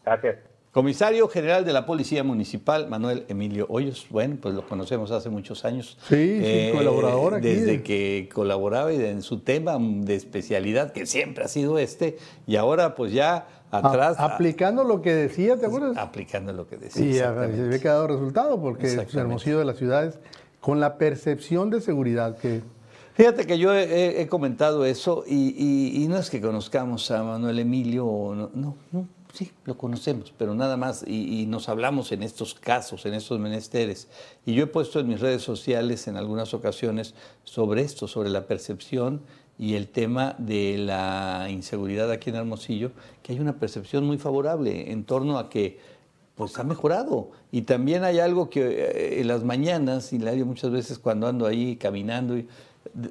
Gracias. 0.06 0.55
Comisario 0.76 1.30
General 1.30 1.64
de 1.64 1.72
la 1.72 1.86
Policía 1.86 2.26
Municipal, 2.26 2.90
Manuel 2.90 3.24
Emilio 3.30 3.66
Hoyos. 3.70 4.08
Bueno, 4.10 4.36
pues 4.42 4.54
lo 4.54 4.68
conocemos 4.68 5.10
hace 5.10 5.30
muchos 5.30 5.64
años. 5.64 5.98
Sí, 6.10 6.16
sí, 6.16 6.42
eh, 6.44 6.72
colaborador 6.76 7.36
aquí. 7.36 7.48
Desde 7.48 7.82
que 7.82 8.28
colaboraba 8.34 8.92
y 8.92 9.02
en 9.02 9.22
su 9.22 9.40
tema 9.40 9.78
de 9.80 10.16
especialidad, 10.16 10.92
que 10.92 11.06
siempre 11.06 11.46
ha 11.46 11.48
sido 11.48 11.80
este, 11.80 12.18
y 12.46 12.58
ahora 12.58 12.94
pues 12.94 13.14
ya 13.14 13.48
atrás. 13.72 14.18
aplicando 14.20 14.84
lo 14.84 15.02
que 15.02 15.14
decía, 15.14 15.56
¿te 15.58 15.68
acuerdas? 15.68 15.96
Aplicando 15.96 16.52
lo 16.52 16.68
que 16.68 16.76
decía. 16.76 17.06
Y 17.06 17.14
se 17.56 17.64
ve 17.64 17.80
que 17.80 17.88
ha 17.88 17.94
dado 17.94 18.08
resultado, 18.08 18.62
porque 18.62 18.92
el 18.92 19.08
Hermosillo 19.18 19.60
de 19.60 19.66
las 19.66 19.78
ciudades, 19.78 20.20
con 20.60 20.82
la 20.82 20.98
percepción 20.98 21.70
de 21.70 21.80
seguridad 21.80 22.36
que 22.38 22.64
Fíjate 23.14 23.48
que 23.48 23.58
yo 23.58 23.74
he, 23.74 24.28
comentado 24.28 24.84
eso 24.84 25.24
y, 25.26 26.06
no 26.10 26.18
es 26.18 26.30
que 26.30 26.42
conozcamos 26.42 27.10
a 27.12 27.24
Manuel 27.24 27.60
Emilio, 27.60 28.04
no, 28.04 28.52
no, 28.54 28.76
no, 28.92 29.08
sí, 29.36 29.52
lo 29.66 29.78
conocemos, 29.78 30.34
pero 30.38 30.56
nada 30.56 30.78
más, 30.78 31.04
y, 31.08 31.46
nos 31.48 31.70
hablamos 31.70 32.12
en 32.12 32.24
estos 32.24 32.56
casos, 32.56 33.06
en 33.06 33.14
estos 33.14 33.40
menesteres. 33.40 34.08
Y 34.46 34.54
yo 34.54 34.64
he 34.64 34.68
puesto 34.68 35.00
en 35.00 35.08
mis 35.08 35.20
redes 35.20 35.42
sociales 35.42 36.08
en 36.08 36.18
algunas 36.18 36.54
ocasiones 36.54 37.14
sobre 37.44 37.82
esto, 37.82 38.08
sobre 38.08 38.30
la 38.30 38.48
percepción 38.48 39.22
y 39.58 39.76
el 39.76 39.88
tema 39.88 40.36
de 40.38 40.78
la 40.78 41.48
inseguridad 41.50 42.12
aquí 42.12 42.30
en 42.30 42.38
Hermosillo, 42.38 42.92
que 43.22 43.34
hay 43.34 43.40
una 43.40 43.54
percepción 43.60 44.06
muy 44.06 44.18
favorable 44.18 44.92
en 44.92 45.04
torno 45.04 45.38
a 45.38 45.50
que 45.50 45.80
pues 46.36 46.58
ha 46.58 46.64
mejorado. 46.64 47.32
Y 47.52 47.62
también 47.62 48.04
hay 48.04 48.20
algo 48.20 48.50
que 48.50 48.62
eh, 48.62 49.22
en 49.22 49.28
las 49.28 49.44
mañanas, 49.44 50.12
Hilario, 50.12 50.46
muchas 50.46 50.72
veces 50.72 51.00
cuando 51.00 51.28
ando 51.28 51.46
ahí 51.46 51.78
caminando, 51.78 52.38
y, 52.38 52.48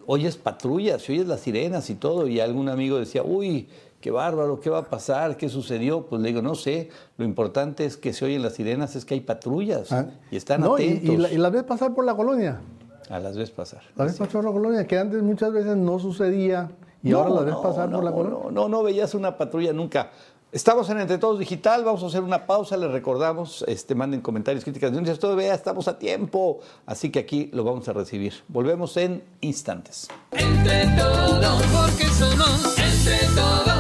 oyes 0.07 0.37
patrullas, 0.37 1.09
oyes 1.09 1.27
las 1.27 1.41
sirenas 1.41 1.91
y 1.91 1.95
todo, 1.95 2.27
y 2.29 2.41
algún 2.41 2.69
amigo 2.69 2.99
decía, 2.99 3.23
uy, 3.23 3.69
qué 4.05 4.11
bárbaro, 4.11 4.61
qué 4.61 4.69
va 4.69 4.81
a 4.81 4.85
pasar, 4.85 5.39
qué 5.39 5.49
sucedió. 5.49 6.05
Pues 6.05 6.21
le 6.21 6.29
digo, 6.29 6.43
no 6.43 6.55
sé, 6.55 6.91
lo 7.17 7.25
importante 7.25 7.87
es 7.87 7.97
que 7.97 8.13
se 8.13 8.27
oyen 8.27 8.43
las 8.43 8.53
sirenas, 8.53 8.95
es 8.97 9.07
que 9.07 9.15
hay 9.15 9.21
patrullas 9.21 9.91
ah, 9.93 10.09
y 10.31 10.37
están 10.37 10.63
atentos. 10.63 11.31
Y, 11.31 11.35
y, 11.35 11.39
las 11.39 11.51
ves 11.51 11.63
pasar 11.63 11.95
por 11.95 12.05
la 12.05 12.15
colonia. 12.15 12.61
A 13.09 13.19
las 13.19 13.35
ves 13.35 13.51
pasar. 13.51 13.81
Las 13.97 14.09
ves 14.09 14.17
pasar 14.19 14.33
por 14.33 14.45
la 14.45 14.53
colonia, 14.53 14.87
que 14.87 14.99
antes 14.99 15.23
muchas 15.23 15.55
veces 15.55 15.79
no 15.79 15.99
sucedía 15.99 16.71
y 17.03 17.13
ahora 17.13 17.31
la 17.31 17.41
ves 17.41 17.55
pasar 17.55 17.91
por 17.91 18.05
la 18.05 18.11
no, 18.11 18.17
colonia. 18.17 18.39
no, 18.45 18.51
no, 18.51 18.69
no 18.69 18.83
veías 18.83 19.15
una 19.15 19.39
patrulla 19.39 19.73
nunca. 19.73 20.11
Estamos 20.53 20.91
en 20.91 21.01
Entre 21.01 21.17
Todos 21.17 21.39
Digital, 21.39 21.83
vamos 21.83 22.03
a 22.03 22.07
hacer 22.07 22.23
una 22.23 22.47
pausa, 22.47 22.77
les 22.77 22.91
recordamos, 22.91 23.65
este, 23.67 23.95
manden 23.95 24.21
comentarios, 24.21 24.65
críticas, 24.65 24.91
denuncias, 24.91 25.19
todo, 25.19 25.35
vea, 25.35 25.55
estamos 25.55 25.89
a 25.89 25.99
tiempo, 25.99 26.61
así 26.85 27.09
que 27.09 27.21
aquí 27.21 27.49
lo 27.55 27.65
vamos 27.65 27.89
a 27.89 27.95
recibir. 27.95 28.35
Volvemos 28.49 28.99
en 28.99 29.25
instantes. 29.41 30.09
Entre 30.31 30.95
todos, 30.95 31.63
porque 31.73 32.05
somos 32.05 32.79
entre 32.79 33.35
todos. 33.35 33.74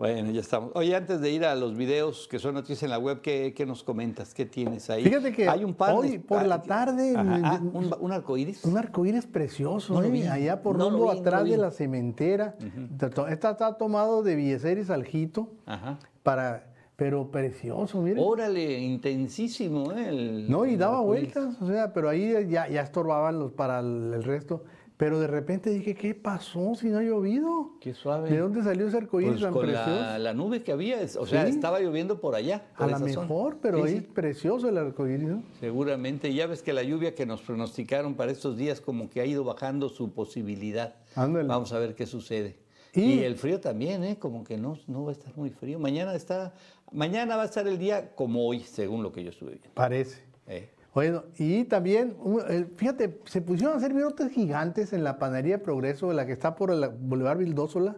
Bueno, 0.00 0.30
ya 0.30 0.40
estamos. 0.40 0.70
Oye, 0.76 0.96
antes 0.96 1.20
de 1.20 1.30
ir 1.30 1.44
a 1.44 1.54
los 1.54 1.76
videos 1.76 2.26
que 2.26 2.38
son 2.38 2.54
noticias 2.54 2.82
en 2.84 2.88
la 2.88 2.98
web, 2.98 3.20
¿qué, 3.20 3.52
qué 3.54 3.66
nos 3.66 3.84
comentas? 3.84 4.32
¿Qué 4.32 4.46
tienes 4.46 4.88
ahí? 4.88 5.04
Fíjate 5.04 5.30
que 5.30 5.46
hay 5.46 5.62
un 5.62 5.74
par 5.74 5.94
hoy 5.94 6.12
de- 6.12 6.20
por 6.20 6.42
la 6.46 6.54
ah, 6.54 6.62
tarde 6.62 7.12
ajá, 7.14 7.40
ah, 7.44 7.60
un, 7.62 7.94
un 8.00 8.10
arcoíris. 8.10 8.64
Un 8.64 8.78
arcoíris 8.78 9.26
precioso, 9.26 9.92
No 9.92 10.00
lo 10.00 10.08
vi, 10.10 10.22
allá 10.22 10.62
por 10.62 10.78
no 10.78 10.84
lo 10.84 10.90
rumbo 10.96 11.12
no 11.12 11.20
atrás 11.20 11.42
lo 11.44 11.50
de 11.50 11.56
la 11.58 11.70
cementera. 11.70 12.56
Esta 13.28 13.50
está 13.50 13.76
tomado 13.76 14.22
de 14.22 14.36
Billecer 14.36 14.78
y 14.78 14.84
Saljito, 14.86 15.50
Ajá. 15.66 15.98
para, 16.22 16.72
pero 16.96 17.30
precioso, 17.30 18.00
mire. 18.00 18.22
Órale, 18.24 18.78
intensísimo, 18.80 19.92
¿eh? 19.92 20.08
el- 20.08 20.50
No, 20.50 20.64
y 20.64 20.72
el 20.72 20.78
daba 20.78 21.00
arcoíris. 21.00 21.34
vueltas, 21.34 21.60
o 21.60 21.66
sea, 21.66 21.92
pero 21.92 22.08
ahí 22.08 22.32
ya, 22.48 22.66
ya 22.68 22.80
estorbaban 22.80 23.38
los 23.38 23.52
para 23.52 23.80
el, 23.80 24.12
el 24.14 24.24
resto. 24.24 24.64
Pero 25.00 25.18
de 25.18 25.26
repente 25.28 25.70
dije, 25.70 25.94
¿qué 25.94 26.14
pasó 26.14 26.74
si 26.74 26.88
no 26.90 26.98
ha 26.98 27.02
llovido? 27.02 27.70
Qué 27.80 27.94
suave. 27.94 28.28
¿De 28.28 28.36
dónde 28.36 28.62
salió 28.62 28.86
ese 28.86 28.98
arcoíris 28.98 29.30
Pues 29.32 29.42
tan 29.42 29.52
con 29.54 29.62
precioso? 29.62 29.90
la, 29.90 30.18
la 30.18 30.34
nube 30.34 30.62
que 30.62 30.72
había, 30.72 31.00
es- 31.00 31.16
o 31.16 31.24
sea, 31.24 31.46
Sí. 31.46 31.52
estaba 31.52 31.80
lloviendo 31.80 32.20
por 32.20 32.34
allá. 32.34 32.66
A 32.76 32.86
lo 32.86 32.98
zona. 32.98 33.06
mejor, 33.22 33.56
pero 33.62 33.86
Sí, 33.86 33.94
sí, 33.94 34.00
precioso 34.02 34.68
el 34.68 34.76
arcoíris, 34.76 35.26
¿no? 35.26 35.42
seguramente. 35.58 36.34
Ya 36.34 36.46
ves 36.46 36.62
que 36.62 36.74
la 36.74 36.82
lluvia 36.82 37.14
que 37.14 37.24
nos 37.24 37.40
pronosticaron 37.40 38.14
para 38.14 38.30
estos 38.30 38.58
días 38.58 38.82
como 38.82 39.08
que 39.08 39.22
ha 39.22 39.24
ido 39.24 39.42
bajando 39.42 39.88
su 39.88 40.12
posibilidad. 40.12 40.96
Ándale. 41.16 41.48
Vamos 41.48 41.72
a 41.72 41.78
ver 41.78 41.94
qué 41.94 42.04
sucede. 42.04 42.58
Y- 42.92 43.00
Y, 43.00 43.18
el 43.24 43.36
frío 43.36 43.58
también, 43.58 44.04
¿eh? 44.04 44.18
Como 44.18 44.44
que 44.44 44.58
no, 44.58 44.76
no 44.86 45.04
va 45.04 45.10
a 45.10 45.12
estar 45.12 45.34
muy 45.34 45.48
frío. 45.48 45.78
Mañana 45.78 46.14
está, 46.14 46.52
mañana 46.92 47.36
va 47.36 47.42
a 47.42 47.46
estar 47.46 47.66
el 47.66 47.78
día 47.78 48.14
como 48.14 48.46
hoy, 48.46 48.60
según 48.60 49.02
lo 49.02 49.12
que 49.12 49.24
yo 49.24 49.30
estuve 49.30 49.52
viendo. 49.52 49.70
Parece. 49.72 50.20
Eh. 50.46 50.68
Bueno, 50.94 51.22
y 51.38 51.64
también, 51.64 52.16
el- 52.48 52.66
fíjate, 52.66 53.20
se 53.26 53.40
pusieron 53.40 53.74
a 53.74 53.76
hacer 53.78 53.92
virotes 53.94 54.32
gigantes 54.32 54.92
en 54.92 55.04
la 55.04 55.18
panadería 55.18 55.62
Progreso, 55.62 56.12
la 56.12 56.26
que 56.26 56.32
está 56.32 56.56
por 56.56 56.70
el 56.72 56.88
Boulevard 56.88 57.38
Vildósola. 57.38 57.96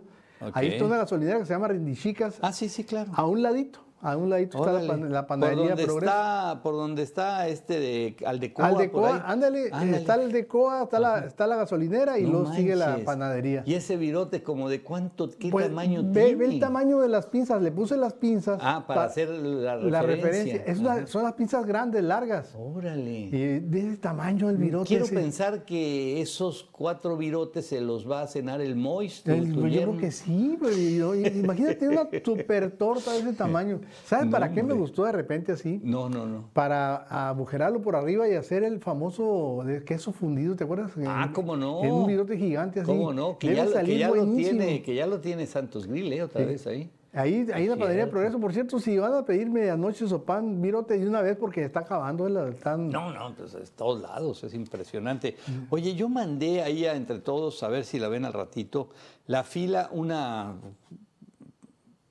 Ahí 0.55 0.69
está 0.69 0.85
una 0.85 0.97
gasolinera 0.99 1.39
que 1.39 1.47
se 1.47 1.53
llama 1.55 1.69
Rindichicas. 1.69 2.39
Ah, 2.43 2.53
sí, 2.53 2.69
sí, 2.69 2.85
claro. 2.85 3.13
A 3.15 3.25
un 3.27 3.43
ladito, 3.43 3.82
a 4.05 4.17
un 4.17 4.29
ladito 4.31 4.59
está 4.59 4.73
la, 4.73 4.79
Órale. 4.81 4.89
pan- 4.89 5.13
la 5.13 5.21
por 5.23 5.29
panadería 5.29 5.69
donde 5.69 5.85
Progreso. 5.85 6.13
está, 6.13 6.61
por 6.63 6.75
donde 6.75 7.03
está 7.03 7.47
este 7.47 7.79
de 7.79 8.17
Aldecoa. 8.27 8.69
por 8.69 8.77
Aldecoa, 8.79 9.15
ahí. 9.15 9.23
ándale, 9.27 9.69
Ándale. 9.73 9.97
está 9.97 10.15
el 10.17 10.21
Aldecoa, 10.23 10.83
está 10.83 10.99
la, 10.99 11.19
está 11.21 11.47
la 11.47 11.55
gasolinera 11.57 12.19
y 12.19 12.25
No 12.25 12.31
luego 12.41 12.53
sigue 12.53 12.75
la 12.75 12.99
panadería. 13.05 13.63
Y 13.65 13.75
ese 13.75 13.97
virote 13.97 14.43
como 14.43 14.69
de 14.69 14.83
cuánto, 14.83 15.31
qué 15.39 15.51
Pues, 15.51 15.69
tamaño 15.69 16.03
ve, 16.05 16.25
tiene. 16.25 16.35
ve 16.35 16.45
el 16.47 16.59
tamaño 16.61 16.99
de 17.01 17.09
las 17.09 17.27
pinzas, 17.27 17.63
le 17.63 17.71
puse 17.71 17.97
las 17.97 18.15
pinzas. 18.15 18.59
Ah, 18.61 18.85
para 18.87 19.03
pa- 19.03 19.07
hacer 19.07 19.29
la 19.29 19.77
referencia. 19.77 19.91
la 19.91 20.03
referencia. 20.03 20.63
Es 20.67 20.79
una- 20.81 21.07
son 21.07 21.23
las 21.23 21.35
pinzas 21.35 21.65
grandes, 21.65 22.03
largas. 22.03 22.55
Órale. 22.59 23.13
Y 23.21 23.61
de 23.61 23.79
ese 23.79 23.97
tamaño 23.99 24.51
el 24.51 24.57
virote. 24.57 24.89
Quiero 24.89 25.05
ese. 25.05 25.15
pensar 25.15 25.65
que 25.65 26.21
esos 26.21 26.65
cuatro 26.73 27.17
virotes 27.17 27.67
se 27.67 27.81
los 27.81 28.11
va 28.11 28.23
a 28.23 28.27
cenar 28.27 28.61
el 28.61 28.75
Mois, 28.75 29.23
tu- 29.23 29.31
El- 29.31 29.53
tu 29.55 29.61
pues 29.61 29.73
yo 29.73 29.79
yerno. 29.79 29.93
creo 29.93 30.01
que 30.01 30.11
sí, 30.11 30.59
pero 30.61 30.77
yo- 30.77 31.15
imagínate 31.15 31.89
una 31.89 32.09
super 32.25 32.73
torta 32.73 33.13
de 33.13 33.19
ese 33.21 33.33
tamaño. 33.35 33.81
¿Sabes 34.05 34.27
No, 34.27 34.33
para 34.33 34.51
qué 34.53 34.63
me 34.63 34.75
gustó 34.75 35.05
de 35.05 35.13
repente 35.13 35.53
así? 35.53 35.81
No, 35.83 36.09
no, 36.09 36.27
no. 36.27 36.49
Para 36.53 37.29
agujerarlo 37.29 37.81
por 37.83 37.97
arriba 37.97 38.29
y 38.29 38.35
hacer 38.35 38.65
el 38.65 38.81
famoso 38.81 39.63
de 39.65 39.85
queso 39.85 40.13
fundido, 40.13 40.57
¿te 40.57 40.65
acuerdas? 40.65 40.93
Ah, 41.07 41.25
En- 41.27 41.33
cómo 41.33 41.57
no. 41.57 41.83
En 41.83 41.93
un 41.93 42.07
virote 42.07 42.37
gigante 42.37 42.81
así. 42.81 42.87
¿Cómo 42.89 43.13
no? 43.13 43.39
Que 43.39 43.55
ya, 43.55 43.83
que 43.83 43.99
ya 43.99 44.09
lo 44.09 44.25
tiene, 44.27 44.83
que 44.83 44.95
ya 44.95 45.07
lo 45.07 45.21
tiene 45.21 45.47
Santos 45.47 45.87
Grill, 45.87 46.13
¿eh? 46.13 46.23
Otra 46.23 46.45
vez 46.45 46.67
ahí. 46.67 46.91
Ahí, 47.15 47.47
ahí 47.53 47.67
la 47.67 47.77
panadería. 47.77 48.09
Progreso, 48.09 48.41
por 48.41 48.55
cierto, 48.55 48.79
si 48.79 48.97
van 48.97 49.13
a 49.13 49.23
pedir 49.23 49.51
medianoche 49.51 50.07
o 50.07 50.23
pan, 50.25 50.63
virote 50.63 50.99
de 50.99 51.07
una 51.07 51.21
vez 51.21 51.37
porque 51.37 51.63
está 51.63 51.81
acabando 51.81 52.27
están 52.49 52.89
No, 52.89 53.13
no, 53.13 53.35
pues 53.35 53.55
es 53.55 53.73
todos 53.73 54.01
lados, 54.01 54.43
es 54.45 54.55
impresionante. 54.55 55.37
Oye, 55.69 55.95
yo 55.95 56.09
mandé 56.09 56.63
ahí 56.63 56.87
a 56.87 56.95
entre 56.95 57.19
todos, 57.19 57.63
a 57.63 57.69
ver 57.69 57.85
si 57.85 57.99
la 57.99 58.09
ven 58.09 58.25
al 58.25 58.33
ratito, 58.33 58.89
la 59.27 59.45
fila, 59.45 59.91
una 59.93 60.55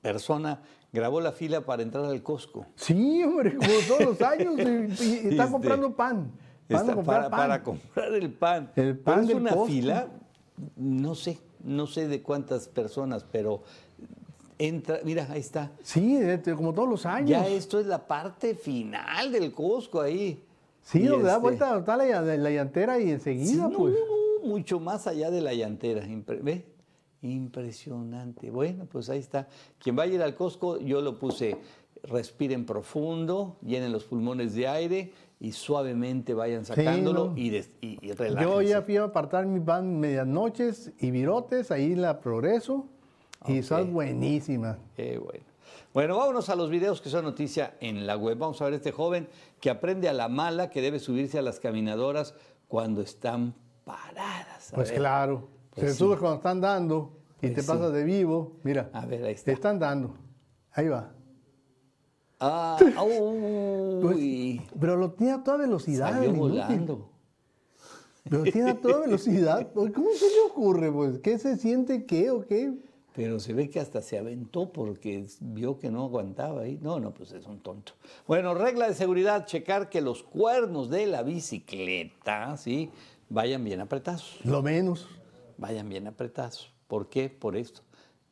persona 0.02 0.60
grabó 0.92 1.20
la 1.20 1.32
fila 1.32 1.62
para 1.62 1.82
entrar 1.82 2.04
al 2.04 2.22
Costco. 2.22 2.66
Sí, 2.74 3.22
hombre, 3.22 3.56
como 3.56 3.70
todos 3.88 4.04
los 4.04 4.20
años. 4.22 4.54
y, 4.58 4.62
y 4.62 4.64
están 5.30 5.30
Este, 5.32 5.50
comprando 5.50 5.96
pan. 5.96 6.30
Está 6.68 6.94
para, 7.02 7.22
pan. 7.22 7.30
para 7.30 7.62
comprar 7.62 8.12
el 8.14 8.32
pan. 8.32 8.70
El 8.76 8.98
Pero 8.98 9.02
pan 9.02 9.20
es 9.22 9.28
del 9.28 9.36
una 9.38 9.50
Costco. 9.50 9.66
fila, 9.66 10.08
no 10.76 11.14
sé, 11.14 11.38
no 11.64 11.86
sé 11.86 12.08
de 12.08 12.22
cuántas 12.22 12.68
personas, 12.68 13.24
pero 13.30 13.62
entra, 14.58 15.00
mira, 15.04 15.26
ahí 15.30 15.40
está. 15.40 15.72
Sí, 15.82 16.18
como 16.56 16.72
todos 16.74 16.88
los 16.88 17.06
años. 17.06 17.30
Ya 17.30 17.46
esto 17.46 17.78
es 17.80 17.86
la 17.86 18.06
parte 18.06 18.54
final 18.54 19.32
del 19.32 19.52
Costco 19.52 20.00
ahí. 20.00 20.44
Sí, 20.82 21.06
donde 21.06 21.26
da 21.26 21.32
este, 21.34 21.42
vuelta 21.42 21.78
está 21.78 21.96
la, 21.96 22.20
la 22.22 22.50
llantera 22.50 22.98
y 22.98 23.04
sí, 23.04 23.10
enseguida, 23.12 23.68
no, 23.68 23.78
pues. 23.78 23.94
mucho 24.44 24.80
más 24.80 25.06
allá 25.06 25.30
de 25.30 25.40
la 25.40 25.54
llantera. 25.54 26.04
¿Ve? 26.42 26.66
Impresionante. 27.22 28.50
Bueno, 28.50 28.86
pues 28.86 29.08
ahí 29.10 29.18
está. 29.20 29.48
Quien 29.78 29.96
vaya 29.96 30.12
a 30.12 30.14
ir 30.16 30.22
al 30.22 30.34
Costco, 30.34 30.78
yo 30.78 31.00
lo 31.00 31.18
puse, 31.18 31.56
respiren 32.02 32.66
profundo, 32.66 33.56
llenen 33.64 33.92
los 33.92 34.04
pulmones 34.04 34.54
de 34.54 34.66
aire 34.68 35.12
y 35.40 35.52
suavemente 35.52 36.34
vayan 36.34 36.64
sacándolo 36.64 37.26
no. 37.30 37.36
y, 37.36 37.50
des- 37.50 37.70
y, 37.80 37.98
y 38.04 38.14
Yo 38.40 38.62
ya 38.62 38.82
fui 38.82 38.96
a 38.96 39.04
apartar 39.04 39.46
mi 39.46 39.60
pan 39.60 39.98
medianoches 39.98 40.92
y 41.00 41.10
virotes 41.10 41.70
ahí 41.70 41.94
la 41.94 42.20
Progreso 42.20 42.86
y 43.46 43.62
son 43.62 43.92
buenísimas. 43.92 44.78
Qué 44.96 45.18
bueno. 45.18 45.44
Bueno, 45.94 46.16
vámonos 46.16 46.48
a 46.48 46.56
los 46.56 46.70
videos 46.70 47.00
que 47.02 47.10
son 47.10 47.24
noticia 47.24 47.76
en 47.80 48.06
la 48.06 48.16
web. 48.16 48.38
Vamos 48.38 48.60
a 48.62 48.64
ver 48.64 48.74
este 48.74 48.92
joven 48.92 49.28
que 49.60 49.68
aprende 49.68 50.08
a 50.08 50.12
la 50.12 50.28
mala 50.28 50.70
que 50.70 50.80
debe 50.80 50.98
subirse 50.98 51.38
a 51.38 51.42
las 51.42 51.60
caminadoras 51.60 52.34
cuando 52.68 53.02
están 53.02 53.54
paradas. 53.84 54.72
A 54.72 54.76
Pues 54.76 54.88
ver. 54.90 54.98
claro, 54.98 55.48
Pues 55.74 55.92
sí. 55.92 55.98
sube 55.98 56.16
cuando 56.18 56.36
están 56.36 56.60
dando 56.60 57.18
y 57.38 57.40
Pues 57.46 57.54
te 57.54 57.62
sí. 57.62 57.66
pasas 57.68 57.92
de 57.92 58.04
vivo. 58.04 58.52
Mira, 58.62 58.90
A 58.92 59.06
ver, 59.06 59.24
ahí 59.24 59.32
está. 59.34 59.46
te 59.46 59.52
están 59.52 59.78
dando. 59.78 60.14
Ahí 60.72 60.88
va. 60.88 61.12
Ah, 62.40 62.76
Pues, 62.78 64.16
uy, 64.16 64.60
pero 64.80 64.96
lo 64.96 65.12
tiene 65.12 65.32
a 65.34 65.42
toda 65.44 65.58
velocidad. 65.58 66.10
salió 66.12 66.32
volando. 66.32 67.08
Lo 68.24 68.42
tiene 68.44 68.70
a 68.70 68.80
toda 68.80 69.00
velocidad. 69.00 69.68
Pues, 69.74 69.92
¿Cómo 69.92 70.08
se 70.12 70.26
le 70.26 70.40
ocurre? 70.50 70.90
Pues, 70.92 71.18
¿Qué 71.20 71.38
se 71.38 71.56
siente 71.56 72.04
qué 72.04 72.30
o 72.30 72.44
qué? 72.46 72.72
Pero 73.14 73.38
se 73.40 73.52
ve 73.52 73.68
que 73.68 73.78
hasta 73.78 74.00
se 74.00 74.18
aventó 74.18 74.72
porque 74.72 75.26
vio 75.40 75.78
que 75.78 75.90
no 75.90 76.04
aguantaba 76.04 76.62
ahí. 76.62 76.78
No, 76.80 76.98
no, 76.98 77.12
pues 77.12 77.32
es 77.32 77.46
un 77.46 77.60
tonto. 77.60 77.92
Bueno, 78.26 78.54
regla 78.54 78.88
de 78.88 78.94
seguridad, 78.94 79.44
checar 79.46 79.90
que 79.90 80.00
los 80.00 80.22
cuernos 80.22 80.88
de 80.88 81.06
la 81.06 81.22
bicicleta, 81.22 82.56
¿sí? 82.56 82.90
Vayan 83.28 83.62
bien 83.64 83.80
apretados. 83.80 84.38
Lo 84.44 84.62
menos. 84.62 85.08
Vayan 85.62 85.88
bien 85.88 86.08
apretados. 86.08 86.72
¿Por 86.88 87.08
qué? 87.08 87.30
Por 87.30 87.56
esto. 87.56 87.82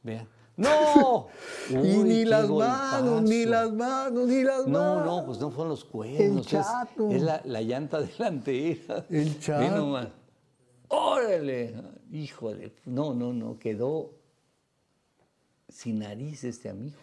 Vean. 0.03 0.27
¡No! 0.57 1.29
y 1.71 1.75
ni 1.75 2.25
las 2.25 2.51
manos, 2.51 3.23
ni 3.23 3.47
las 3.47 3.73
manos, 3.73 4.27
ni 4.29 4.43
las 4.43 4.67
No, 4.67 4.97
manos. 4.97 5.07
no, 5.07 5.25
pues 5.27 5.39
no 5.39 5.51
fueron 5.51 5.69
los 5.71 5.85
cuernos. 5.85 6.45
es- 6.45 6.47
chato. 6.51 7.09
Es, 7.11 7.23
la, 7.23 7.41
la 7.45 7.63
llanta 7.63 8.01
delantera. 8.19 9.07
El 9.09 9.39
chato. 9.39 10.11
¡Órale! 10.89 11.75
Híjole. 12.11 12.75
No, 12.85 13.15
no, 13.15 13.33
no. 13.33 13.59
Quedó 13.61 14.11
sin 15.69 16.01
nariz 16.01 16.43
este 16.43 16.69
amigo. 16.69 16.97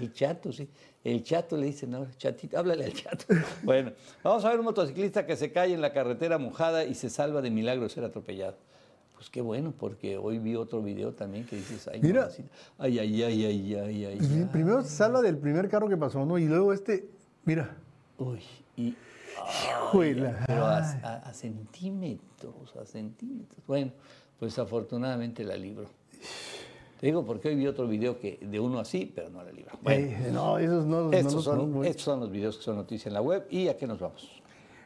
El 0.00 0.12
chato, 0.14 0.50
sí. 0.50 0.68
El 1.04 1.22
chato 1.22 1.56
le 1.58 1.66
dicen 1.66 1.94
ahora, 1.94 2.10
chatito, 2.16 2.58
háblale 2.58 2.86
al 2.86 2.94
chato. 2.94 3.26
Bueno, 3.62 3.92
vamos 4.24 4.44
a 4.46 4.48
ver 4.48 4.58
un 4.60 4.64
motociclista 4.64 5.26
que 5.26 5.36
se 5.36 5.52
cae 5.52 5.74
en 5.74 5.82
la 5.82 5.92
carretera 5.92 6.38
mojada 6.38 6.84
y 6.86 6.94
se 6.94 7.10
salva 7.10 7.42
de 7.42 7.50
milagro 7.50 7.82
de 7.84 7.90
ser 7.90 8.02
atropellado. 8.04 8.56
Pues 9.22 9.30
qué 9.30 9.40
bueno, 9.40 9.72
porque 9.78 10.18
hoy 10.18 10.40
vi 10.40 10.56
otro 10.56 10.82
video 10.82 11.12
también 11.12 11.46
que 11.46 11.54
dices, 11.54 11.86
ay, 11.86 12.00
Mira. 12.02 12.22
mamacita. 12.22 12.48
ay, 12.76 12.98
ay, 12.98 13.22
ay, 13.22 13.44
ay, 13.44 13.74
ay, 13.76 14.04
ay, 14.04 14.18
Sí, 14.20 14.34
ay. 14.40 14.48
Primero 14.50 14.82
se 14.82 14.88
salva 14.88 15.22
del 15.22 15.38
primer 15.38 15.68
carro 15.68 15.88
que 15.88 15.96
pasó, 15.96 16.26
¿no? 16.26 16.38
Y 16.38 16.46
luego 16.46 16.72
este, 16.72 17.08
mira. 17.44 17.76
Uy, 18.18 18.40
y 18.76 18.96
Juela. 19.92 20.42
pero 20.44 20.64
a, 20.66 20.78
a- 20.78 21.16
a 21.18 21.34
centímetros, 21.34 22.74
a 22.74 22.84
centímetros. 22.84 23.64
Bueno, 23.68 23.92
pues 24.40 24.58
afortunadamente 24.58 25.44
la 25.44 25.54
libró. 25.54 25.86
Te 26.98 27.06
digo 27.06 27.24
porque 27.24 27.50
hoy 27.50 27.54
vi 27.54 27.68
otro 27.68 27.86
video 27.86 28.18
que 28.18 28.40
de 28.42 28.58
uno 28.58 28.80
así, 28.80 29.12
pero 29.14 29.30
no 29.30 29.44
la 29.44 29.52
libró. 29.52 29.78
Bueno, 29.82 30.04
Eh, 30.04 30.30
no, 30.32 30.58
esos 30.58 30.84
no, 30.84 31.12
estos, 31.12 31.44
son, 31.44 31.58
conozco. 31.60 31.84
estos 31.84 32.02
son 32.02 32.18
los 32.18 32.30
videos 32.32 32.56
que 32.56 32.64
son 32.64 32.74
noticias 32.74 33.06
en 33.06 33.12
la 33.12 33.22
web. 33.22 33.46
¿Y 33.50 33.68
a 33.68 33.76
qué 33.76 33.86
nos 33.86 34.00
vamos? 34.00 34.41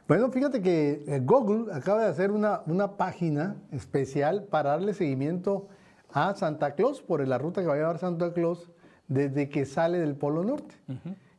Bueno, 0.09 0.31
fíjate 0.31 0.63
que 0.63 1.05
eh, 1.07 1.21
Google 1.25 1.73
acaba 1.75 2.05
de 2.05 2.11
hacer 2.11 2.31
una, 2.31 2.63
una 2.67 2.97
página 2.97 3.57
especial 3.73 4.45
para 4.45 4.71
darle 4.71 4.95
seguimiento 4.95 5.69
a 6.13 6.35
Santa 6.37 6.75
Claus 6.75 7.03
por 7.03 7.27
la 7.27 7.39
ruta 7.39 7.61
que 7.61 7.67
va 7.67 7.75
a 7.75 7.77
llevar 7.77 7.99
Santa 7.99 8.33
Claus 8.33 8.71
desde 9.09 9.49
que 9.49 9.67
sale 9.67 9.99
del 9.99 10.15
Polo 10.15 10.45
Norte. 10.45 10.75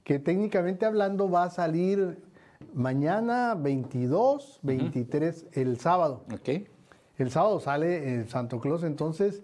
Que 0.04 0.20
técnicamente 0.20 0.86
hablando 0.86 1.30
va 1.30 1.44
a 1.44 1.50
salir 1.50 2.22
mañana 2.74 3.56
22, 3.56 4.60
23, 4.64 5.48
el 5.54 5.80
sábado. 5.80 6.24
¿Ok? 6.34 6.50
El 7.18 7.32
sábado 7.32 7.60
sale 7.60 8.16
el 8.16 8.28
Santo 8.30 8.60
Claus, 8.60 8.84
entonces 8.84 9.44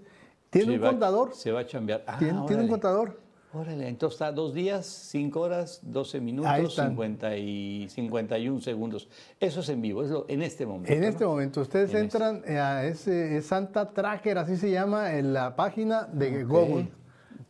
Tiene 0.49 0.73
Se 0.73 0.77
un 0.77 0.83
va- 0.83 0.89
contador. 0.89 1.33
Se 1.33 1.51
va 1.51 1.61
a 1.61 1.65
chambear. 1.65 2.03
Ah, 2.05 2.17
tiene, 2.19 2.41
tiene 2.45 2.63
un 2.63 2.69
contador. 2.69 3.19
Órale, 3.53 3.87
entonces 3.87 4.15
está 4.15 4.31
dos 4.31 4.53
días, 4.53 4.85
cinco 4.85 5.41
horas, 5.41 5.79
12 5.83 6.17
Ahí 6.17 6.23
minutos, 6.23 6.69
están. 6.69 6.89
50 6.89 7.37
y 7.37 7.87
51 7.87 8.59
segundos. 8.61 9.07
Eso 9.39 9.59
es 9.59 9.69
en 9.69 9.81
vivo, 9.81 10.03
es 10.03 10.09
lo- 10.09 10.25
en 10.27 10.41
este 10.41 10.65
momento. 10.65 10.91
En 10.91 11.01
¿no? 11.01 11.05
este 11.07 11.23
momento, 11.25 11.61
ustedes 11.61 11.91
En 11.93 11.97
entran 12.05 12.41
eh, 12.47 12.57
a 12.57 12.83
ese 12.85 13.37
es 13.37 13.45
Santa 13.45 13.89
Tracker, 13.91 14.39
así 14.39 14.57
se 14.57 14.71
llama, 14.71 15.13
en 15.13 15.33
la 15.33 15.55
página 15.55 16.05
de 16.05 16.43
Google. 16.43 16.89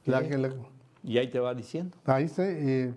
La 0.06 0.28
que 0.28 0.38
la- 0.38 0.54
Y 1.04 1.18
ahí 1.20 1.30
te 1.30 1.40
va 1.40 1.54
diciendo. 1.56 1.96
ahí 2.06 2.28
se, 2.28 2.88
eh, 2.88 2.94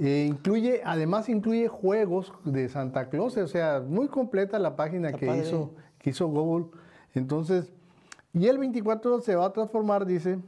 eh, 0.00 0.26
incluye, 0.28 0.80
además 0.84 1.28
incluye 1.28 1.68
juegos 1.68 2.32
de 2.44 2.68
Santa 2.68 3.08
Claus, 3.10 3.36
o 3.36 3.46
sea, 3.46 3.80
muy 3.86 4.08
completa 4.08 4.58
la 4.58 4.74
página 4.74 5.10
Está 5.10 5.20
que 5.20 5.36
hizo, 5.38 5.70
que 6.00 6.10
hizo 6.10 6.26
Google. 6.26 6.66
Entonces, 7.14 7.72
y 8.32 8.46
el 8.48 8.58
24 8.58 9.20
se 9.20 9.36
va 9.36 9.46
a 9.46 9.52
transformar, 9.52 10.04
dice, 10.04 10.38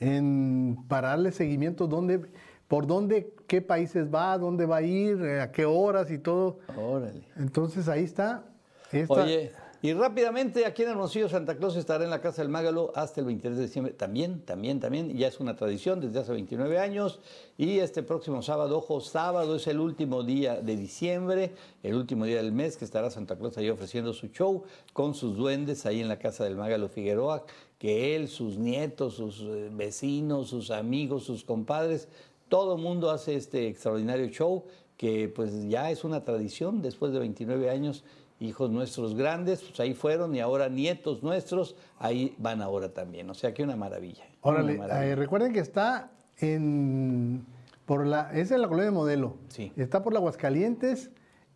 en 0.00 0.76
para 0.88 1.08
darle 1.08 1.32
seguimiento 1.32 1.86
dónde, 1.86 2.22
por 2.68 2.86
dónde, 2.86 3.32
qué 3.46 3.60
países 3.62 4.12
va, 4.12 4.36
dónde 4.38 4.66
va 4.66 4.76
a 4.78 4.82
ir, 4.82 5.20
eh, 5.22 5.40
a 5.40 5.52
qué 5.52 5.64
horas 5.64 6.10
y 6.10 6.18
todo. 6.18 6.58
Órale. 6.76 7.24
Entonces 7.36 7.88
ahí 7.88 8.04
está. 8.04 8.44
Esta- 8.92 9.14
Oye, 9.24 9.52
y 9.84 9.92
rápidamente 9.92 10.64
aquí 10.64 10.82
en 10.82 10.88
Hermosillo 10.88 11.28
Santa 11.28 11.58
Claus 11.58 11.76
estará 11.76 12.04
en 12.04 12.08
la 12.08 12.22
Casa 12.22 12.40
del 12.40 12.48
Mágalo 12.48 12.90
hasta 12.94 13.20
el 13.20 13.26
23 13.26 13.58
de 13.58 13.62
diciembre. 13.64 13.92
También, 13.92 14.40
también, 14.40 14.80
también. 14.80 15.14
Ya 15.14 15.28
es 15.28 15.40
una 15.40 15.56
tradición 15.56 16.00
desde 16.00 16.20
hace 16.20 16.32
29 16.32 16.78
años. 16.78 17.20
Y 17.58 17.80
este 17.80 18.02
próximo 18.02 18.40
sábado, 18.40 18.78
ojo, 18.78 19.02
sábado 19.02 19.56
es 19.56 19.66
el 19.66 19.80
último 19.80 20.22
día 20.22 20.58
de 20.58 20.78
diciembre, 20.78 21.52
el 21.82 21.96
último 21.96 22.24
día 22.24 22.36
del 22.36 22.50
mes 22.50 22.78
que 22.78 22.86
estará 22.86 23.10
Santa 23.10 23.36
Claus 23.36 23.58
ahí 23.58 23.68
ofreciendo 23.68 24.14
su 24.14 24.28
show 24.28 24.64
con 24.94 25.14
sus 25.14 25.36
duendes 25.36 25.84
ahí 25.84 26.00
en 26.00 26.08
la 26.08 26.18
Casa 26.18 26.44
del 26.44 26.56
Mágalo 26.56 26.88
Figueroa. 26.88 27.44
Que 27.78 28.16
él, 28.16 28.28
sus 28.28 28.56
nietos, 28.56 29.16
sus 29.16 29.42
eh, 29.42 29.68
vecinos, 29.70 30.48
sus 30.48 30.70
amigos, 30.70 31.24
sus 31.24 31.44
compadres, 31.44 32.08
todo 32.48 32.78
mundo 32.78 33.10
hace 33.10 33.34
este 33.34 33.68
extraordinario 33.68 34.28
show 34.28 34.64
que 34.96 35.28
pues 35.28 35.68
ya 35.68 35.90
es 35.90 36.04
una 36.04 36.24
tradición 36.24 36.80
después 36.80 37.12
de 37.12 37.18
29 37.18 37.68
años 37.68 38.04
hijos 38.40 38.70
nuestros 38.70 39.14
grandes, 39.14 39.62
pues 39.62 39.78
ahí 39.80 39.94
fueron 39.94 40.34
y 40.34 40.40
ahora 40.40 40.68
nietos 40.68 41.22
nuestros, 41.22 41.76
ahí 41.98 42.34
van 42.38 42.60
ahora 42.62 42.92
también. 42.92 43.28
O 43.30 43.34
sea 43.34 43.54
que 43.54 43.62
una 43.62 43.76
maravilla. 43.76 44.24
una 44.42 44.54
Órale, 44.58 44.78
maravilla. 44.78 45.06
eh, 45.12 45.16
recuerden 45.16 45.52
que 45.52 45.60
está 45.60 46.10
en 46.38 47.44
por 47.86 48.06
la 48.06 48.32
es 48.32 48.50
en 48.50 48.60
la 48.62 48.68
colonia 48.68 48.90
de 48.90 48.96
Modelo. 48.96 49.36
Sí. 49.48 49.72
Está 49.76 50.02
por 50.02 50.12
la 50.12 50.18
Aguascalientes 50.18 51.10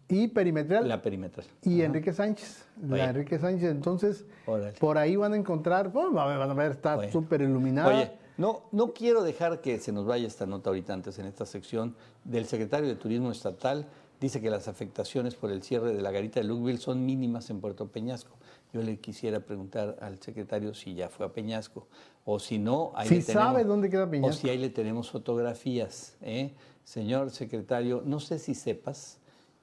y 0.09 0.29
Perimetral 0.29 0.89
la 0.89 1.03
perimetral. 1.03 1.47
y 1.63 1.83
Enrique 1.83 2.13
Sánchez. 2.13 2.65
Oye. 2.83 2.99
La 2.99 3.11
Enrique 3.11 3.39
Sánchez, 3.39 3.71
entonces 3.71 4.25
Órale. 4.47 4.73
por 4.79 4.97
ahí 4.99 5.17
van 5.17 5.33
a 5.35 5.37
encontrar, 5.37 5.91
bueno, 5.93 6.13
van 6.13 6.51
a 6.51 6.55
ver, 6.55 6.73
está 6.73 7.11
súper 7.11 7.43
iluminada. 7.43 7.89
Oye, 7.89 8.11
no, 8.39 8.63
no 8.73 8.93
quiero 8.95 9.23
dejar 9.23 9.61
que 9.61 9.79
se 9.79 9.91
nos 9.93 10.07
vaya 10.07 10.27
esta 10.27 10.47
nota 10.47 10.71
ahorita 10.71 10.95
antes 10.95 11.19
en 11.19 11.27
esta 11.27 11.45
sección 11.45 11.95
del 12.25 12.47
secretario 12.47 12.89
de 12.89 12.95
Turismo 12.95 13.31
Estatal. 13.33 13.87
Dice 14.21 14.41
que 14.41 14.51
las 14.51 14.67
afectaciones 14.67 15.37
por 15.37 15.53
el 15.53 15.63
cierre 15.63 15.95
de 15.95 16.03
la 16.03 16.11
garita 16.11 16.41
de 16.41 16.47
Lukeville 16.47 16.79
son 16.81 17.07
mínimas 17.07 17.51
en 17.51 17.61
Puerto 17.61 17.87
Peñasco. 17.89 18.37
Yo 18.73 18.83
le 18.83 18.99
quisiera 18.99 19.41
preguntar 19.41 19.97
al 20.01 20.21
secretario 20.21 20.75
si 20.75 20.95
ya 20.95 21.09
fue 21.09 21.25
a 21.27 21.33
Peñasco 21.33 21.87
o 22.25 22.39
si 22.41 22.59
no, 22.59 22.91
ahí 22.97 23.09
Si 23.09 23.15
le 23.17 23.23
tenemos- 23.23 23.45
sabe 23.47 23.65
dónde 23.65 23.89
queda 23.89 24.05
O 24.05 24.11
Peñasco. 24.11 24.41
si 24.41 24.49
ahí 24.51 24.59
le 24.59 24.71
tenemos 24.71 25.11
fotografías. 25.11 26.17
¿eh? 26.21 26.53
Señor 26.85 27.31
secretario, 27.31 28.03
no 28.05 28.19
sé 28.19 28.39
si 28.41 28.55
sepas 28.55 29.19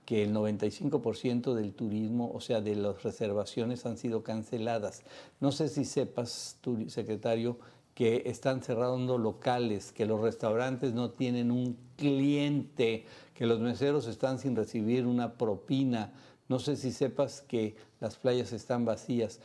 que 0.06 0.24
el 0.24 0.32
95% 0.34 1.53
del 1.56 1.74
turismo, 1.74 2.32
o 2.34 2.39
sea, 2.39 2.62
de 2.62 2.76
las 2.76 3.03
reservaciones 3.03 3.86
han 3.86 3.97
sido 3.97 4.24
canceladas. 4.24 5.01
No 5.41 5.51
sé 5.51 5.68
si 5.68 5.84
sepas, 5.84 6.58
secretario, 6.88 7.58
que 7.96 8.24
están 8.26 8.62
cerrando 8.62 9.18
locales, 9.18 9.91
que 9.93 10.06
los 10.06 10.20
restaurantes 10.22 10.93
no 10.93 11.12
tienen 11.12 11.50
un 11.50 11.78
cliente, 11.96 13.06
que 13.34 13.46
los 13.46 13.62
meseros 13.62 14.06
están 14.08 14.38
sin 14.38 14.56
recibir 14.56 15.08
una 15.08 15.34
propina. 15.34 16.12
No 16.50 16.60
sé 16.60 16.76
si 16.76 16.91
sepas 16.91 17.41
que 17.41 17.76
las 18.02 18.18
playas 18.18 18.52
están 18.52 18.84
vacías. 18.86 19.39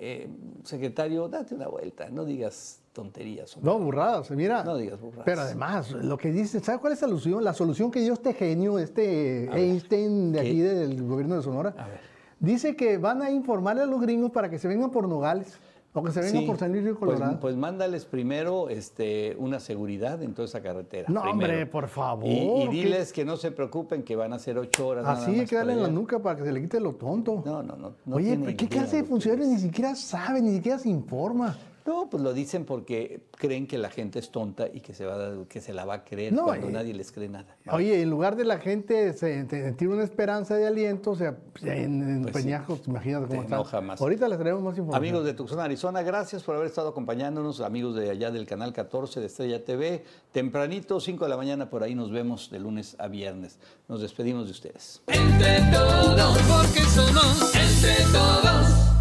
Eh, 0.00 0.28
secretario, 0.64 1.28
date 1.28 1.54
una 1.54 1.68
vuelta, 1.68 2.10
no 2.10 2.24
digas 2.24 2.80
tonterías. 2.92 3.56
hombre. 3.56 3.70
No, 3.72 3.78
burradas, 3.78 4.28
mira. 4.32 4.64
No 4.64 4.76
digas 4.76 5.00
burradas. 5.00 5.24
Pero 5.24 5.42
además, 5.42 5.92
lo 5.92 6.18
que 6.18 6.32
dice, 6.32 6.58
¿sabe 6.58 6.80
cuál 6.80 6.94
es 6.94 7.02
la 7.02 7.06
solución? 7.08 7.44
La 7.44 7.54
solución 7.54 7.92
que 7.92 8.00
dio 8.00 8.14
este 8.14 8.34
genio, 8.34 8.80
este 8.80 9.46
A 9.48 9.54
ver, 9.54 9.62
Einstein 9.64 10.32
de 10.32 10.42
¿qué? 10.42 10.48
aquí 10.48 10.58
del 10.60 11.06
gobierno 11.06 11.36
de 11.36 11.42
Sonora, 11.42 11.72
A 11.78 11.86
ver. 11.86 12.00
dice 12.40 12.74
que 12.74 12.98
van 12.98 13.22
a 13.22 13.30
informarle 13.30 13.82
a 13.82 13.86
los 13.86 14.00
gringos 14.00 14.32
para 14.32 14.50
que 14.50 14.58
se 14.58 14.66
vengan 14.66 14.90
por 14.90 15.06
Nogales 15.06 15.56
o 15.94 16.02
que 16.02 16.10
se 16.10 16.20
vengan 16.20 16.40
Sí, 16.40 16.46
por 16.46 16.56
San 16.56 16.72
Luis 16.72 16.84
Río 16.84 16.98
pues- 16.98 17.12
Colorado. 17.12 17.38
Pues, 17.40 17.56
mándales 17.56 18.06
primero 18.06 18.68
este, 18.70 19.36
una 19.38 19.60
seguridad 19.60 20.22
en 20.22 20.32
toda 20.32 20.46
esa 20.46 20.62
carretera. 20.62 21.06
No, 21.08 21.22
primero. 21.22 21.52
hombre, 21.52 21.66
por 21.66 21.88
favor, 21.88 22.24
Y, 22.26 22.38
y 22.38 22.64
¿qué? 22.64 22.68
diles 22.70 23.12
que 23.12 23.24
no 23.26 23.36
se 23.36 23.50
preocupen, 23.50 24.02
que 24.02 24.16
van 24.16 24.32
a 24.32 24.38
ser 24.38 24.56
ocho 24.58 24.86
horas. 24.88 25.04
Así 25.06 25.38
hay 25.40 25.46
que 25.46 25.56
darle 25.56 25.74
en 25.74 25.82
la 25.82 25.88
nuca 25.88 26.18
para 26.20 26.36
que 26.36 26.44
se 26.44 26.52
le 26.52 26.60
quite 26.62 26.80
lo 26.80 26.94
tonto. 26.94 27.42
No, 27.44 27.62
no, 27.62 27.76
no. 27.76 27.92
no 28.06 28.16
Oye, 28.16 28.56
¿qué 28.56 28.68
clase 28.68 28.96
de 28.96 29.02
lo 29.02 29.08
funcionarios 29.08 29.48
es. 29.48 29.54
ni 29.54 29.58
siquiera 29.60 29.94
sabe, 29.94 30.40
ni 30.40 30.54
siquiera 30.54 30.78
se 30.78 30.88
informa? 30.88 31.56
No, 31.84 32.08
pues 32.08 32.22
lo 32.22 32.32
dicen 32.32 32.64
porque 32.64 33.22
creen 33.36 33.66
que 33.66 33.76
la 33.78 33.90
gente 33.90 34.18
es 34.20 34.30
tonta 34.30 34.66
y 34.72 34.80
que 34.80 34.94
se, 34.94 35.04
va 35.04 35.14
a- 35.14 35.44
que 35.48 35.60
se 35.60 35.72
la 35.74 35.84
va 35.84 35.94
a 35.94 36.04
creer 36.04 36.32
No, 36.32 36.44
cuando 36.44 36.68
eh, 36.68 36.72
nadie 36.72 36.94
les 36.94 37.10
cree 37.10 37.28
nada. 37.28 37.56
Oye, 37.70 38.00
en 38.02 38.08
lugar 38.10 38.36
de 38.36 38.44
la 38.44 38.58
gente 38.58 39.12
se- 39.14 39.44
te- 39.44 39.62
sentir 39.62 39.88
una 39.88 40.04
esperanza 40.04 40.54
de 40.56 40.66
aliento, 40.66 41.10
o 41.10 41.16
sea, 41.16 41.36
en, 41.62 42.02
en 42.02 42.22
Pues 42.22 42.36
sí. 42.36 42.42
Peñascos, 42.44 42.82
imagínate 42.86 43.26
cómo 43.26 43.40
Te 43.40 43.44
está. 43.46 43.56
enoja 43.56 43.80
más. 43.80 44.00
Ahorita 44.00 44.28
les 44.28 44.38
traemos 44.38 44.62
más 44.62 44.78
información. 44.78 45.02
Amigos 45.04 45.24
de 45.24 45.34
Tucson, 45.34 45.58
Arizona, 45.60 46.02
gracias 46.02 46.42
por 46.44 46.54
haber 46.54 46.68
estado 46.68 46.88
acompañándonos. 46.90 47.60
Amigos 47.60 47.96
de 47.96 48.10
allá 48.10 48.30
del 48.30 48.46
canal 48.46 48.72
14 48.72 49.18
de 49.20 49.26
Estrella 49.26 49.64
TV. 49.64 50.04
Tempranito, 50.30 51.00
5 51.00 51.24
de 51.24 51.30
la 51.30 51.36
mañana, 51.36 51.68
por 51.68 51.82
ahí 51.82 51.94
nos 51.94 52.10
vemos 52.12 52.50
de 52.50 52.60
lunes 52.60 52.94
a 52.98 53.08
viernes. 53.08 53.58
Nos 53.88 54.00
despedimos 54.00 54.44
de 54.46 54.52
ustedes. 54.52 55.02
Entre 55.08 55.60
todos, 55.72 56.38
porque 56.42 56.80
somos 56.88 57.54
entre 57.54 58.04
todos. 58.12 58.91